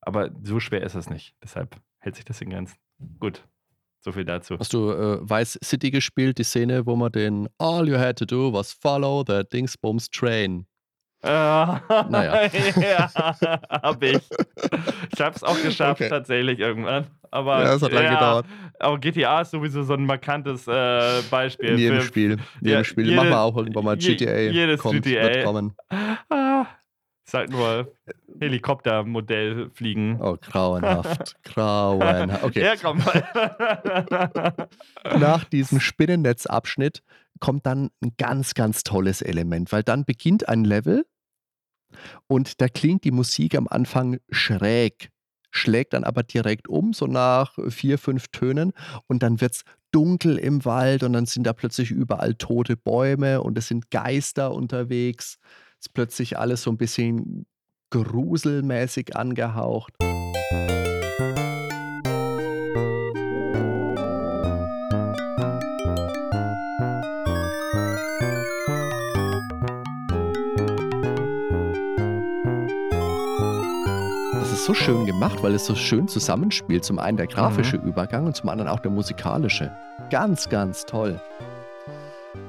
[0.00, 1.34] Aber so schwer ist es nicht.
[1.42, 2.76] Deshalb hält sich das in Grenzen.
[3.18, 3.42] Gut.
[4.00, 4.56] So viel dazu.
[4.56, 8.24] Hast du äh, Vice City gespielt, die Szene, wo man den All you had to
[8.24, 10.66] do was follow the Dingsbums train.
[11.26, 12.42] Äh, naja.
[12.76, 13.10] ja,
[13.82, 14.20] hab ich.
[15.12, 16.08] Ich hab's auch geschafft, okay.
[16.08, 17.06] tatsächlich irgendwann.
[17.30, 18.46] Aber, ja, es hat ja, lange gedauert.
[18.78, 21.70] Aber GTA ist sowieso so ein markantes äh, Beispiel.
[21.70, 22.32] In jedem für, Spiel.
[22.32, 23.04] In jedem ja, Spiel.
[23.06, 24.38] Jede, Machen wir auch irgendwann mal GTA.
[24.38, 25.22] Jedes kommt, GTA.
[25.22, 25.74] Wird kommen.
[26.28, 26.66] Ah,
[27.26, 27.92] Ist halt nur
[28.40, 30.20] Helikoptermodell fliegen.
[30.20, 31.34] Oh, grauenhaft.
[31.42, 32.44] grauenhaft.
[32.44, 32.62] Okay.
[32.62, 34.68] Ja, komm mal.
[35.18, 37.02] Nach diesem Spinnennetzabschnitt
[37.40, 41.04] kommt dann ein ganz, ganz tolles Element, weil dann beginnt ein Level
[42.26, 45.10] und da klingt die Musik am Anfang schräg,
[45.50, 48.72] schlägt dann aber direkt um, so nach vier, fünf Tönen
[49.06, 53.40] und dann wird es dunkel im Wald und dann sind da plötzlich überall tote Bäume
[53.42, 55.38] und es sind Geister unterwegs.
[55.80, 57.46] Ist plötzlich alles so ein bisschen
[57.90, 59.94] gruselmäßig angehaucht.
[74.66, 76.84] So schön gemacht, weil es so schön zusammenspielt.
[76.84, 79.70] Zum einen der grafische Übergang und zum anderen auch der musikalische.
[80.10, 81.20] Ganz, ganz toll.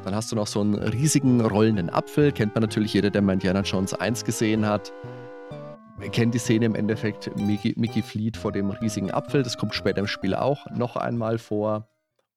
[0.04, 2.32] Dann hast du noch so einen riesigen rollenden Apfel.
[2.32, 4.92] Kennt man natürlich jeder, der mal Indiana Jones 1 gesehen hat.
[6.12, 9.44] Kennt die Szene im Endeffekt Mickey, Mickey flieht vor dem riesigen Apfel.
[9.44, 11.88] Das kommt später im Spiel auch noch einmal vor.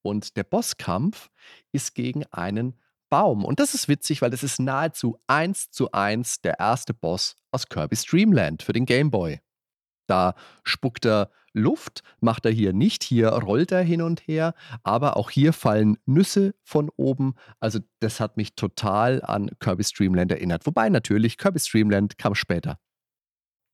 [0.02, 1.30] Und der Bosskampf
[1.72, 2.74] ist gegen einen
[3.08, 3.46] Baum.
[3.46, 7.66] Und das ist witzig, weil das ist nahezu eins zu eins der erste Boss aus
[7.66, 9.40] Kirby's Dream Land für den Game Boy.
[10.10, 10.34] Da
[10.64, 13.02] spuckt er Luft, macht er hier nicht.
[13.04, 17.34] Hier rollt er hin und her, aber auch hier fallen Nüsse von oben.
[17.58, 20.66] Also, das hat mich total an Kirby's Dream Land erinnert.
[20.66, 22.78] Wobei natürlich, Kirby's Dream Land kam später.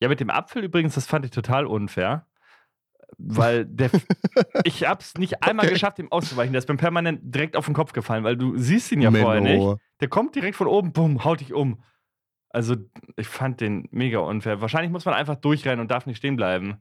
[0.01, 2.27] Ja, mit dem Apfel übrigens, das fand ich total unfair.
[3.19, 3.91] Weil der,
[4.65, 5.75] ich hab's nicht einmal Okay.
[5.75, 6.53] geschafft, ihm auszuweichen.
[6.53, 9.25] Der ist mir permanent direkt auf den Kopf gefallen, weil du siehst ihn ja Menno.
[9.25, 9.81] vorher nicht.
[10.01, 11.83] Der kommt direkt von oben, bumm, haut dich um.
[12.57, 12.75] Also,
[13.17, 14.63] ich fand den mega unfair.
[14.63, 16.79] Wahrscheinlich muss man einfach durchrennen und darf nicht stehen bleiben.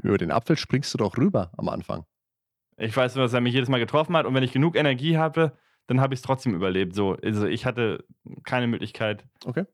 [0.00, 2.04] Über den Apfel springst du doch rüber am Anfang.
[2.76, 5.16] Ich weiß nur, dass er mich jedes Mal getroffen hat und wenn ich genug Energie
[5.18, 5.58] habe,
[5.88, 6.94] dann habe ich es trotzdem überlebt.
[6.94, 8.04] So, also ich hatte
[8.44, 9.64] keine Möglichkeit, Okay.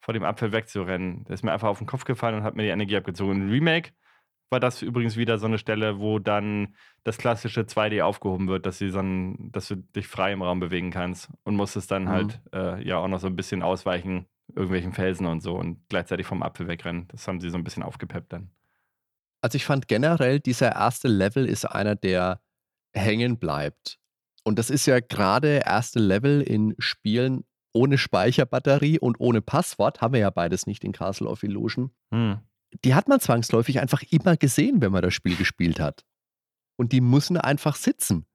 [0.00, 1.24] vor dem Apfel wegzurennen.
[1.24, 3.42] Der ist mir einfach auf den Kopf gefallen und hat mir die Energie abgezogen.
[3.42, 3.90] Im Remake
[4.50, 8.78] war das übrigens wieder so eine Stelle, wo dann das klassische 2D aufgehoben wird, dass,
[8.78, 12.08] sie so ein, dass du dich frei im Raum bewegen kannst und musstest dann Mhm.
[12.08, 16.26] halt äh, ja auch noch so ein bisschen ausweichen, irgendwelchen Felsen und so und gleichzeitig
[16.26, 17.08] vom Apfel wegrennen.
[17.08, 18.50] Das haben sie so ein bisschen aufgepeppt dann.
[19.40, 22.40] Also ich fand generell, dieser erste Level ist einer, der
[22.92, 23.98] hängen bleibt.
[24.44, 30.12] Und das ist ja gerade erste Level in Spielen ohne Speicherbatterie und ohne Passwort, haben
[30.14, 31.90] wir ja beides nicht in Castle of Illusion.
[32.12, 32.38] Hm.
[32.84, 36.04] Die hat man zwangsläufig einfach immer gesehen, wenn man das Spiel gespielt hat.
[36.76, 38.26] Und die müssen einfach sitzen.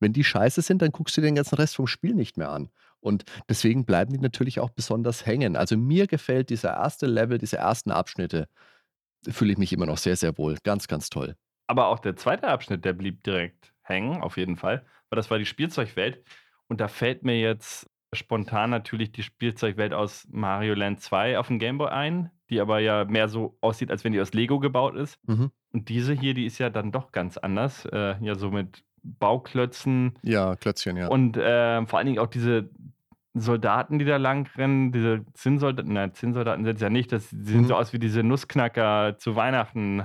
[0.00, 2.70] Wenn die scheiße sind, dann guckst du den ganzen Rest vom Spiel nicht mehr an.
[3.00, 5.56] Und deswegen bleiben die natürlich auch besonders hängen.
[5.56, 8.48] Also mir gefällt dieser erste Level, diese ersten Abschnitte,
[9.28, 10.56] fühle ich mich immer noch sehr, sehr wohl.
[10.64, 11.36] Ganz, ganz toll.
[11.66, 14.84] Aber auch der zweite Abschnitt, der blieb direkt hängen, auf jeden Fall.
[15.10, 16.22] Weil das war die Spielzeugwelt.
[16.66, 21.58] Und da fällt mir jetzt spontan natürlich die Spielzeugwelt aus Mario Land 2 auf dem
[21.58, 25.18] Gameboy ein, die aber ja mehr so aussieht, als wenn die aus Lego gebaut ist.
[25.26, 25.50] Mhm.
[25.72, 27.84] Und diese hier, die ist ja dann doch ganz anders.
[27.86, 31.08] Äh, ja, so mit Bauklötzen Ja, Klötzchen, ja.
[31.08, 32.70] und äh, vor allen Dingen auch diese
[33.34, 37.36] Soldaten, die da lang rennen, diese Zinnsoldaten, nein, Zinnsoldaten sind es ja nicht, das, die
[37.44, 37.66] sehen Mhm.
[37.66, 40.02] so aus wie diese Nussknacker zu Weihnachten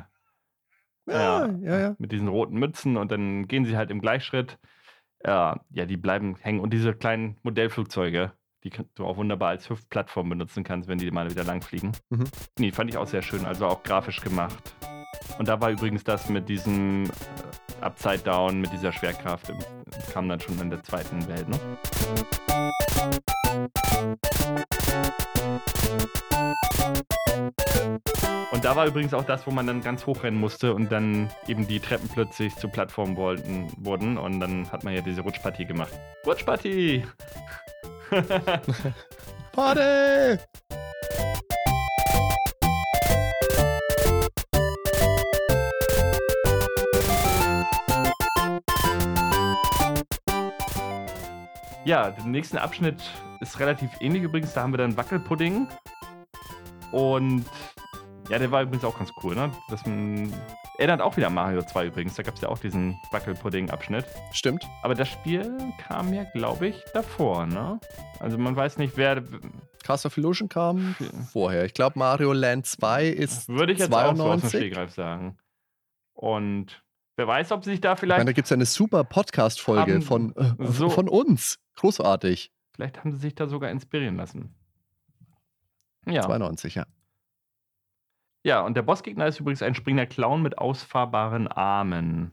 [1.07, 1.53] ja, ja.
[1.61, 1.95] ja, ja.
[1.97, 4.57] mit diesen roten Mützen und dann gehen sie halt im Gleichschritt.
[5.25, 6.59] Ja, ja, die bleiben hängen.
[6.59, 8.33] Und diese kleinen Modellflugzeuge,
[8.63, 11.93] die du auch wunderbar als Hüftplattform benutzen kannst, wenn die mal wieder langfliegen.
[12.09, 12.25] Mhm.
[12.59, 14.75] Nee, fand ich auch sehr schön, also auch grafisch gemacht.
[15.39, 17.09] Und da war übrigens das mit diesem äh,
[17.83, 19.51] Upside Down, mit dieser Schwerkraft,
[20.11, 21.59] kam dann schon in der zweiten Welt, ne?
[28.51, 31.67] Und da war übrigens auch das, wo man dann ganz hochrennen musste und dann eben
[31.67, 35.93] die Treppen plötzlich zu Plattformen wollten, wurden und dann hat man ja diese Rutschpartie gemacht.
[36.25, 37.03] Rutschpartie!
[39.51, 40.39] Party!
[51.85, 53.01] Ja, der nächste Abschnitt
[53.39, 54.53] ist relativ ähnlich übrigens.
[54.53, 55.67] Da haben wir dann Wackelpudding.
[56.91, 57.45] Und
[58.29, 59.51] ja, der war übrigens auch ganz cool, ne?
[59.69, 60.31] Das man,
[60.77, 62.15] erinnert auch wieder an Mario 2 übrigens.
[62.15, 64.05] Da gab es ja auch diesen Wackelpudding-Abschnitt.
[64.31, 64.65] Stimmt.
[64.81, 67.79] Aber das Spiel kam ja, glaube ich, davor, ne?
[68.19, 69.23] Also man weiß nicht, wer.
[69.83, 71.07] Castle of Illusion kam Ja.
[71.31, 71.65] vorher.
[71.65, 74.49] Ich glaube, Mario Land 2 ist Würde ich jetzt auch so aus dem 92.
[74.59, 75.37] Stegreif sagen.
[76.13, 76.82] Und
[77.15, 78.27] wer weiß, ob sie sich da Ich meine, vielleicht.
[78.27, 81.59] da gibt es eine super Podcast-Folge von, äh, so- von uns.
[81.75, 82.51] Großartig.
[82.75, 84.55] Vielleicht haben sie sich da sogar inspirieren lassen.
[86.05, 86.21] Ja.
[86.23, 86.85] 92, ja.
[88.45, 92.31] Ja, und der Bossgegner ist übrigens ein springender Clown mit ausfahrbaren Armen.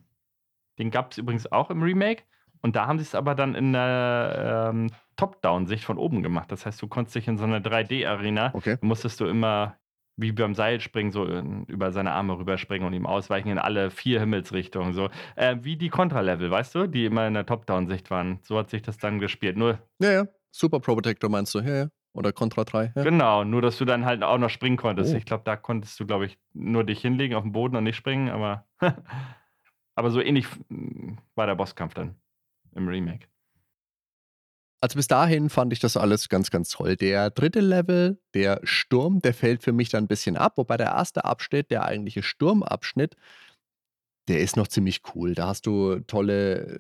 [0.79, 2.25] Den gab es übrigens auch im Remake.
[2.63, 6.51] Und da haben sie es aber dann in der ähm, Top-Down-Sicht von oben gemacht.
[6.53, 8.77] Das heißt, du konntest dich in so einer 3D-Arena, Okay.
[8.83, 9.77] musstest du immer
[10.17, 14.21] wie beim Seilspringen so in, über seine Arme rüberspringen und ihm ausweichen in alle vier
[14.21, 14.93] Himmelsrichtungen.
[14.93, 18.39] So äh, wie die Contra-Level, weißt du, die immer in der Top-Down-Sicht waren.
[18.43, 19.57] So hat sich das dann gespielt.
[19.57, 20.27] Nur Ja, ja.
[20.51, 21.61] Super Pro Protector meinst du?
[21.61, 21.89] Ja, ja.
[22.13, 22.93] Oder Contra 3?
[22.97, 23.03] Ja.
[23.05, 25.15] Genau, nur dass du dann halt auch noch springen konntest.
[25.15, 25.17] Oh.
[25.17, 27.97] Ich glaube, da konntest du, glaube ich, nur dich hinlegen auf den Boden und nicht
[27.97, 28.67] springen, aber,
[29.95, 32.17] aber so ähnlich mm, war der Bosskampf dann
[32.75, 33.30] im Remake.
[34.83, 36.97] Also bis dahin fand ich das alles ganz, ganz toll.
[36.97, 40.89] Der dritte Level, der Sturm, der fällt für mich dann ein bisschen ab, wobei der
[40.89, 43.15] erste Abschnitt, der eigentliche Sturmabschnitt,
[44.29, 45.35] der ist noch ziemlich cool.
[45.35, 46.79] Da hast du tolle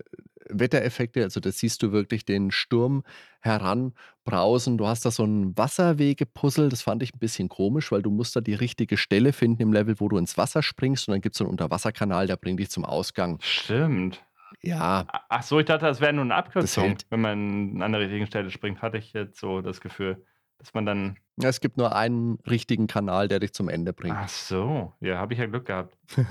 [0.48, 3.02] Wettereffekte, also da siehst du wirklich den Sturm
[3.40, 4.78] heranbrausen.
[4.78, 8.34] Du hast da so ein Wasserwege-Puzzle, das fand ich ein bisschen komisch, weil du musst
[8.34, 11.34] da die richtige Stelle finden im Level, wo du ins Wasser springst und dann gibt
[11.34, 13.38] es so einen Unterwasserkanal, der bringt dich zum Ausgang.
[13.42, 14.22] Stimmt.
[14.62, 18.26] Ja, Ach so, ich dachte, das wäre nur eine Abkürzung, wenn man an der richtigen
[18.26, 18.82] Stelle springt.
[18.82, 20.24] Hatte ich jetzt so das Gefühl,
[20.58, 21.18] dass man dann.
[21.42, 24.16] es gibt nur einen richtigen Kanal, der dich zum Ende bringt.
[24.18, 25.96] Ach so, ja, habe ich ja Glück gehabt.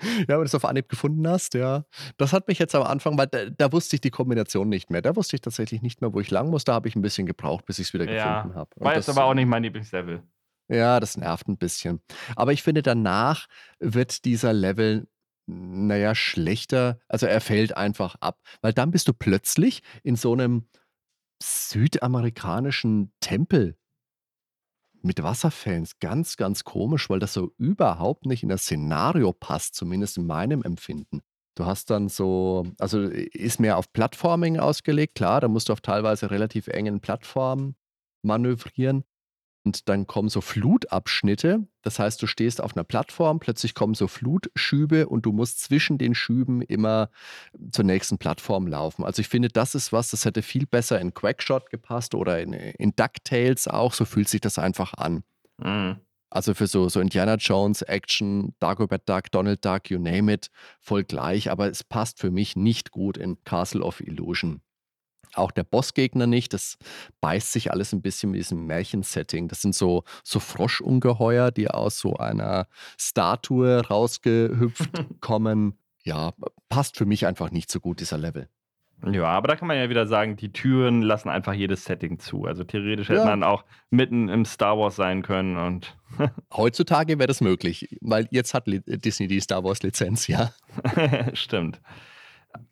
[0.00, 1.84] Ja, wenn du es auf Anhieb gefunden hast, ja.
[2.16, 5.02] Das hat mich jetzt am Anfang, weil da, da wusste ich die Kombination nicht mehr.
[5.02, 6.64] Da wusste ich tatsächlich nicht mehr, wo ich lang muss.
[6.64, 8.70] Da habe ich ein bisschen gebraucht, bis ich es wieder Ja, gefunden habe.
[8.76, 10.22] War jetzt aber auch nicht mein Lieblingslevel.
[10.68, 12.00] Ja, das nervt ein bisschen.
[12.36, 13.46] Aber ich finde, danach
[13.78, 15.06] wird dieser Level,
[15.46, 16.98] naja, schlechter.
[17.08, 18.40] Also er fällt einfach ab.
[18.62, 20.66] Weil dann bist du plötzlich in so einem
[21.42, 23.76] südamerikanischen Tempel
[25.02, 25.86] mit Wasserfällen.
[26.00, 30.62] Ganz, ganz komisch, weil das so überhaupt nicht in das Szenario passt, zumindest in meinem
[30.62, 31.20] Empfinden.
[31.56, 35.80] Du hast dann so, also ist mehr auf Plattforming ausgelegt, klar, da musst du auf
[35.80, 37.76] teilweise relativ engen Plattformen
[38.22, 39.04] manövrieren.
[39.64, 41.66] Und dann kommen so Flutabschnitte.
[41.80, 45.96] Das heißt, du stehst auf einer Plattform, plötzlich kommen so Flutschübe und du musst zwischen
[45.96, 47.08] den Schüben immer
[47.72, 49.04] zur nächsten Plattform laufen.
[49.04, 52.52] Also ich finde, das ist was, das hätte viel besser in Quackshot gepasst oder in,
[52.52, 53.94] in DuckTales auch.
[53.94, 55.24] So fühlt sich das einfach an.
[55.58, 55.96] Mhm.
[56.28, 60.50] Also für so, so Indiana Jones, Action, Dagobert Duck, Donald Duck, you name it,
[60.80, 61.50] voll gleich.
[61.50, 64.60] Aber es passt für mich nicht gut in Castle of Illusion.
[65.36, 66.52] Auch der Bossgegner nicht.
[66.52, 66.76] Das
[67.20, 69.48] beißt sich alles ein bisschen mit diesem Märchensetting.
[69.48, 72.66] Das sind so, so Froschungeheuer, die aus so einer
[72.98, 75.78] Statue rausgehüpft kommen.
[76.04, 76.32] Ja,
[76.68, 78.48] passt für mich einfach nicht so gut, dieser Level.
[79.10, 82.44] Ja, aber da kann man ja wieder sagen, die Türen lassen einfach jedes Setting zu.
[82.44, 83.24] Also theoretisch hätte Ja.
[83.26, 85.96] man auch mitten im Star Wars sein können und
[86.56, 90.52] Heutzutage wäre das möglich, weil jetzt hat Disney die Star Wars-Lizenz, ja.
[91.34, 91.80] stimmt.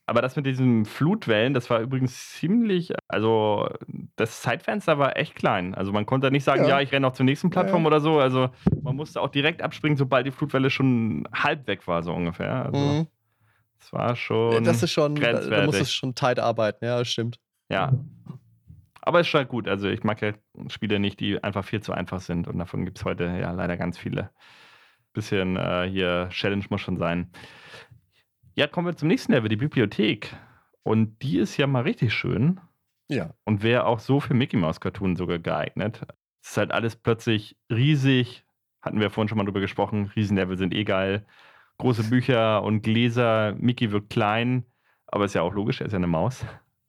[0.06, 3.68] Aber das mit diesen Flutwellen, das war übrigens ziemlich, also
[4.16, 5.74] das Zeitfenster war echt klein.
[5.74, 6.70] Also man konnte nicht sagen, Ja.
[6.70, 7.86] ja, ich renne noch zur nächsten Plattform Ja.
[7.88, 8.18] oder so.
[8.20, 8.50] Also
[8.82, 12.66] man musste auch direkt abspringen, sobald die Flutwelle schon halb weg war, so ungefähr.
[12.66, 13.06] Also Mhm.
[13.78, 14.64] das war schon.
[14.64, 15.80] Das ist schon, da, da muss grenzwertig.
[15.80, 17.38] es schon tight arbeiten, ja, stimmt.
[17.70, 17.92] Ja.
[19.04, 19.66] Aber es ist schon gut.
[19.66, 20.32] Also ich mag ja
[20.68, 22.46] Spiele nicht, die einfach viel zu einfach sind.
[22.46, 24.30] Und davon gibt es heute ja leider ganz viele.
[25.12, 27.30] Bisschen äh, hier Challenge muss schon sein.
[28.54, 30.34] Ja, kommen wir zum nächsten Level, die Bibliothek.
[30.82, 32.60] Und die ist ja mal richtig schön
[33.08, 33.30] Ja.
[33.44, 36.02] und wäre auch so für Mickey Mouse Cartoon sogar geeignet.
[36.42, 38.44] Es ist halt alles plötzlich riesig.
[38.82, 40.10] Hatten wir vorhin schon mal drüber gesprochen.
[40.16, 41.24] Riesenlevel sind eh geil.
[41.78, 43.54] Große Bücher und Gläser.
[43.58, 44.64] Mickey wirkt klein,
[45.06, 46.44] aber ist ja auch logisch, er ist ja eine Maus.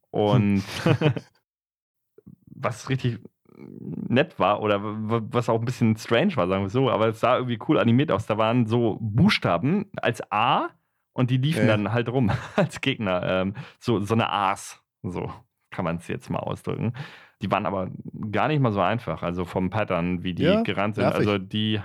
[0.10, 0.64] Und
[2.48, 3.20] was richtig
[3.56, 7.36] nett war oder was auch ein bisschen strange war, sagen wir so, aber es sah
[7.38, 8.26] irgendwie cool animiert aus.
[8.26, 10.70] Da waren so Buchstaben als A
[11.14, 11.78] und die liefen Ja.
[11.78, 13.24] dann halt rum als Gegner.
[13.24, 14.82] Ähm, so, so eine A's.
[15.04, 15.32] So
[15.72, 16.94] kann man es jetzt mal ausdrücken.
[17.42, 17.90] Die waren aber
[18.32, 21.06] gar nicht mal so einfach, also vom Pattern, wie die Ja, gerannt sind.
[21.06, 21.82] Also die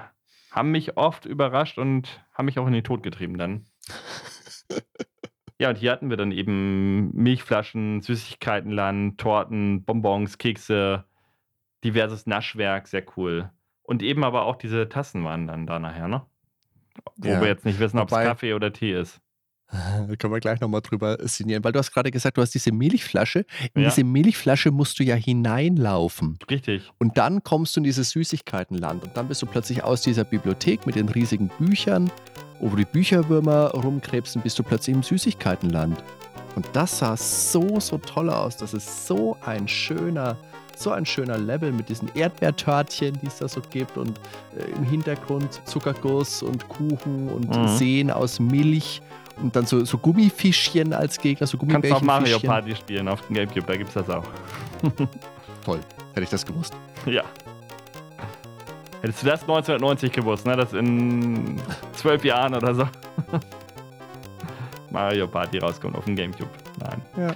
[0.51, 3.67] haben mich oft überrascht und haben mich auch in den Tod getrieben dann.
[5.61, 11.05] Ja, und hier hatten wir dann eben Milchflaschen, Süßigkeitenland, Torten, Bonbons, Kekse,
[11.83, 13.51] diverses Naschwerk, sehr cool.
[13.83, 16.25] Und eben aber auch diese Tassen waren dann da nachher, ne?
[17.17, 19.21] Wo Ja, wir jetzt nicht wissen, ob es Kaffee oder Tee ist.
[19.71, 22.73] Da können wir gleich nochmal drüber sinnieren, weil du hast gerade gesagt, du hast diese
[22.73, 23.45] Milchflasche.
[23.75, 23.89] In Ja.
[23.91, 26.39] diese Milchflasche musst du ja hineinlaufen.
[26.51, 26.91] Richtig.
[26.99, 29.05] Und dann kommst du in dieses Süßigkeitenland.
[29.05, 32.11] Und dann bist du plötzlich aus dieser Bibliothek mit den riesigen Büchern,
[32.61, 36.03] wo die Bücherwürmer rumkrebsen, bist du plötzlich im Süßigkeitenland.
[36.57, 38.57] Und das sah so, so toll aus.
[38.57, 40.37] Das ist so ein schöner,
[40.79, 43.97] so ein schöner Level mit diesen Erdbeertörtchen, die es da so gibt.
[43.97, 44.19] Und
[44.57, 47.69] äh, im Hintergrund Zuckerguss und Kuchen und Mhm.
[47.69, 49.01] Seen aus Milch.
[49.41, 52.41] Und dann so, so Gummifischchen als Gegner, so Kannst auch Mario.
[52.41, 54.25] Party spielen auf dem Gamecube, da gibt's das auch.
[55.65, 55.79] Toll,
[56.11, 56.75] hätte ich das gewusst.
[57.07, 57.23] Ja.
[59.01, 60.57] Hättest du das 1990 gewusst, ne?
[60.57, 61.61] Das in
[61.93, 62.89] zwölf Jahren oder so.
[64.91, 66.51] Mario Party rauskommt auf dem Gamecube.
[66.81, 67.03] Nein.
[67.17, 67.35] Ja.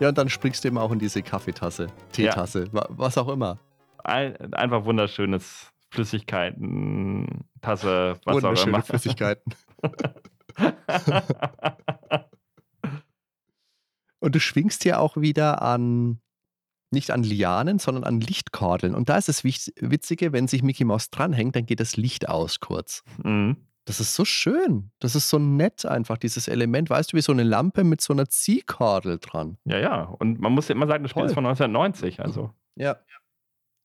[0.00, 2.86] Ja, und dann springst du eben auch in diese Kaffeetasse, Teetasse, ja.
[2.90, 3.58] was auch immer.
[4.04, 8.82] Ein, einfach wunderschönes Flüssigkeiten, Tasse, was Wunderschöne auch immer.
[8.82, 9.54] Flüssigkeiten.
[14.20, 16.20] und du schwingst ja auch wieder an,
[16.90, 18.94] nicht an Lianen, sondern an Lichtkordeln.
[18.94, 22.60] Und da ist das Witzige, wenn sich Mickey Mouse dranhängt, dann geht das Licht aus
[22.60, 23.02] kurz.
[23.22, 23.56] Mhm.
[23.86, 24.90] Das ist so schön.
[24.98, 26.90] Das ist so nett einfach, dieses Element.
[26.90, 29.58] Weißt du, wie so eine Lampe mit so einer Ziehkordel dran.
[29.64, 30.02] Ja, ja.
[30.02, 31.28] Und man muss immer sagen, das Spiel Toll.
[31.28, 32.20] ist von 1990.
[32.20, 32.50] Also.
[32.74, 32.96] Ja.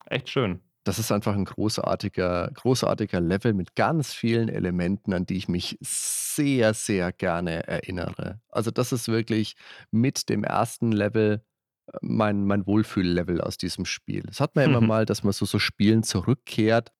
[0.07, 0.59] Echt schön.
[0.83, 5.77] Das ist einfach ein großartiger, großartiger Level mit ganz vielen Elementen, an die ich mich
[5.81, 8.41] sehr, sehr gerne erinnere.
[8.49, 9.55] Also, das ist wirklich
[9.91, 11.43] mit dem ersten Level
[11.85, 14.23] äh, mein, mein Wohlfühllevel aus diesem Spiel.
[14.23, 16.91] Das hat man immer mal, dass man so, so Spielen zurückkehrt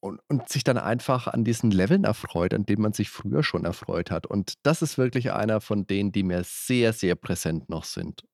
[0.00, 3.64] und, und sich dann einfach an diesen Leveln erfreut, an denen man sich früher schon
[3.64, 4.26] erfreut hat.
[4.26, 8.24] Und das ist wirklich einer von denen, die mir sehr, sehr präsent noch sind.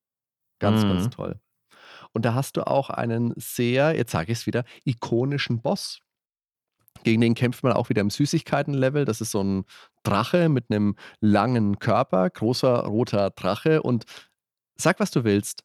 [0.59, 0.89] Ganz, mhm.
[0.89, 1.39] ganz toll.
[2.13, 5.99] Und da hast du auch einen sehr, jetzt sage ich es wieder, ikonischen Boss.
[7.03, 9.05] Gegen den kämpft man auch wieder im Süßigkeiten-Level.
[9.05, 9.65] Das ist so ein
[10.03, 13.83] Drache mit einem langen Körper, großer roter Drache.
[13.83, 14.05] Und
[14.75, 15.63] sag, was du willst,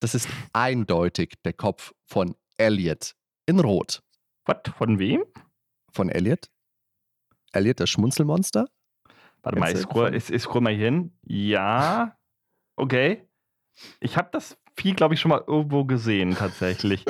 [0.00, 3.14] das ist eindeutig der Kopf von Elliot
[3.46, 4.02] in Rot.
[4.48, 4.74] Was?
[4.76, 5.24] Von wem?
[5.92, 6.50] Von Elliot.
[7.52, 8.68] Elliot, das Schmunzelmonster.
[9.42, 11.12] Warte mal, ich scroll, ich, ich scroll mal hier hin.
[11.22, 12.18] Ja,
[12.76, 13.28] okay.
[14.00, 17.04] Ich habe das Vieh, glaube ich, schon mal irgendwo gesehen, tatsächlich.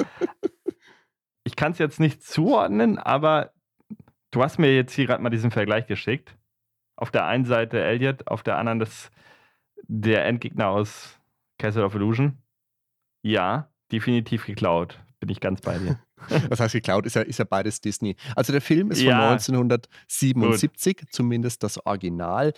[1.44, 3.52] ich kann es jetzt nicht zuordnen, aber
[4.30, 6.34] du hast mir jetzt hier gerade mal diesen Vergleich geschickt.
[6.96, 9.10] Auf der einen Seite Elliot, auf der anderen das,
[9.82, 11.20] der Endgegner aus
[11.58, 12.38] Castle of Illusion.
[13.22, 14.98] Ja, definitiv geklaut.
[15.20, 16.00] Bin ich ganz bei dir.
[16.48, 17.06] Was heißt geklaut?
[17.06, 18.16] Ist ja, ist ja beides Disney.
[18.36, 19.30] Also der Film ist von ja.
[19.30, 21.08] 1977, Gut.
[21.12, 22.52] zumindest das Original.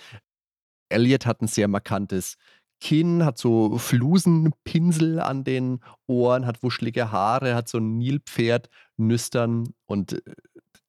[0.89, 2.37] Elliot hat ein sehr markantes
[2.81, 9.75] Kinn, hat so Flusenpinsel an den Ohren, hat wuschelige Haare, hat so ein Nilpferd, Nüstern
[9.87, 10.21] und äh,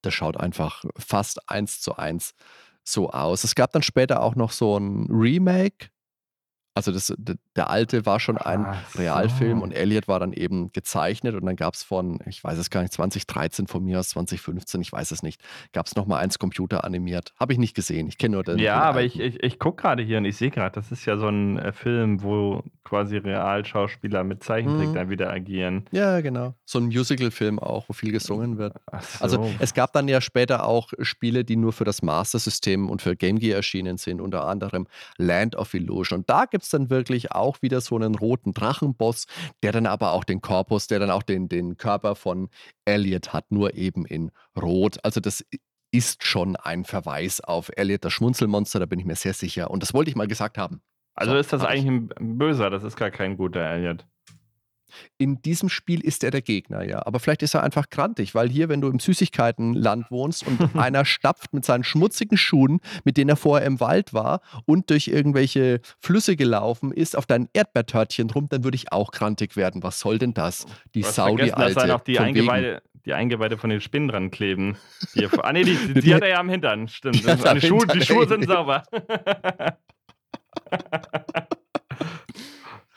[0.02, 2.34] das schaut einfach fast eins zu eins
[2.84, 3.44] so aus.
[3.44, 5.90] Es gab dann später auch noch so ein Remake
[6.74, 11.36] also das, der alte war schon ein Ach Realfilm und Elliot war dann eben gezeichnet
[11.36, 14.82] und dann gab es von, ich weiß es gar nicht, 2013 von mir aus, 2015,
[14.82, 15.42] ich weiß es nicht,
[15.74, 17.34] gab es nochmal eins Computer animiert.
[17.38, 18.58] Habe ich nicht gesehen, ich kenne nur den.
[18.58, 21.06] Ja, den aber ich, ich, ich gucke gerade hier und ich sehe gerade, das ist
[21.06, 24.94] ja so ein äh, Film, wo quasi Realschauspieler mit Zeichentrick mhm.
[24.94, 25.86] dann wieder agieren.
[25.92, 26.56] Ja, genau.
[26.66, 28.76] So ein Musical-Film auch, wo viel gesungen wird.
[29.02, 29.24] So.
[29.24, 33.16] Also es gab dann ja später auch Spiele, die nur für das Master-System und für
[33.16, 34.88] Game Gear erschienen sind, unter anderem
[35.18, 36.20] Land of Illusion.
[36.20, 39.26] Und da gibt gibt es dann wirklich auch wieder so einen roten Drachenboss,
[39.64, 42.50] der dann aber auch den Korpus, der dann auch den, den Körper von
[42.86, 45.00] Elliot hat, nur eben in Rot.
[45.04, 45.44] Also das
[45.92, 49.72] ist schon ein Verweis auf Elliot, das Schmunzelmonster, da bin ich mir sehr sicher.
[49.72, 50.82] Und das wollte ich mal gesagt haben.
[51.16, 54.06] Also so, ist das eigentlich ein Böser, das ist gar kein guter Elliot.
[55.18, 57.06] In diesem Spiel ist er der Gegner, ja.
[57.06, 61.06] Aber vielleicht ist er einfach krantig, weil hier, wenn du im Süßigkeitenland wohnst und einer
[61.06, 65.82] stapft mit seinen schmutzigen Schuhen, mit denen er vorher im Wald war und durch irgendwelche
[66.00, 69.84] Flüsse gelaufen ist, auf dein Erdbeertörtchen rum, dann würde ich auch krantig werden.
[69.84, 70.66] Was soll denn das?
[70.94, 71.76] Die Saudi alte.
[71.76, 74.78] Dass da noch die Eingeweide, die Eingeweide von den Spinnen dran kleben.
[75.16, 77.16] Die, ah nee, die, die, die, hat er ja am Hintern, stimmt.
[77.16, 78.84] Die, Schuhe, die Schuhe sind sauber.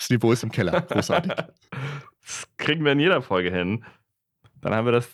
[0.05, 0.83] Das Niveau ist im Keller.
[0.83, 1.33] Großartig.
[2.21, 3.87] das kriegen wir in jeder Folge hin.
[4.61, 5.09] Dann haben wir das,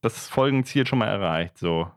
[0.00, 1.58] das Folgenziel schon mal erreicht.
[1.58, 1.90] So.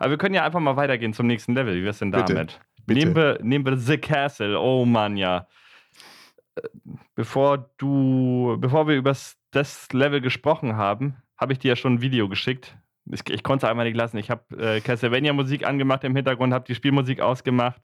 [0.00, 1.76] Aber wir können ja einfach mal weitergehen zum nächsten Level.
[1.76, 2.26] Wie wäre es denn damit?
[2.26, 2.48] Bitte.
[2.86, 2.98] Bitte.
[2.98, 4.58] Nehmen, wir, nehmen wir The Castle.
[4.58, 5.46] Oh Mann, ja.
[7.14, 9.14] Bevor du, bevor wir über
[9.52, 12.76] das Level gesprochen haben, habe ich dir ja schon ein Video geschickt.
[13.12, 14.16] Ich, ich konnte es einmal nicht lassen.
[14.16, 17.80] Ich habe äh, Castlevania-Musik angemacht im Hintergrund, habe die Spielmusik ausgemacht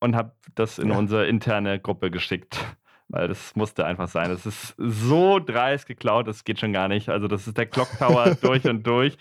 [0.00, 0.96] und habe das in ja.
[0.96, 2.58] unsere interne Gruppe geschickt.
[3.12, 4.28] Weil das musste einfach sein.
[4.28, 7.08] Das ist so dreist geklaut, das geht schon gar nicht.
[7.08, 9.16] Also, das ist der Clock Tower durch und durch.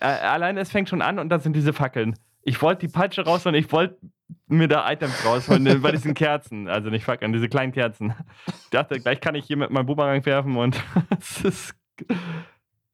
[0.00, 2.14] Äh, allein es fängt schon an und dann sind diese Fackeln.
[2.42, 3.98] Ich wollte die Peitsche raus und ich wollte
[4.46, 6.68] mir da Items rausholen bei diesen Kerzen.
[6.68, 8.14] Also nicht Fackeln, diese kleinen Kerzen.
[8.46, 10.82] Ich dachte, gleich kann ich hier mit meinem Boomerang werfen und
[11.20, 11.76] es ist.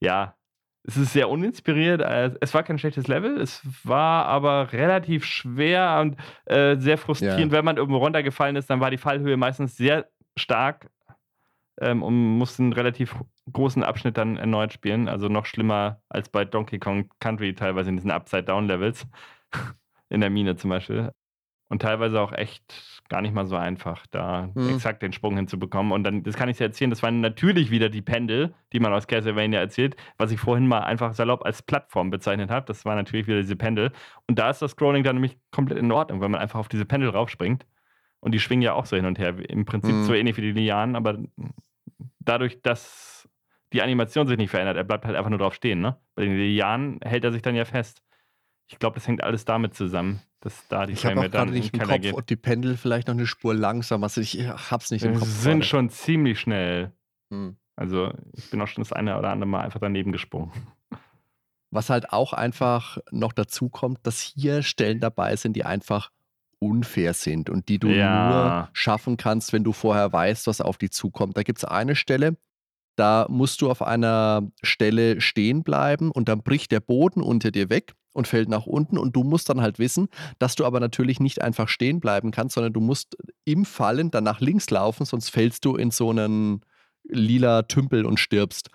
[0.00, 0.34] Ja,
[0.84, 2.00] es ist sehr uninspiriert.
[2.00, 6.16] Äh, es war kein schlechtes Level, es war aber relativ schwer und
[6.46, 7.52] äh, sehr frustrierend.
[7.52, 7.58] Ja.
[7.58, 10.90] Wenn man irgendwo runtergefallen ist, dann war die Fallhöhe meistens sehr stark
[11.80, 13.14] ähm, und musste einen relativ
[13.52, 15.08] großen Abschnitt dann erneut spielen.
[15.08, 19.06] Also noch schlimmer als bei Donkey Kong Country, teilweise in diesen Upside-Down-Levels.
[20.10, 21.12] in der Mine zum Beispiel.
[21.70, 24.70] Und teilweise auch echt gar nicht mal so einfach, da mhm.
[24.70, 25.92] exakt den Sprung hinzubekommen.
[25.92, 28.92] Und dann, das kann ich dir erzählen, das waren natürlich wieder die Pendel, die man
[28.92, 32.66] aus Castlevania erzählt, was ich vorhin mal einfach salopp als Plattform bezeichnet habe.
[32.66, 33.92] Das war natürlich wieder diese Pendel.
[34.26, 36.84] Und da ist das Scrolling dann nämlich komplett in Ordnung, weil man einfach auf diese
[36.84, 37.64] Pendel raufspringt
[38.20, 39.34] Und die schwingen ja auch so hin und her.
[39.48, 40.04] Im Prinzip Mhm.
[40.04, 41.18] so ähnlich wie die Lianen, aber
[42.18, 43.28] dadurch, dass
[43.72, 45.80] die Animation sich nicht verändert, er bleibt halt einfach nur drauf stehen.
[45.80, 45.96] Ne?
[46.16, 48.02] Bei den Lianen hält er sich dann ja fest.
[48.66, 51.50] Ich glaube, das hängt alles damit zusammen, dass da die Ich habe Frame dann gerade
[51.52, 52.14] nicht im Keller Kopf, geht.
[52.14, 54.22] ob die Pendel vielleicht noch eine Spur langsamer sind.
[54.24, 55.28] Ich hab's nicht im Kopf.
[55.28, 55.64] sind gerade.
[55.64, 56.92] schon ziemlich schnell.
[57.30, 57.56] Hm.
[57.76, 60.52] Also ich bin auch schon das eine oder andere Mal einfach daneben gesprungen.
[61.70, 66.10] Was halt auch einfach noch dazu kommt, dass hier Stellen dabei sind, die einfach
[66.58, 68.28] unfair sind und die du Ja.
[68.28, 71.36] nur schaffen kannst, wenn du vorher weißt, was auf dich zukommt.
[71.36, 72.36] Da gibt es eine Stelle,
[73.00, 77.70] da musst du auf einer Stelle stehen bleiben und dann bricht der Boden unter dir
[77.70, 80.08] weg und fällt nach unten und du musst dann halt wissen,
[80.38, 83.16] dass du aber natürlich nicht einfach stehen bleiben kannst, sondern du musst
[83.46, 86.60] im Fallen dann nach links laufen, sonst fällst du in so einen
[87.04, 88.68] lila Tümpel und stirbst.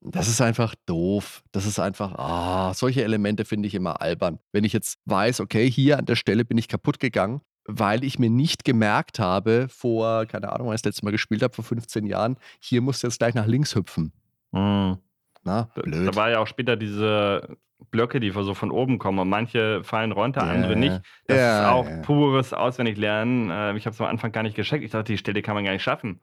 [0.00, 1.42] Das ist einfach doof.
[1.50, 4.38] Das ist einfach, ah, solche Elemente finde ich immer albern.
[4.52, 8.18] Wenn ich jetzt weiß, okay, hier an der Stelle bin ich kaputt gegangen, weil ich
[8.18, 11.64] mir nicht gemerkt habe, vor, keine Ahnung, wann ich das letzte Mal gespielt habe, vor
[11.64, 14.12] 15 Jahren, hier musst du jetzt gleich nach links hüpfen.
[14.52, 14.98] Na,
[15.44, 16.08] Da, blöd.
[16.08, 17.56] da war ja auch später diese
[17.90, 21.00] Blöcke, die so von oben kommen und manche fallen runter, Ja, andere nicht.
[21.26, 23.50] Das Ja, ist auch pures Auswendiglernen.
[23.50, 24.84] Äh, Ich habe es am Anfang gar nicht gescheckt.
[24.84, 26.20] Ich dachte, die Stelle kann man gar nicht schaffen.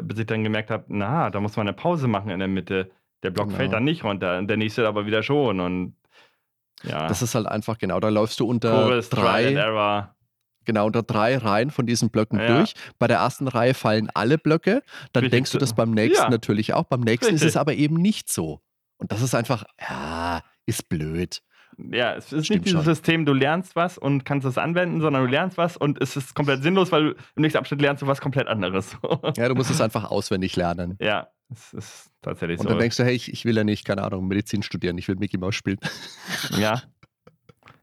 [0.00, 2.90] Bis ich dann gemerkt habe, na, da muss man eine Pause machen in der Mitte.
[3.24, 3.56] Der Block Genau.
[3.58, 5.58] fällt dann nicht runter, der nächste aber wieder schon.
[5.58, 5.96] Und
[6.84, 10.14] ja, Das ist halt einfach genau, da läufst du unter pures Trial and drei, Error.
[10.68, 12.58] Genau, unter drei Reihen von diesen Blöcken Ja.
[12.58, 12.74] durch.
[13.00, 14.82] Bei der ersten Reihe fallen alle Blöcke,
[15.12, 15.30] dann Richtig.
[15.36, 16.30] denkst du das beim nächsten Ja.
[16.30, 16.84] natürlich auch.
[16.84, 17.48] Beim nächsten ist Richtig.
[17.48, 18.60] es aber eben nicht so.
[18.98, 21.42] Und das ist einfach, ja, ist blöd.
[21.92, 22.94] Ja, es ist Stimmt nicht dieses schon.
[22.94, 26.34] System, du lernst was und kannst es anwenden, sondern du lernst was und es ist
[26.34, 28.96] komplett sinnlos, weil im nächsten Abschnitt lernst du was komplett anderes.
[29.36, 30.96] Ja, du musst es einfach auswendig lernen.
[31.00, 32.70] ja, es ist tatsächlich Und so.
[32.70, 35.16] dann denkst du, hey, ich, ich will ja nicht, keine Ahnung, Medizin studieren, ich will
[35.16, 35.78] Mickey Mouse spielen.
[36.58, 36.82] Ja.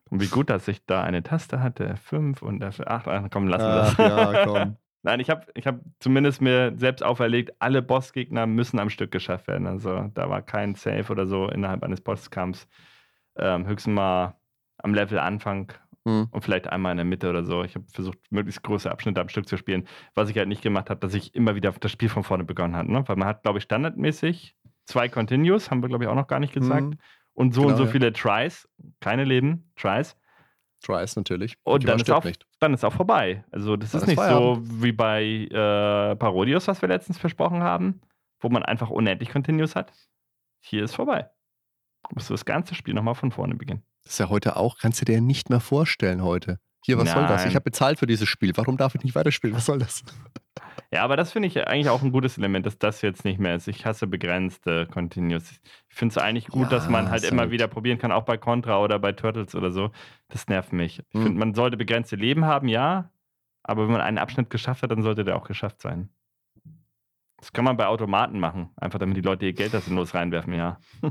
[0.09, 1.95] Und wie gut, dass ich da eine Taste hatte.
[1.97, 3.07] Fünf und dafür acht.
[3.07, 3.97] Ach, komm, lassen wir das.
[3.97, 4.77] ja, komm.
[5.03, 9.47] Nein, ich habe ich hab zumindest mir selbst auferlegt, alle Bossgegner müssen am Stück geschafft
[9.47, 9.67] werden.
[9.67, 12.67] Also da war kein Save oder so innerhalb eines Bosskampfs.
[13.37, 14.35] Ähm, höchstens mal
[14.77, 15.71] am Level Anfang
[16.07, 16.27] Hm.
[16.29, 17.63] und vielleicht einmal in der Mitte oder so.
[17.63, 19.87] Ich habe versucht, möglichst große Abschnitte am Stück zu spielen.
[20.13, 22.75] Was ich halt nicht gemacht habe, dass ich immer wieder das Spiel von vorne begonnen
[22.75, 22.91] habe.
[22.91, 23.03] Ne?
[23.07, 24.55] Weil man hat, glaube ich, standardmäßig
[24.85, 26.83] zwei Continues, haben wir, glaube ich, auch noch gar nicht gesagt.
[26.83, 26.99] Hm.
[27.35, 27.91] Und so Genau, und so ja.
[27.91, 28.67] viele Tries,
[29.01, 30.15] keine Leben, Tries.
[30.83, 31.57] Tries natürlich.
[31.63, 32.45] Und dann ist, auch, nicht.
[32.59, 33.43] dann ist auch vorbei.
[33.51, 34.67] Also das Dann ist ist nicht Feierabend.
[34.67, 38.01] so wie bei äh, Parodius, was wir letztens versprochen haben,
[38.39, 39.91] wo man einfach unendlich Continues hat.
[40.61, 41.29] Hier ist vorbei.
[42.13, 43.83] Musst du das ganze Spiel nochmal von vorne beginnen.
[44.03, 46.59] Das ist ja heute auch, kannst du dir nicht mehr vorstellen heute.
[46.85, 47.41] Hier, was soll das?
[47.41, 47.49] Nein.
[47.49, 48.51] Ich habe bezahlt für dieses Spiel.
[48.55, 49.55] Warum darf ich nicht weiterspielen?
[49.55, 50.03] Was soll das?
[50.91, 53.55] Ja, aber das finde ich eigentlich auch ein gutes Element, dass das jetzt nicht mehr
[53.55, 53.67] ist.
[53.67, 55.51] Ich hasse begrenzte Continues.
[55.89, 58.23] Ich finde es eigentlich gut, dass Ja, man halt immer halt- wieder probieren kann, auch
[58.23, 59.91] bei Contra oder bei Turtles oder so.
[60.29, 60.99] Das nervt mich.
[60.99, 61.23] Ich Hm.
[61.23, 63.09] finde, man sollte begrenzte Leben haben, ja.
[63.63, 66.09] Aber wenn man einen Abschnitt geschafft hat, dann sollte der auch geschafft sein.
[67.37, 68.69] Das kann man bei Automaten machen.
[68.77, 70.79] Einfach damit die Leute ihr Geld da sinnlos reinwerfen, ja.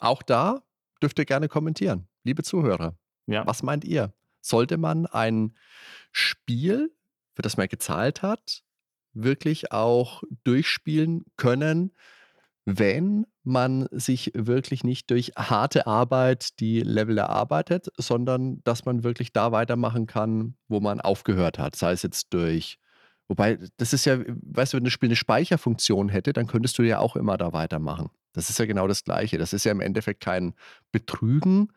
[0.00, 0.60] Auch da
[1.02, 2.96] dürft ihr gerne kommentieren, liebe Zuhörer.
[3.26, 3.46] Ja.
[3.46, 4.12] Was meint ihr?
[4.46, 5.54] Sollte man ein
[6.12, 6.92] Spiel,
[7.34, 8.62] für das man gezahlt hat,
[9.12, 11.92] wirklich auch durchspielen können,
[12.64, 19.32] wenn man sich wirklich nicht durch harte Arbeit die Level erarbeitet, sondern dass man wirklich
[19.32, 21.76] da weitermachen kann, wo man aufgehört hat.
[21.76, 22.78] Sei es jetzt durch,
[23.28, 26.82] wobei, das ist ja, weißt du, wenn das Spiel eine Speicherfunktion hätte, dann könntest du
[26.82, 28.10] ja auch immer da weitermachen.
[28.32, 29.38] Das ist ja genau das Gleiche.
[29.38, 30.54] Das ist ja im Endeffekt kein
[30.90, 31.72] Betrügen,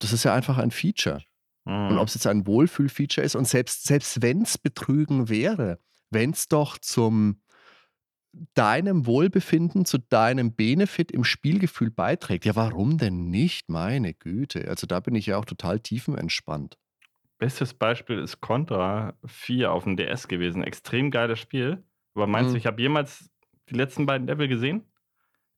[0.00, 1.22] das ist ja einfach ein Feature.
[1.66, 1.98] Und Mhm.
[1.98, 5.80] ob es jetzt ein Wohlfühl-Feature ist und selbst, selbst wenn es Betrügen wäre,
[6.10, 7.42] wenn es doch zum
[8.54, 13.68] deinem Wohlbefinden, zu deinem Benefit im Spielgefühl beiträgt, ja, warum denn nicht?
[13.68, 14.68] Meine Güte.
[14.68, 16.78] Also da bin ich ja auch total tiefenentspannt.
[17.38, 20.62] Bestes Beispiel ist Contra 4 auf dem DS gewesen.
[20.62, 21.82] Extrem geiles Spiel.
[22.14, 22.54] Aber meinst Mhm.
[22.54, 23.30] du, ich habe jemals
[23.70, 24.84] die letzten beiden Level gesehen?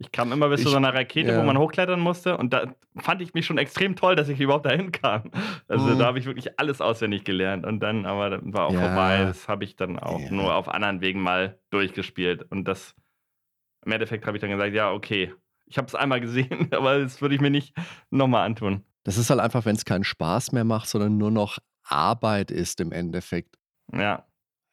[0.03, 1.39] Ich kam immer bis zu Ich- so einer Rakete, ja.
[1.39, 2.37] wo man hochklettern musste.
[2.37, 5.31] Und da fand ich mich schon extrem toll, dass ich überhaupt dahin kam.
[5.69, 5.99] Also Mhm.
[5.99, 7.65] da habe ich wirklich alles auswendig gelernt.
[7.65, 8.81] Und dann, aber dann war auch Ja.
[8.81, 9.25] vorbei.
[9.25, 10.31] Das habe ich dann auch Ja.
[10.31, 12.43] nur auf anderen Wegen mal durchgespielt.
[12.51, 12.95] Und das,
[13.87, 15.33] im Endeffekt habe ich dann gesagt, ja, okay.
[15.67, 17.75] Ich habe es einmal gesehen, aber das würde ich mir nicht
[18.11, 18.85] nochmal antun.
[19.05, 22.81] Das ist halt einfach, wenn es keinen Spaß mehr macht, sondern nur noch Arbeit ist
[22.81, 23.57] im Endeffekt.
[23.93, 24.25] Ja.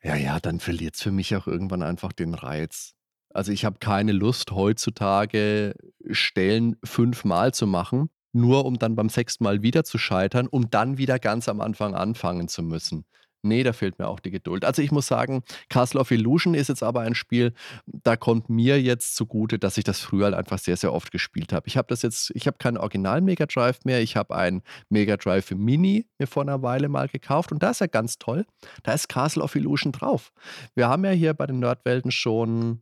[0.04, 2.94] Ja, ja, dann verliert es für mich auch irgendwann einfach den Reiz.
[3.32, 5.76] Also ich habe keine Lust, heutzutage
[6.10, 10.98] Stellen fünfmal zu machen, nur um dann beim sechsten Mal wieder zu scheitern, um dann
[10.98, 13.06] wieder ganz am Anfang anfangen zu müssen.
[13.42, 14.66] Nee, da fehlt mir auch die Geduld.
[14.66, 17.54] Also ich muss sagen, Castle of Illusion ist jetzt aber ein Spiel,
[17.86, 21.54] da kommt mir jetzt zugute, dass ich das früher halt einfach sehr, sehr oft gespielt
[21.54, 21.68] habe.
[21.68, 25.16] Ich habe das jetzt, ich habe keinen originalen Mega Drive mehr, ich habe einen Mega
[25.16, 28.46] Drive Mini mir vor einer Weile mal gekauft und da ist ja ganz toll.
[28.84, 30.34] Da ist Castle of Illusion drauf.
[30.76, 32.82] Wir haben ja hier bei den Nerdwelten schon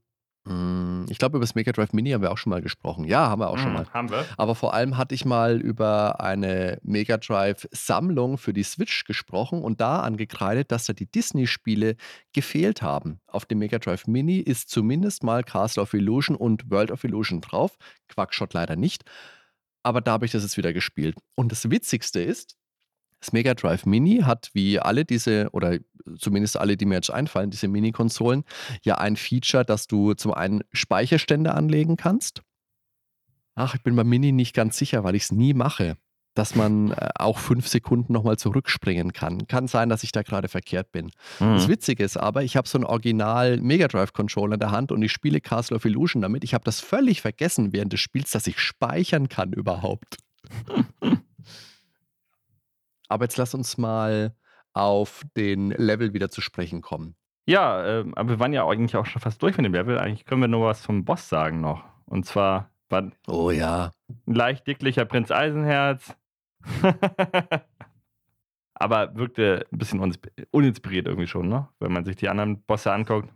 [1.10, 3.06] ich glaube, über das Mega Drive Mini haben wir auch schon mal gesprochen.
[3.06, 3.88] Ja, haben wir auch schon Mhm, mal.
[3.94, 4.26] haben wir.
[4.38, 9.82] Aber vor allem hatte ich mal über eine Mega Drive-Sammlung für die Switch gesprochen und
[9.82, 11.96] da angekreidet, dass da die Disney-Spiele
[12.34, 13.20] gefehlt haben.
[13.28, 17.42] Auf dem Mega Drive Mini ist zumindest mal Castle of Illusion und World of Illusion
[17.42, 17.78] drauf.
[18.10, 19.04] Quackshot leider nicht.
[19.84, 21.16] Aber da habe ich das jetzt wieder gespielt.
[21.36, 22.56] Und das Witzigste ist,
[23.20, 25.78] das Mega Drive Mini hat wie alle diese, oder
[26.20, 28.44] zumindest alle, die mir jetzt einfallen, diese Mini-Konsolen,
[28.84, 32.42] ja ein Feature, dass du zum einen Speicherstände anlegen kannst.
[33.56, 35.98] Ach, ich bin beim Mini nicht ganz sicher, weil ich es nie mache,
[36.36, 39.48] dass man äh, auch fünf Sekunden nochmal zurückspringen kann.
[39.48, 41.10] Kann sein, dass ich da gerade verkehrt bin.
[41.40, 41.72] Das Mhm.
[41.72, 45.02] Witzige ist aber, ich habe so einen Original Mega Drive Controller in der Hand und
[45.02, 46.44] ich spiele Castle of Illusion damit.
[46.44, 50.18] Ich habe das völlig vergessen während des Spiels, dass ich speichern kann überhaupt.
[53.10, 54.36] Aber jetzt lass uns mal
[54.74, 57.16] auf den Level wieder zu sprechen kommen.
[57.48, 59.98] Ja, ähm, aber wir waren ja eigentlich auch schon fast durch mit dem Level.
[59.98, 61.84] Eigentlich können wir nur was zum Boss sagen noch.
[62.06, 63.92] Und zwar war ein Oh ja.
[64.26, 66.16] leicht dicklicher Prinz Eisenherz.
[68.74, 70.00] aber wirkte ein bisschen
[70.52, 71.68] uninspiriert irgendwie schon, ne?
[71.80, 73.30] Wenn man sich die anderen Bosse anguckt.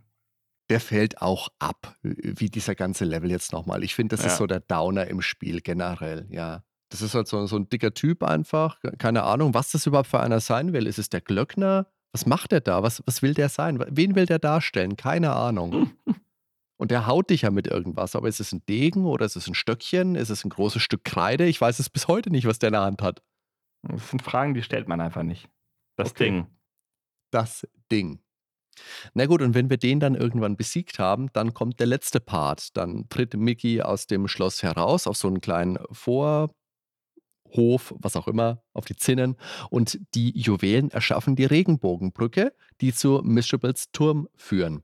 [0.70, 3.82] Der fällt auch ab, wie dieser ganze Level jetzt nochmal.
[3.82, 4.38] Ich finde, das ist Ja.
[4.38, 6.62] so der Downer im Spiel generell, ja.
[6.92, 8.78] Das ist halt so, so ein dicker Typ einfach.
[8.98, 10.86] Keine Ahnung, was das überhaupt für einer sein will.
[10.86, 11.86] Ist es der Glöckner?
[12.12, 12.82] Was macht der da?
[12.82, 13.82] Was, was will der sein?
[13.88, 14.96] Wen will der darstellen?
[14.96, 15.90] Keine Ahnung.
[16.76, 18.14] Und der haut dich ja mit irgendwas.
[18.14, 20.16] Aber ist es ein Degen oder ist es ein Stöckchen?
[20.16, 21.46] Ist es ein großes Stück Kreide?
[21.46, 23.22] Ich weiß es bis heute nicht, was der in der Hand hat.
[23.84, 25.48] Das sind Fragen, die stellt man einfach nicht.
[25.96, 26.24] Das Okay.
[26.24, 26.46] Ding.
[27.30, 28.20] Das Ding.
[29.14, 32.76] Na gut, und wenn wir den dann irgendwann besiegt haben, dann kommt der letzte Part.
[32.76, 35.78] Dann tritt Mickey aus dem Schloss heraus auf so einen kleinen
[37.52, 39.36] Vorhof, was auch immer, auf die Zinnen.
[39.70, 44.82] Und die Juwelen erschaffen die Regenbogenbrücke, die zu Miserables Turm führen.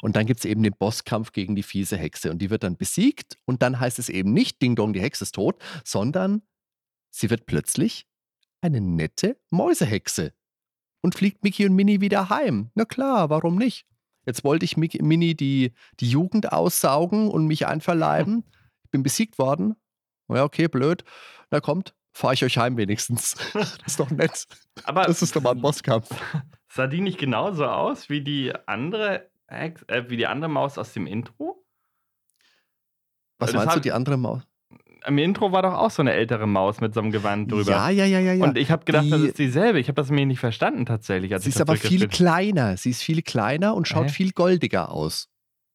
[0.00, 2.30] Und dann gibt es eben den Bosskampf gegen die fiese Hexe.
[2.30, 3.36] Und die wird dann besiegt.
[3.44, 6.42] Und dann heißt es eben nicht, Ding Dong, die Hexe ist tot, sondern
[7.10, 8.06] sie wird plötzlich
[8.60, 10.32] eine nette Mäusehexe
[11.00, 12.70] und fliegt Mickey und Minnie wieder heim.
[12.74, 13.86] Na klar, warum nicht?
[14.26, 18.44] Jetzt wollte ich Mickey, Minnie die, die Jugend aussaugen und mich einverleiben.
[18.84, 19.76] Ich bin besiegt worden.
[20.28, 21.04] Ja, okay, blöd.
[21.50, 23.34] Na kommt, fahre ich euch heim wenigstens.
[23.54, 24.46] Das ist doch nett.
[24.84, 26.08] Aber Das ist doch mal ein Bosskampf.
[26.68, 30.92] sah die nicht genauso aus wie die andere, Hex- äh, wie die andere Maus aus
[30.92, 31.64] dem Intro?
[33.38, 34.42] Was Das meinst du, die andere Maus?
[35.06, 37.70] Im Intro war doch auch so eine ältere Maus mit so einem Gewand drüber.
[37.70, 38.44] Ja, ja, ja, ja, ja.
[38.44, 39.78] Und ich habe gedacht, das Die- ist dieselbe.
[39.78, 41.30] Ich habe das mir nicht verstanden tatsächlich.
[41.30, 42.76] Sie ist das aber viel kleiner.
[42.76, 44.12] Sie ist viel kleiner und schaut Hä?
[44.12, 45.28] viel goldiger aus.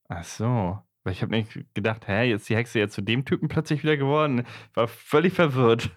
[0.10, 0.78] Ach so.
[1.06, 3.82] Weil ich habe nicht gedacht, hä, jetzt ist die Hexe jetzt zu dem Typen plötzlich
[3.84, 4.46] wieder geworden.
[4.72, 5.90] Ich war völlig verwirrt.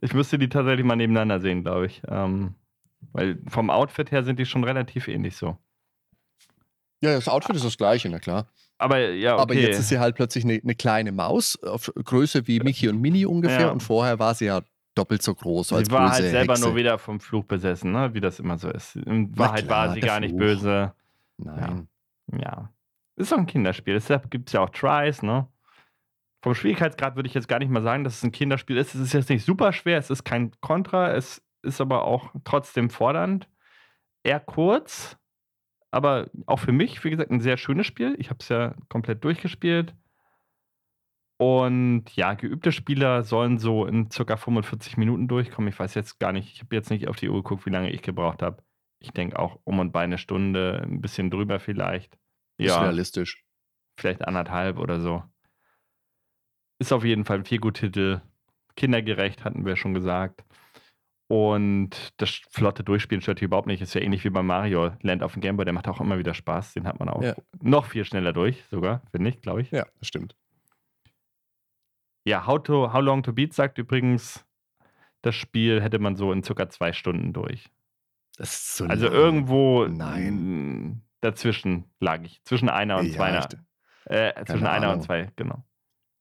[0.00, 2.02] Ich müsste die tatsächlich mal nebeneinander sehen, glaube ich.
[2.08, 2.54] Ähm,
[3.12, 5.56] weil vom Outfit her sind die schon relativ ähnlich so.
[7.00, 8.48] Ja, das Outfit ist das gleiche, na klar.
[8.78, 9.42] Aber ja, okay.
[9.42, 13.00] Aber jetzt ist sie halt plötzlich eine, eine kleine Maus, auf Größe wie Mickey und
[13.00, 13.60] Minnie ungefähr.
[13.60, 13.70] Ja.
[13.70, 14.62] Und vorher war sie ja
[14.94, 15.72] doppelt so groß.
[15.72, 16.66] als sie war halt selber Hexe.
[16.66, 18.12] nur wieder vom Fluch besessen, ne?
[18.14, 18.96] wie das immer so ist.
[18.96, 20.40] In Wahrheit klar, war sie gar nicht Fluch.
[20.40, 20.92] böse.
[21.38, 21.88] Nein.
[22.32, 22.70] Ja.
[23.16, 23.94] Ist doch ein Kinderspiel.
[23.94, 25.46] Deshalb gibt es ja auch Tries, ne?
[26.42, 28.94] Vom Schwierigkeitsgrad würde ich jetzt gar nicht mal sagen, dass es ein Kinderspiel ist.
[28.94, 32.90] Es ist jetzt nicht super schwer, es ist kein Contra, es ist aber auch trotzdem
[32.90, 33.48] fordernd.
[34.22, 35.16] Eher kurz,
[35.90, 38.14] aber auch für mich, wie gesagt, ein sehr schönes Spiel.
[38.18, 39.94] Ich habe es ja komplett durchgespielt.
[41.38, 45.68] Und ja, geübte Spieler sollen so in circa 45 Minuten durchkommen.
[45.68, 47.90] Ich weiß jetzt gar nicht, ich habe jetzt nicht auf die Uhr geguckt, wie lange
[47.90, 48.62] ich gebraucht habe.
[49.00, 52.14] Ich denke auch um und bei eine Stunde, ein bisschen drüber vielleicht.
[52.56, 53.44] Ist Ja, realistisch.
[53.98, 55.22] vielleicht anderthalb oder so.
[56.78, 58.20] Ist auf jeden Fall ein Feelgood-Titel.
[58.76, 60.44] Kindergerecht, hatten wir schon gesagt.
[61.28, 63.80] Und das flotte Durchspielen stört hier überhaupt nicht.
[63.82, 65.64] Ist ja ähnlich wie bei Mario Land auf dem Gameboy.
[65.64, 66.74] Der macht auch immer wieder Spaß.
[66.74, 67.34] Den hat man auch Ja.
[67.60, 69.70] noch viel schneller durch, sogar, finde ich, glaube ich.
[69.70, 70.36] Ja, das stimmt.
[72.26, 74.44] Ja, How, to, How Long to Beat sagt übrigens,
[75.22, 77.70] das Spiel hätte man so in circa zwei Stunden durch.
[78.36, 79.14] Das ist so Also lang.
[79.14, 81.02] irgendwo Nein.
[81.22, 82.42] dazwischen lag ich.
[82.44, 83.58] Zwischen einer und Ja, zwei.
[84.04, 84.98] Äh, zwischen einer Ahnung.
[84.98, 85.64] und zwei, genau.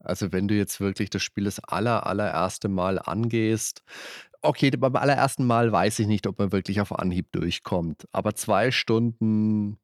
[0.06, 3.84] Also wenn du jetzt wirklich das Spiel das aller, allererste Mal angehst,
[4.42, 8.08] okay, beim allerersten Mal weiß ich nicht, ob man wirklich auf Anhieb durchkommt.
[8.12, 9.78] Aber zwei Stunden,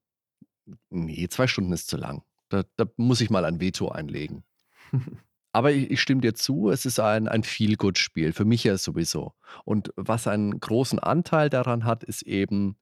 [0.90, 2.24] nee, zwei Stunden ist zu lang.
[2.50, 4.44] Da, da muss ich mal ein Veto einlegen.
[5.54, 8.32] Aber ich, ich stimme dir zu, es ist ein, ein Feel-Good-Spiel.
[8.32, 9.34] Für mich ja sowieso.
[9.66, 12.78] Und was einen großen Anteil daran hat, ist eben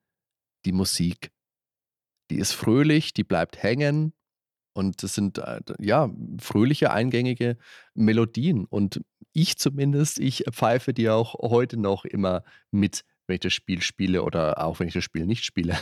[0.66, 1.32] die Musik.
[2.30, 4.14] Die ist fröhlich, die bleibt hängen
[4.74, 6.10] und es sind äh, ja
[6.40, 7.58] fröhliche, eingängige
[7.94, 8.66] Melodien.
[8.66, 9.02] Und
[9.34, 14.24] ich zumindest, ich pfeife die auch heute noch immer mit, wenn ich das Spiel spiele
[14.24, 15.78] oder auch wenn ich das Spiel nicht spiele.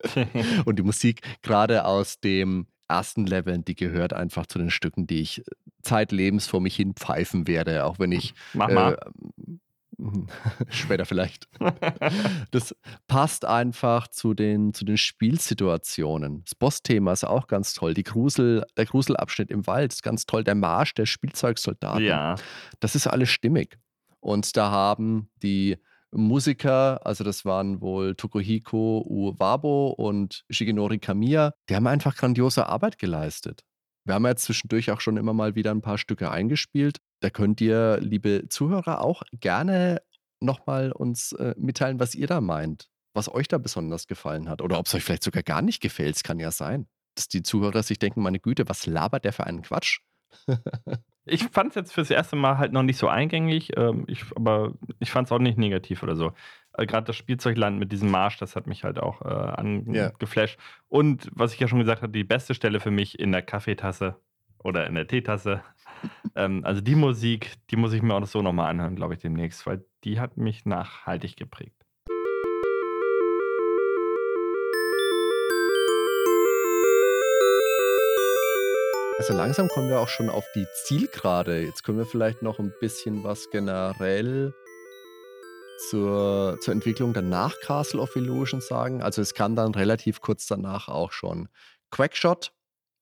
[0.64, 5.20] und die Musik gerade aus dem ersten Level, die gehört einfach zu den Stücken, die
[5.20, 5.42] ich
[5.82, 8.94] zeitlebens vor mich hin pfeifen werde, auch wenn ich Mach mal.
[8.94, 9.56] äh,
[10.68, 11.48] Später vielleicht.
[12.50, 12.74] Das
[13.06, 16.42] passt einfach zu den, zu den Spielsituationen.
[16.44, 17.94] Das Bossthema ist auch ganz toll.
[17.94, 20.44] Die Grusel, der Gruselabschnitt im Wald ist ganz toll.
[20.44, 22.04] Der Marsch der Spielzeugsoldaten.
[22.04, 22.36] Ja.
[22.80, 23.78] Das ist alles stimmig.
[24.20, 25.76] Und da haben die
[26.10, 32.98] Musiker, also das waren wohl Tokuhiko Uwabo und Shigenori Kamiya, die haben einfach grandiose Arbeit
[32.98, 33.64] geleistet.
[34.04, 36.98] Wir haben ja zwischendurch auch schon immer mal wieder ein paar Stücke eingespielt.
[37.20, 40.02] Da könnt ihr, liebe Zuhörer, auch gerne
[40.40, 44.78] nochmal uns äh, mitteilen, was ihr da meint, was euch da besonders gefallen hat oder
[44.78, 46.16] ob es euch vielleicht sogar gar nicht gefällt.
[46.16, 49.44] Es kann ja sein, dass die Zuhörer sich denken, meine Güte, was labert der für
[49.44, 50.00] einen Quatsch?
[51.26, 54.74] Ich fand es jetzt fürs erste Mal halt noch nicht so eingängig, ähm, ich, aber
[55.00, 56.32] ich fand es auch nicht negativ oder so.
[56.74, 60.58] Äh, Gerade das Spielzeugland mit diesem Marsch, das hat mich halt auch äh, angeflasht.
[60.88, 64.16] Und was ich ja schon gesagt habe, die beste Stelle für mich in der Kaffeetasse
[64.58, 65.62] oder in der Teetasse.
[66.34, 69.66] ähm, also die Musik, die muss ich mir auch so nochmal anhören, glaube ich, demnächst,
[69.66, 71.83] weil die hat mich nachhaltig geprägt.
[79.16, 81.62] Also langsam kommen wir auch schon auf die Zielgerade.
[81.62, 84.52] Jetzt können wir vielleicht noch ein bisschen was generell
[85.88, 89.02] zur, zur Entwicklung danach Castle of Illusion sagen.
[89.02, 91.48] Also es kam dann relativ kurz danach auch schon
[91.92, 92.52] Quackshot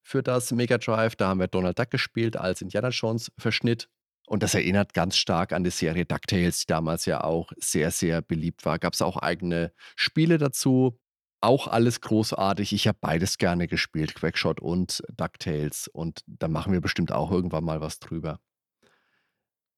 [0.02, 1.16] für das Mega Drive.
[1.16, 3.88] Da haben wir Donald Duck gespielt als Indiana Jones Verschnitt.
[4.26, 8.20] Und das erinnert ganz stark an die Serie DuckTales, die damals ja auch sehr, sehr
[8.20, 8.78] beliebt war.
[8.78, 10.98] Gab es auch eigene Spiele dazu.
[11.42, 12.72] Auch alles großartig.
[12.72, 15.88] Ich habe beides gerne gespielt, Quackshot und DuckTales.
[15.88, 18.38] Und da machen wir bestimmt auch irgendwann mal was drüber.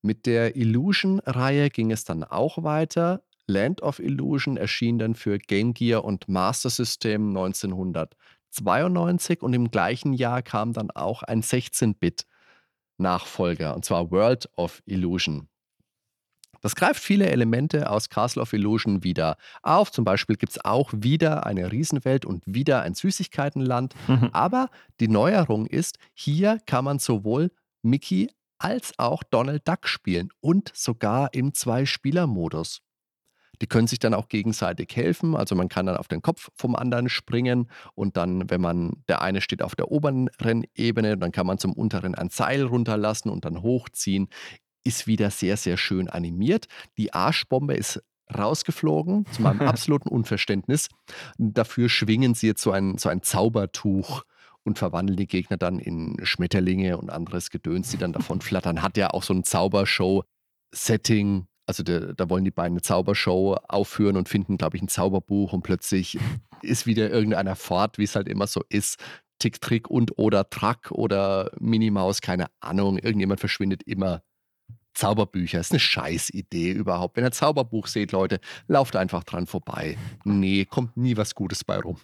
[0.02, 3.22] Mit der Illusion-Reihe ging es dann auch weiter.
[3.46, 10.12] Land of Illusion erschien dann für Game Gear und Master System 1992 und im gleichen
[10.12, 15.48] Jahr kam dann auch ein 16-Bit-Nachfolger, und zwar World of Illusion.
[16.64, 19.92] Das greift viele Elemente aus Castle of Illusion wieder auf.
[19.92, 23.94] Zum Beispiel gibt es auch wieder eine Riesenwelt und wieder ein Süßigkeitenland.
[24.32, 27.50] Aber die Neuerung ist, hier kann man sowohl
[27.82, 32.80] Mickey als auch Donald Duck spielen und sogar im Zwei-Spieler-Modus.
[33.60, 35.36] Die können sich dann auch gegenseitig helfen.
[35.36, 39.20] Also man kann dann auf den Kopf vom anderen springen und dann, wenn man, der
[39.20, 40.28] eine steht auf der oberen
[40.74, 44.28] Ebene, dann kann man zum unteren ein Seil runterlassen und dann hochziehen.
[44.85, 46.66] Ist wieder sehr, sehr schön animiert.
[46.98, 48.02] Die Arschbombe ist
[48.32, 50.89] rausgeflogen, zu meinem absoluten Unverständnis.
[51.39, 54.23] Dafür schwingen sie jetzt so ein, so ein Zaubertuch
[54.62, 58.82] und verwandeln die Gegner dann in Schmetterlinge und anderes Gedöns, die dann davon flattern.
[58.82, 61.47] Hat ja auch so ein Zaubershow-Setting.
[61.66, 65.52] Also da, da wollen die beiden eine Zaubershow aufführen und finden, glaube ich, ein Zauberbuch
[65.52, 66.19] und plötzlich
[66.62, 68.98] ist wieder irgendeiner fort, wie es halt immer so ist.
[69.39, 72.98] Tick, Trick und oder Track oder Minimaus, keine Ahnung.
[72.98, 74.23] Irgendjemand verschwindet immer.
[74.94, 77.16] Zauberbücher ist eine Scheißidee überhaupt.
[77.16, 79.98] Wenn ihr Zauberbuch seht, Leute, lauft einfach dran vorbei.
[80.24, 81.98] Nee, kommt nie was Gutes bei rum.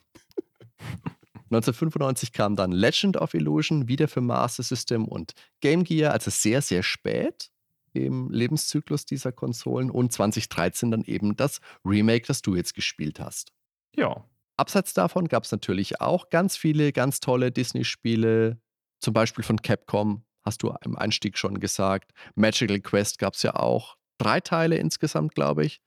[1.50, 6.62] 1995 kam dann Legend of Illusion, wieder für Master System und Game Gear, also sehr,
[6.62, 7.50] sehr spät
[7.92, 13.52] im Lebenszyklus dieser Konsolen und 2013 dann eben das Remake, das du jetzt gespielt hast.
[13.96, 14.24] Ja.
[14.56, 18.60] Abseits davon gab es natürlich auch ganz viele ganz tolle Disney-Spiele,
[19.00, 22.12] zum Beispiel von Capcom, hast du im Einstieg schon gesagt.
[22.34, 23.96] Magical Quest gab es ja auch.
[24.18, 25.80] Drei Teile insgesamt, glaube ich.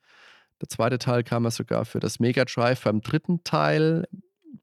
[0.62, 2.84] Der zweite Teil kam ja sogar für das Mega Drive.
[2.84, 4.08] Beim dritten Teil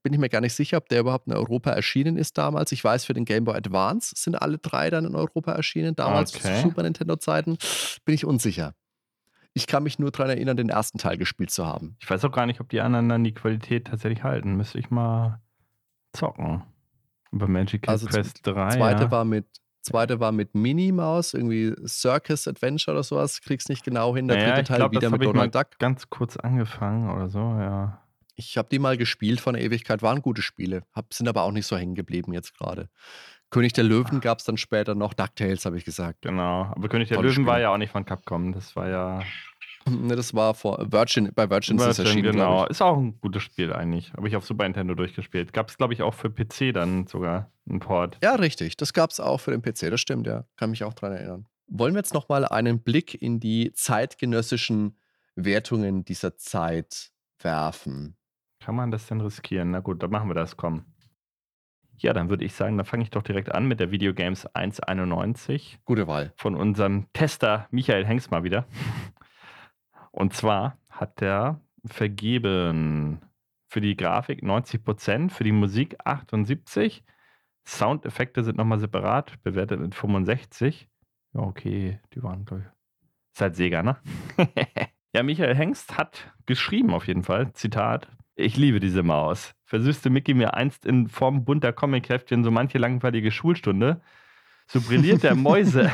[0.03, 2.73] bin ich mir gar nicht sicher, ob der überhaupt in Europa erschienen ist damals.
[2.73, 5.95] Ich weiß, für den Game Boy Advance sind alle drei dann in Europa erschienen.
[5.97, 6.57] Damals Okay.
[6.57, 7.59] zu Super Nintendo-Zeiten
[8.05, 8.75] bin ich unsicher.
[9.53, 11.97] Ich kann mich nur daran erinnern, den ersten Teil gespielt zu haben.
[12.01, 14.55] Ich weiß auch gar nicht, ob die anderen dann die Qualität tatsächlich halten.
[14.57, 15.41] Müsste ich mal
[16.13, 16.63] zocken.
[17.33, 18.77] Über Magical Also Quest 3.
[18.77, 19.11] Zweite ja.
[19.11, 19.47] war mit
[19.83, 24.29] Zweite war mit Minnie Maus, irgendwie Circus Adventure oder sowas, krieg's nicht genau hin.
[24.29, 25.79] Der Naja, dritte Teil glaub, wieder mit Donald Duck.
[25.79, 28.03] ganz kurz angefangen oder so, ja.
[28.37, 31.53] Ich habe die mal gespielt von der Ewigkeit, waren gute Spiele, hab, sind aber auch
[31.53, 32.89] nicht so hängen geblieben jetzt gerade.
[33.51, 36.23] König der Löwen gab es dann später noch, DuckTales habe ich gesagt.
[36.23, 36.73] Genau.
[36.75, 37.63] Aber König der Tolles Löwen war Spiel.
[37.63, 38.53] ja auch nicht von Capcom.
[38.53, 39.23] Das war ja.
[39.91, 42.67] Ne, das war vor Virgin, bei Virgin ist Virgin, erschienen, genau.
[42.67, 44.13] Ist auch ein gutes Spiel eigentlich.
[44.13, 45.53] Habe ich auf Super Nintendo durchgespielt.
[45.53, 48.19] Gab es, glaube ich, auch für PC dann sogar einen Port.
[48.23, 48.77] Ja, richtig.
[48.77, 50.45] Das gab es auch für den PC, das stimmt, ja.
[50.57, 51.47] Kann mich auch dran erinnern.
[51.67, 54.99] Wollen wir jetzt nochmal einen Blick in die zeitgenössischen
[55.35, 58.17] Wertungen dieser Zeit werfen?
[58.61, 59.71] Kann man das denn riskieren?
[59.71, 60.85] Na gut, dann machen wir das, komm.
[61.99, 65.81] Ja, dann würde ich sagen, dann fange ich doch direkt an mit der Videogames 191.
[65.85, 66.33] Gute Wahl.
[66.37, 68.67] Von unserem Tester Michael Hengst mal wieder.
[70.13, 73.21] Und zwar hat der vergeben
[73.69, 77.03] für die Grafik 90%, für die Musik 78%.
[77.65, 80.89] Soundeffekte sind nochmal separat, bewertet mit 65.
[81.35, 82.73] Ja, okay, die waren, glaube.
[83.33, 83.97] Ist halt Sega, ne?
[85.15, 89.55] ja, Michael Hengst hat geschrieben auf jeden Fall, Zitat, ich liebe diese Maus.
[89.65, 94.01] Versüßte Mickey mir einst in Form bunter Comic-Heftchen so manche langweilige Schulstunde.
[94.73, 95.91] So brilliert der Mäuse.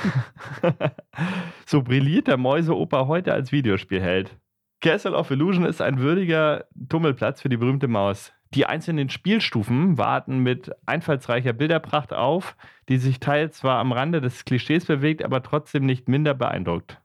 [1.67, 4.37] so brilliert der Mäuseoper heute als Videospielheld.
[4.83, 8.35] Castle of Illusion ist ein würdiger Tummelplatz für die berühmte Maus.
[8.53, 12.55] Die einzelnen Spielstufen warten mit einfallsreicher Bilderpracht auf,
[12.91, 17.01] die sich teils zwar am Rande des Klischees bewegt, aber trotzdem nicht minder beeindruckt.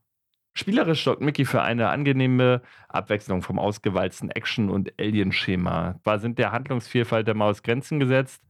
[0.53, 5.95] Spielerisch sorgt Mickey für eine angenehme Abwechslung vom ausgewalzten Action- und Alien-Schema.
[6.03, 8.43] Zwar sind der Handlungsvielfalt der Maus Grenzen gesetzt,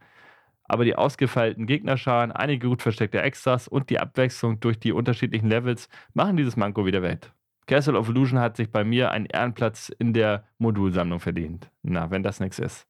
[0.72, 5.90] aber die ausgefeilten Gegnerscharen, einige gut versteckte Extras und die Abwechslung durch die unterschiedlichen Levels
[6.14, 7.34] machen dieses Manko wieder wett.
[7.68, 11.70] Castle of Illusion hat sich bei mir einen Ehrenplatz in der Modulsammlung verdient.
[11.84, 12.88] Na, wenn das nichts ist.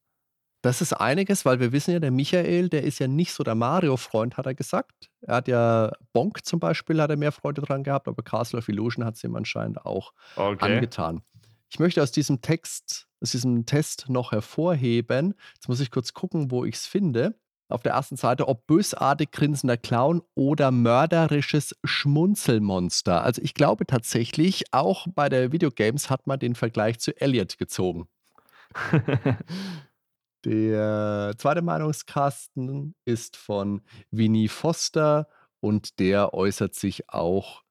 [0.62, 3.56] Das ist einiges, weil wir wissen ja, der Michael, der ist ja nicht so der
[3.56, 5.10] Mario-Freund, hat er gesagt.
[5.22, 8.70] Er hat ja Bonk zum Beispiel, hat er mehr Freude dran gehabt, aber Castle of
[8.70, 10.76] Illusion hat es ihm anscheinend auch okay.
[10.76, 11.24] angetan.
[11.72, 16.52] Ich möchte aus diesem Text, aus diesem Test noch hervorheben, jetzt muss ich kurz gucken,
[16.52, 17.34] wo ich es finde.
[17.72, 23.24] Auf der ersten Seite, ob bösartig grinsender Clown oder mörderisches Schmunzelmonster.
[23.24, 28.08] Also ich glaube tatsächlich, auch bei der Videogames hat man den Vergleich zu Elliot gezogen.
[30.44, 35.28] Der zweite Meinungskasten ist von Winnie Foster
[35.60, 37.64] und der äußert sich auch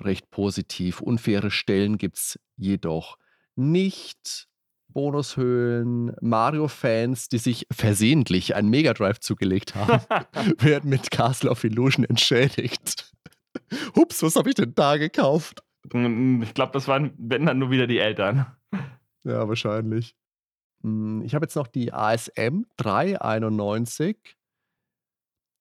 [0.00, 1.00] recht positiv.
[1.00, 3.16] Unfaire Stellen gibt es jedoch
[3.54, 4.48] nicht.
[4.92, 10.02] Bonushöhlen, Mario-Fans, die sich versehentlich einen Mega Drive zugelegt haben,
[10.58, 13.12] werden mit Castle of Illusion entschädigt.
[13.96, 15.62] Hups, was habe ich denn da gekauft?
[15.84, 18.46] Ich glaube, das waren, wenn dann nur wieder die Eltern.
[19.24, 20.14] Ja, wahrscheinlich.
[20.82, 24.36] Hm, ich habe jetzt noch die ASM 391.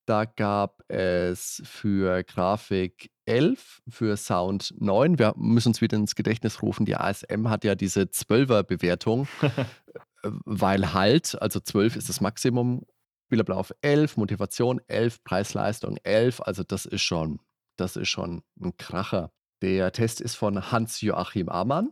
[0.05, 5.19] Da gab es für Grafik 11, für Sound 9.
[5.19, 10.29] Wir müssen uns wieder ins Gedächtnis rufen, die ASM hat ja diese 12er Bewertung, äh,
[10.45, 12.85] weil halt, also 12 ist das Maximum,
[13.25, 17.39] Spielerlauf 11, Motivation 11, Preis-Leistung 11, also das ist schon,
[17.75, 19.31] das ist schon ein Kracher.
[19.61, 21.91] Der Test ist von Hans-Joachim Amann.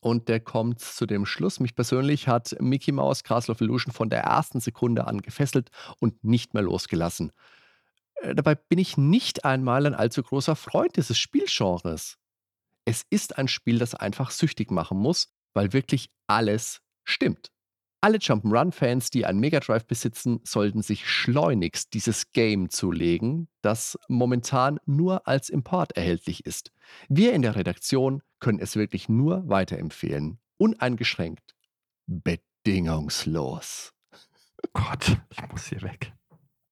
[0.00, 4.10] Und der kommt zu dem Schluss, mich persönlich hat Mickey Mouse Castle of Illusion von
[4.10, 5.70] der ersten Sekunde an gefesselt
[6.00, 7.32] und nicht mehr losgelassen.
[8.22, 12.16] Äh, dabei bin ich nicht einmal ein allzu großer Freund dieses Spielgenres.
[12.84, 17.50] Es ist ein Spiel, das einfach süchtig machen muss, weil wirklich alles stimmt.
[18.00, 24.78] Alle Jump'n'Run-Fans, die einen Mega Drive besitzen, sollten sich schleunigst dieses Game zulegen, das momentan
[24.84, 26.70] nur als Import erhältlich ist.
[27.08, 30.38] Wir in der Redaktion können es wirklich nur weiterempfehlen.
[30.58, 31.56] Uneingeschränkt.
[32.06, 33.92] Bedingungslos.
[34.72, 36.12] Gott, ich muss hier weg.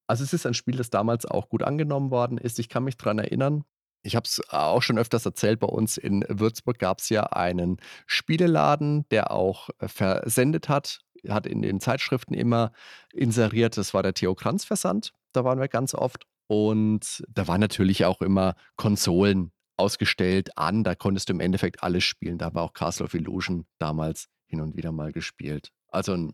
[0.06, 2.58] Also es ist ein Spiel, das damals auch gut angenommen worden ist.
[2.58, 3.64] Ich kann mich daran erinnern,
[4.02, 7.78] ich habe es auch schon öfters erzählt, bei uns in Würzburg gab es ja einen
[8.06, 12.72] Spieleladen, der auch versendet hat hat in den Zeitschriften immer
[13.12, 16.26] inseriert, das war der Theo Kranz Versand, da waren wir ganz oft.
[16.46, 22.04] Und da waren natürlich auch immer Konsolen ausgestellt an, da konntest du im Endeffekt alles
[22.04, 22.38] spielen.
[22.38, 25.70] Da war auch Castle of Illusion damals hin und wieder mal gespielt.
[25.88, 26.32] Also ein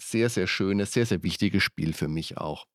[0.00, 2.66] sehr, sehr schönes, sehr, sehr wichtiges Spiel für mich auch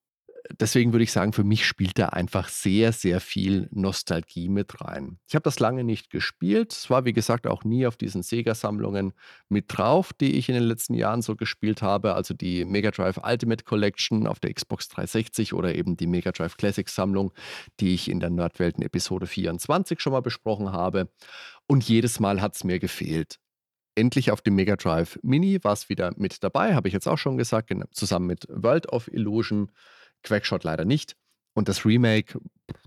[0.59, 5.19] deswegen würde ich sagen, für mich spielt da einfach sehr, sehr viel Nostalgie mit rein.
[5.27, 6.73] Ich habe das lange nicht gespielt.
[6.73, 9.13] Es war, wie gesagt, auch nie auf diesen Sega-Sammlungen
[9.49, 12.15] mit drauf, die ich in den letzten Jahren so gespielt habe.
[12.15, 16.57] Also die Mega Drive Ultimate Collection auf der Xbox 360 oder eben die Mega Drive
[16.57, 17.31] Classics Sammlung,
[17.79, 21.09] die ich in der Nerdwelten Episode 24 schon mal besprochen habe.
[21.67, 23.39] Und jedes Mal hat es mir gefehlt
[23.93, 27.17] endlich auf dem Mega Drive Mini war es wieder mit dabei, habe ich jetzt auch
[27.17, 29.69] schon gesagt, zusammen mit World of Illusion
[30.23, 31.15] Quackshot leider nicht.
[31.53, 32.39] Und das Remake,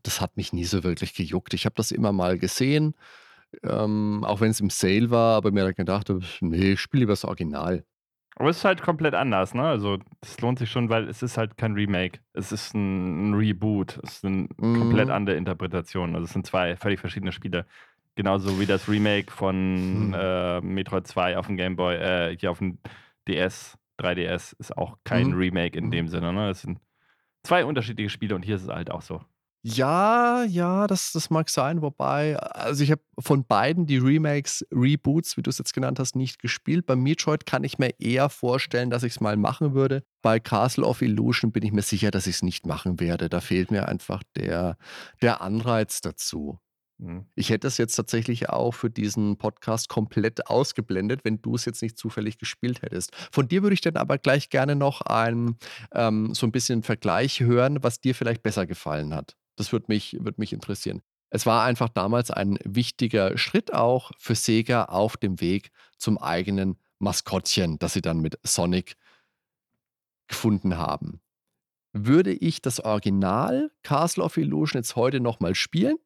[0.02, 1.54] das hat mich nie so wirklich gejuckt.
[1.54, 2.94] Ich habe das immer mal gesehen,
[3.62, 7.24] ähm, auch wenn es im Sale war, aber mir gedacht, nee, ich spiele lieber das
[7.24, 7.84] Original.
[8.36, 9.62] Aber es ist halt komplett anders, ne?
[9.62, 12.18] Also, das lohnt sich schon, weil es ist halt kein Remake.
[12.32, 14.00] Es ist ein, Reboot.
[14.02, 14.78] Es ist eine mhm.
[14.78, 16.14] komplett andere Interpretation.
[16.14, 17.64] Also, es sind zwei völlig verschiedene Spiele.
[18.16, 20.14] Genauso wie das Remake von mhm.
[20.14, 22.78] äh, Metroid 2 auf dem Game Boy, äh, hier auf dem
[23.28, 25.34] DS, 3DS, ist auch kein mhm.
[25.34, 25.90] Remake in mhm.
[25.92, 26.50] dem Sinne, ne?
[26.50, 26.80] Es sind
[27.44, 29.20] zwei unterschiedliche Spiele und hier ist es halt auch so.
[29.66, 35.38] Ja, ja, das das mag sein, wobei also, ich habe von beiden die Remakes, Reboots,
[35.38, 36.84] wie du's jetzt genannt hast, nicht gespielt.
[36.84, 40.04] Bei Metroid kann ich mir eher vorstellen, dass ich's mal machen würde.
[40.20, 43.30] Bei Castle of Illusion bin ich mir sicher, dass ich's nicht machen werde.
[43.30, 44.76] Da fehlt mir einfach der
[45.22, 46.58] der Anreiz dazu.
[46.98, 47.26] Mhm.
[47.34, 51.82] Ich hätte es jetzt tatsächlich auch für diesen Podcast komplett ausgeblendet, wenn du es jetzt
[51.82, 53.14] nicht zufällig gespielt hättest.
[53.32, 55.56] Von dir würde ich dann aber gleich gerne noch ein
[55.92, 59.36] ähm, so ein bisschen Vergleich hören, was dir vielleicht besser gefallen hat.
[59.56, 61.02] Das würde mich würde mich interessieren.
[61.30, 66.78] Es war einfach damals ein wichtiger Schritt auch für Sega auf dem Weg zum eigenen
[67.00, 68.96] Maskottchen, das sie dann mit Sonic
[70.28, 71.20] gefunden haben.
[71.92, 75.96] Würde ich das Original Castle of Illusion jetzt heute noch mal spielen?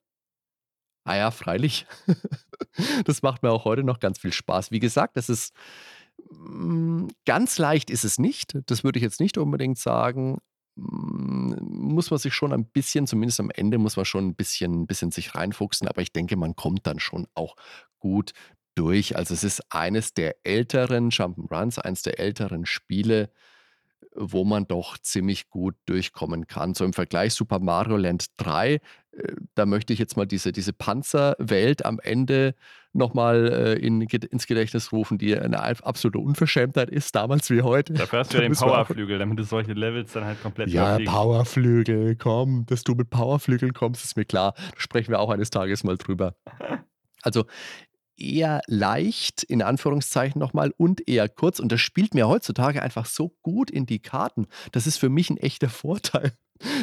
[1.08, 1.86] Ah ja, freilich.
[3.06, 4.70] Das macht mir auch heute noch ganz viel Spaß.
[4.70, 5.52] Wie gesagt, das ist
[6.30, 8.56] hm, ganz leicht ist es nicht.
[8.66, 10.38] Das würde ich jetzt nicht unbedingt sagen.
[10.76, 14.86] Hm, muss man sich schon ein bisschen zumindest am Ende muss man schon 'n bisschen
[14.86, 17.56] bisschen sich reinfuchsen, aber ich denke, man kommt dann schon auch
[18.00, 18.32] gut
[18.76, 19.16] durch.
[19.16, 23.30] Also, es ist eines der älteren Jump'n'Runs, eins der älteren Spiele,
[24.18, 26.74] wo man doch ziemlich gut durchkommen kann.
[26.74, 28.80] So im Vergleich Super Mario Land 3, äh,
[29.54, 32.54] da möchte ich jetzt mal diese diese Panzerwelt am Ende
[32.92, 37.94] noch mal, äh, in ins Gedächtnis rufen, die eine absolute Unverschämtheit ist, damals wie heute.
[37.94, 40.96] Dafür hast du Da ja den Powerflügel, damit du solche Levels dann halt komplett Ja,
[40.96, 44.54] überfliegen Powerflügel, komm, dass du mit Powerflügeln kommst, ist mir klar.
[44.56, 46.34] Da sprechen wir auch eines Tages mal drüber.
[47.22, 47.46] Also,
[48.18, 53.06] eher leicht in Anführungszeichen noch mal und eher kurz und das spielt mir heutzutage einfach
[53.06, 54.46] so gut in die Karten.
[54.72, 56.32] Das ist für mich 'n echter Vorteil.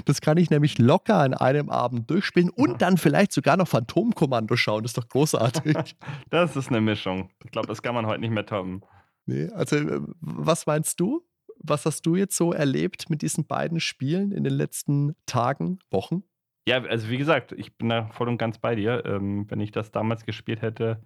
[0.06, 4.16] Das kann ich nämlich locker an einem Abend durchspielen und dann vielleicht sogar noch Phantom
[4.16, 4.84] Commando schauen.
[4.84, 5.76] Das ist doch großartig.
[6.30, 7.30] Das ist 'ne Mischung.
[7.44, 8.82] Ich glaube, das kann man heute nicht mehr toppen.
[9.26, 11.22] Ne, also, äh, was meinst du?
[11.58, 16.24] Was hast du jetzt so erlebt mit diesen beiden Spielen in den letzten Tagen, Wochen?
[16.68, 19.04] Ja, also, wie gesagt, ich bin da voll und ganz bei dir.
[19.06, 21.02] Ähm, wenn ich das damals gespielt hätte,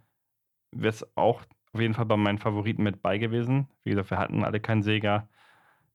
[0.72, 1.44] wäre es auch
[1.74, 3.68] auf jeden Fall bei meinen Favoriten mit bei gewesen.
[3.84, 5.30] Wie gesagt, wir hatten alle keinen Sega.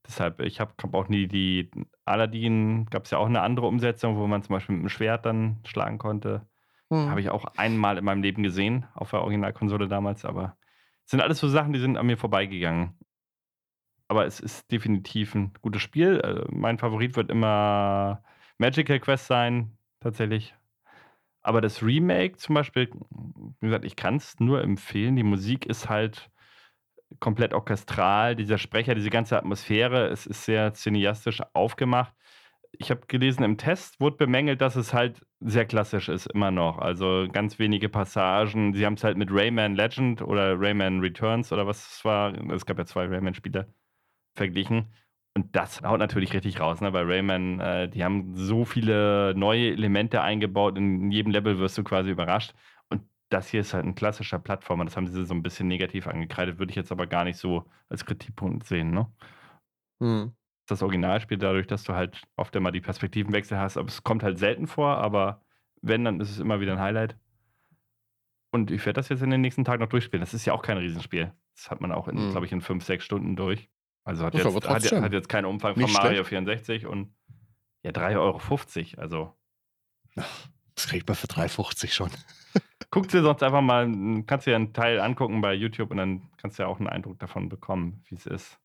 [0.07, 1.71] Deshalb ich habe auch nie die
[2.07, 5.99] Aladdin gab's ja auch 'ne andere Umsetzung, wo man zum Beispiel mit'm Schwert dann schlagen
[5.99, 6.49] konnte.
[6.91, 7.15] Mhm.
[7.15, 10.59] Habe ich auch einmal in meinem Leben gesehen auf der Originalkonsole damals, aber
[11.07, 12.99] sind alles so Sachen, die sind an mir vorbeigegangen.
[14.11, 16.21] Aber es ist definitiv 'n gutes Spiel.
[16.21, 18.23] Äh, mein Favorit wird immer
[18.59, 20.55] Magical Quest sein, tatsächlich.
[21.45, 22.91] Aber das Remake zum Beispiel,
[23.61, 25.16] wie gesagt, ich kann's nur empfehlen.
[25.16, 26.31] Die Musik ist halt
[27.21, 32.15] komplett orchestral, dieser Sprecher, diese ganze Atmosphäre, es ist sehr cineastisch aufgemacht.
[32.79, 36.79] Ich habe gelesen, im Test wurde bemängelt, dass es halt sehr klassisch ist immer noch.
[36.79, 38.75] Also, ganz wenige Passagen.
[38.75, 42.79] Sie haben's halt mit Rayman Legend oder Rayman Returns oder was es war es gab
[42.79, 43.69] ja 2 Rayman-Spiele,
[44.37, 44.95] verglichen.
[45.36, 46.93] Und das haut natürlich richtig raus, ne?
[46.93, 50.78] Bei Rayman, äh, die haben so viele neue Elemente eingebaut.
[50.78, 52.55] In jedem Level wirst du quasi überrascht.
[52.89, 54.85] Und das hier ist halt 'n klassischer Plattformer.
[54.85, 57.65] Das haben sie so 'n bisschen negativ angekreidet, würde ich jetzt aber gar nicht so
[57.89, 59.15] als Kritikpunkt sehen, ne?
[60.01, 60.35] Mhm.
[60.69, 64.39] Das Originalspiel dadurch, dass du halt oft immer die Perspektivenwechsel hast, aber es kommt halt
[64.39, 65.43] selten vor, aber
[65.82, 67.16] wenn, dann ist es immer wieder 'n Highlight.
[68.55, 70.20] Und ich werde das jetzt in den nächsten Tagen noch durchspielen.
[70.20, 71.32] Das ist ja auch kein Riesenspiel.
[71.56, 72.44] Das hat man auch Mhm.
[72.44, 73.69] glaube ich, in 5, 6 Stunden durch.
[74.06, 76.24] Also, hat Das jetzt hat hat jetzt keinen Umfang von nicht Mario schlecht.
[76.24, 77.14] 64 und
[77.85, 79.35] ja, 3,50 €, also
[80.16, 82.10] Ach, das kriegt man für 3,50 schon.
[82.93, 86.31] Guck's dir sonst einfach mal hm, kannst dir 'n Teil angucken bei YouTube und dann
[86.36, 88.60] kannst du ja auch 'n Eindruck davon bekommen, wie's ist.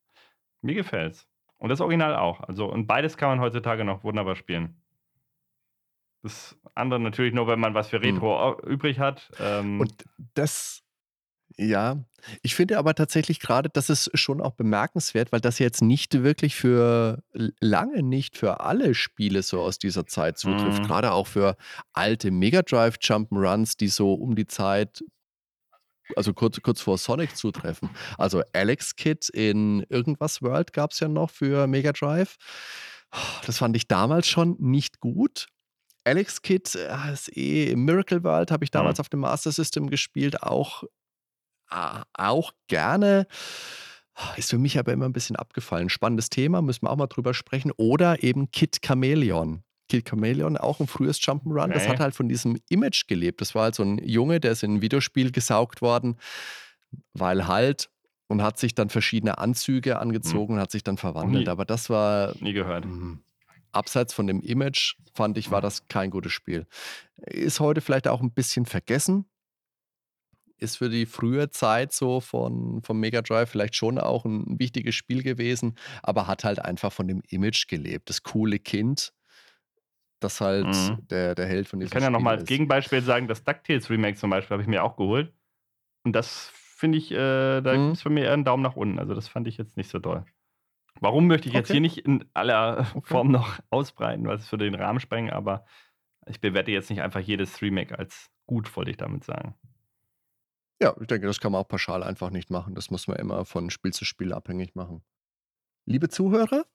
[0.61, 1.27] Mir gefällt's.
[1.59, 2.41] Und das Original auch.
[2.41, 4.81] Also und beides kann man heutzutage noch wunderbar spielen.
[6.23, 8.19] Das andere natürlich nur, wenn man was für Mhm.
[8.19, 9.31] Retro o übrig hat.
[9.39, 10.05] Ähm Und
[10.35, 10.81] das
[11.59, 12.03] ja,
[12.41, 16.55] ich finde aber tatsächlich grade, das ist schon auch bemerkenswert, weil das jetzt nicht wirklich
[16.55, 17.23] für
[17.59, 20.81] lange nicht für alle Spiele so aus dieser Zeit zutrifft.
[20.81, 20.87] Mhm.
[20.87, 21.57] Grade auch für
[21.93, 25.03] alte Mega Drive Jump'n'Runs, die so um die Zeit
[26.15, 27.91] also, kurz kurz vor Sonic zutreffen.
[28.17, 32.37] Also, Alex Kidd in Irgendwas World gab's ja noch für Mega Drive.
[33.45, 35.47] Das fand ich damals schon nicht gut.
[36.05, 39.01] Alex Kidd, ah, ist eh Miracle World habe ich damals Mhm.
[39.01, 40.83] auf dem Master System gespielt, auch
[41.71, 43.27] auch gerne.
[44.37, 45.89] Ist für mich aber immer 'n bisschen abgefallen.
[45.89, 47.71] Spannendes Thema, müssen wir auch mal drüber sprechen.
[47.77, 49.63] Oder eben Kid Chameleon.
[49.89, 51.71] Kid Chameleon, auch 'n frühes Jump'n'Run.
[51.73, 53.41] Das hat halt von diesem Image gelebt.
[53.41, 56.17] Das war halt so 'n Junge, der ist in 'n Videospiel gesaugt worden,
[57.13, 57.89] weil halt
[58.29, 60.39] und hat sich dann verschiedene Anzüge Mhm.
[60.39, 61.47] angezogen und hat sich dann verwandelt.
[61.47, 62.85] nie Aber das war nie gehört.
[62.85, 63.23] hm,
[63.73, 65.63] abseits von dem Image, fand ich, war Mhm.
[65.63, 66.67] das kein gutes Spiel.
[67.17, 69.25] Ist heute vielleicht auch 'n bisschen vergessen.
[70.59, 74.95] Ist für die frühe Zeit so von vom Mega Drive vielleicht schon auch 'n wichtiges
[74.95, 78.09] Spiel gewesen, aber hat halt einfach von dem Image gelebt.
[78.09, 79.13] Das coole Kind
[80.19, 81.07] das halt mhm.
[81.09, 84.17] der, der Held von diesem Ich kann ja nochmal als Gegenbeispiel sagen, das DuckTales Remake
[84.17, 85.33] zum Beispiel habe ich mir auch geholt.
[86.03, 87.91] Und das finde ich, äh, da mhm.
[87.93, 88.99] ist für mich eher ein Daumen nach unten.
[88.99, 90.25] Also das fand ich jetzt nicht so doll.
[91.01, 91.73] Warum möchte ich jetzt okay.
[91.73, 93.09] hier nicht in aller okay.
[93.09, 95.65] Form noch ausbreiten, weil es für den Rahmen sprengen, aber
[96.27, 99.55] ich bewerte jetzt nicht einfach jedes Remake als gut, wollte ich damit sagen.
[100.81, 102.73] Ja, ich denke, das kann man auch pauschal einfach nicht machen.
[102.73, 105.03] Das muss man immer von Spiel zu Spiel abhängig machen.
[105.85, 106.65] Liebe Zuhörer,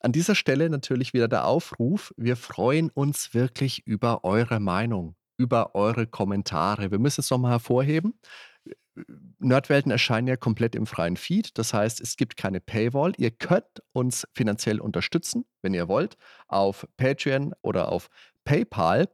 [0.00, 2.12] an dieser Stelle natürlich wieder der Aufruf.
[2.16, 6.90] Wir freuen uns wirklich über eure Meinung, über eure Kommentare.
[6.90, 8.18] Wir müssen es nochmal hervorheben.
[9.38, 11.56] Nerdwelten erscheinen ja komplett im freien Feed.
[11.58, 13.12] Das heißt, es gibt keine Paywall.
[13.16, 16.16] Ihr könnt uns finanziell unterstützen, wenn ihr wollt,
[16.48, 18.08] auf Patreon oder auf
[18.44, 19.08] PayPal,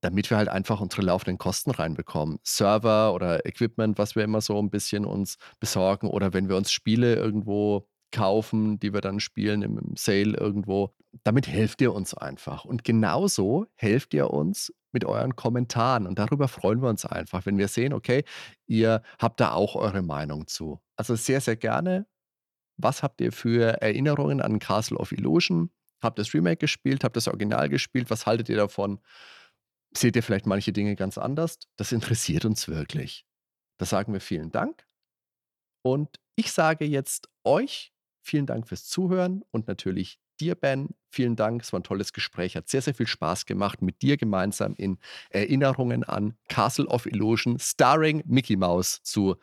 [0.00, 2.38] damit wir halt einfach unsere laufenden Kosten reinbekommen.
[2.42, 6.70] Server oder Equipment, was wir immer so ein bisschen uns besorgen oder wenn wir uns
[6.70, 10.94] Spiele irgendwo kaufen, die wir dann spielen im, Sale irgendwo.
[11.24, 12.64] Damit helft ihr uns einfach.
[12.64, 16.06] Und genauso helft ihr uns mit euren Kommentaren.
[16.06, 18.24] Und darüber freuen wir uns einfach, wenn wir sehen, okay,
[18.66, 20.80] ihr habt da auch eure Meinung zu.
[20.96, 22.06] Also sehr, sehr gerne.
[22.78, 25.70] Was habt ihr für Erinnerungen an Castle of Illusion?
[26.02, 27.04] Habt ihr das Remake gespielt?
[27.04, 28.10] Habt ihr das Original gespielt?
[28.10, 29.00] Was haltet ihr davon?
[29.96, 31.58] Seht ihr vielleicht manche Dinge ganz anders?
[31.76, 33.26] Das interessiert uns wirklich.
[33.78, 34.86] Da sagen wir vielen Dank.
[35.82, 37.92] Und ich sage jetzt euch
[38.22, 41.62] vielen Dank fürs Zuhören und natürlich dir, Ben, vielen Dank.
[41.62, 42.56] Es war ein tolles Gespräch.
[42.56, 44.98] Hat sehr, sehr viel Spaß gemacht, mit dir gemeinsam in
[45.30, 49.36] Erinnerungen an Castle of Illusion, starring Mickey Mouse zu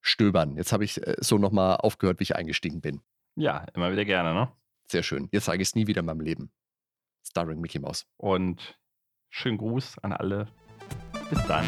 [0.00, 0.56] stöbern.
[0.56, 3.02] Jetzt habe ich äh, so nochmal aufgehört, wie ich eingestiegen bin.
[3.36, 4.50] Ja, immer wieder gerne, ne?
[4.90, 5.28] Sehr schön.
[5.30, 6.50] Jetzt sage ich es nie wieder in meinem Leben.
[7.24, 8.06] Starring Mickey Mouse.
[8.16, 8.78] Und
[9.36, 10.46] schönen Gruß an alle.
[11.28, 11.66] Bis dann.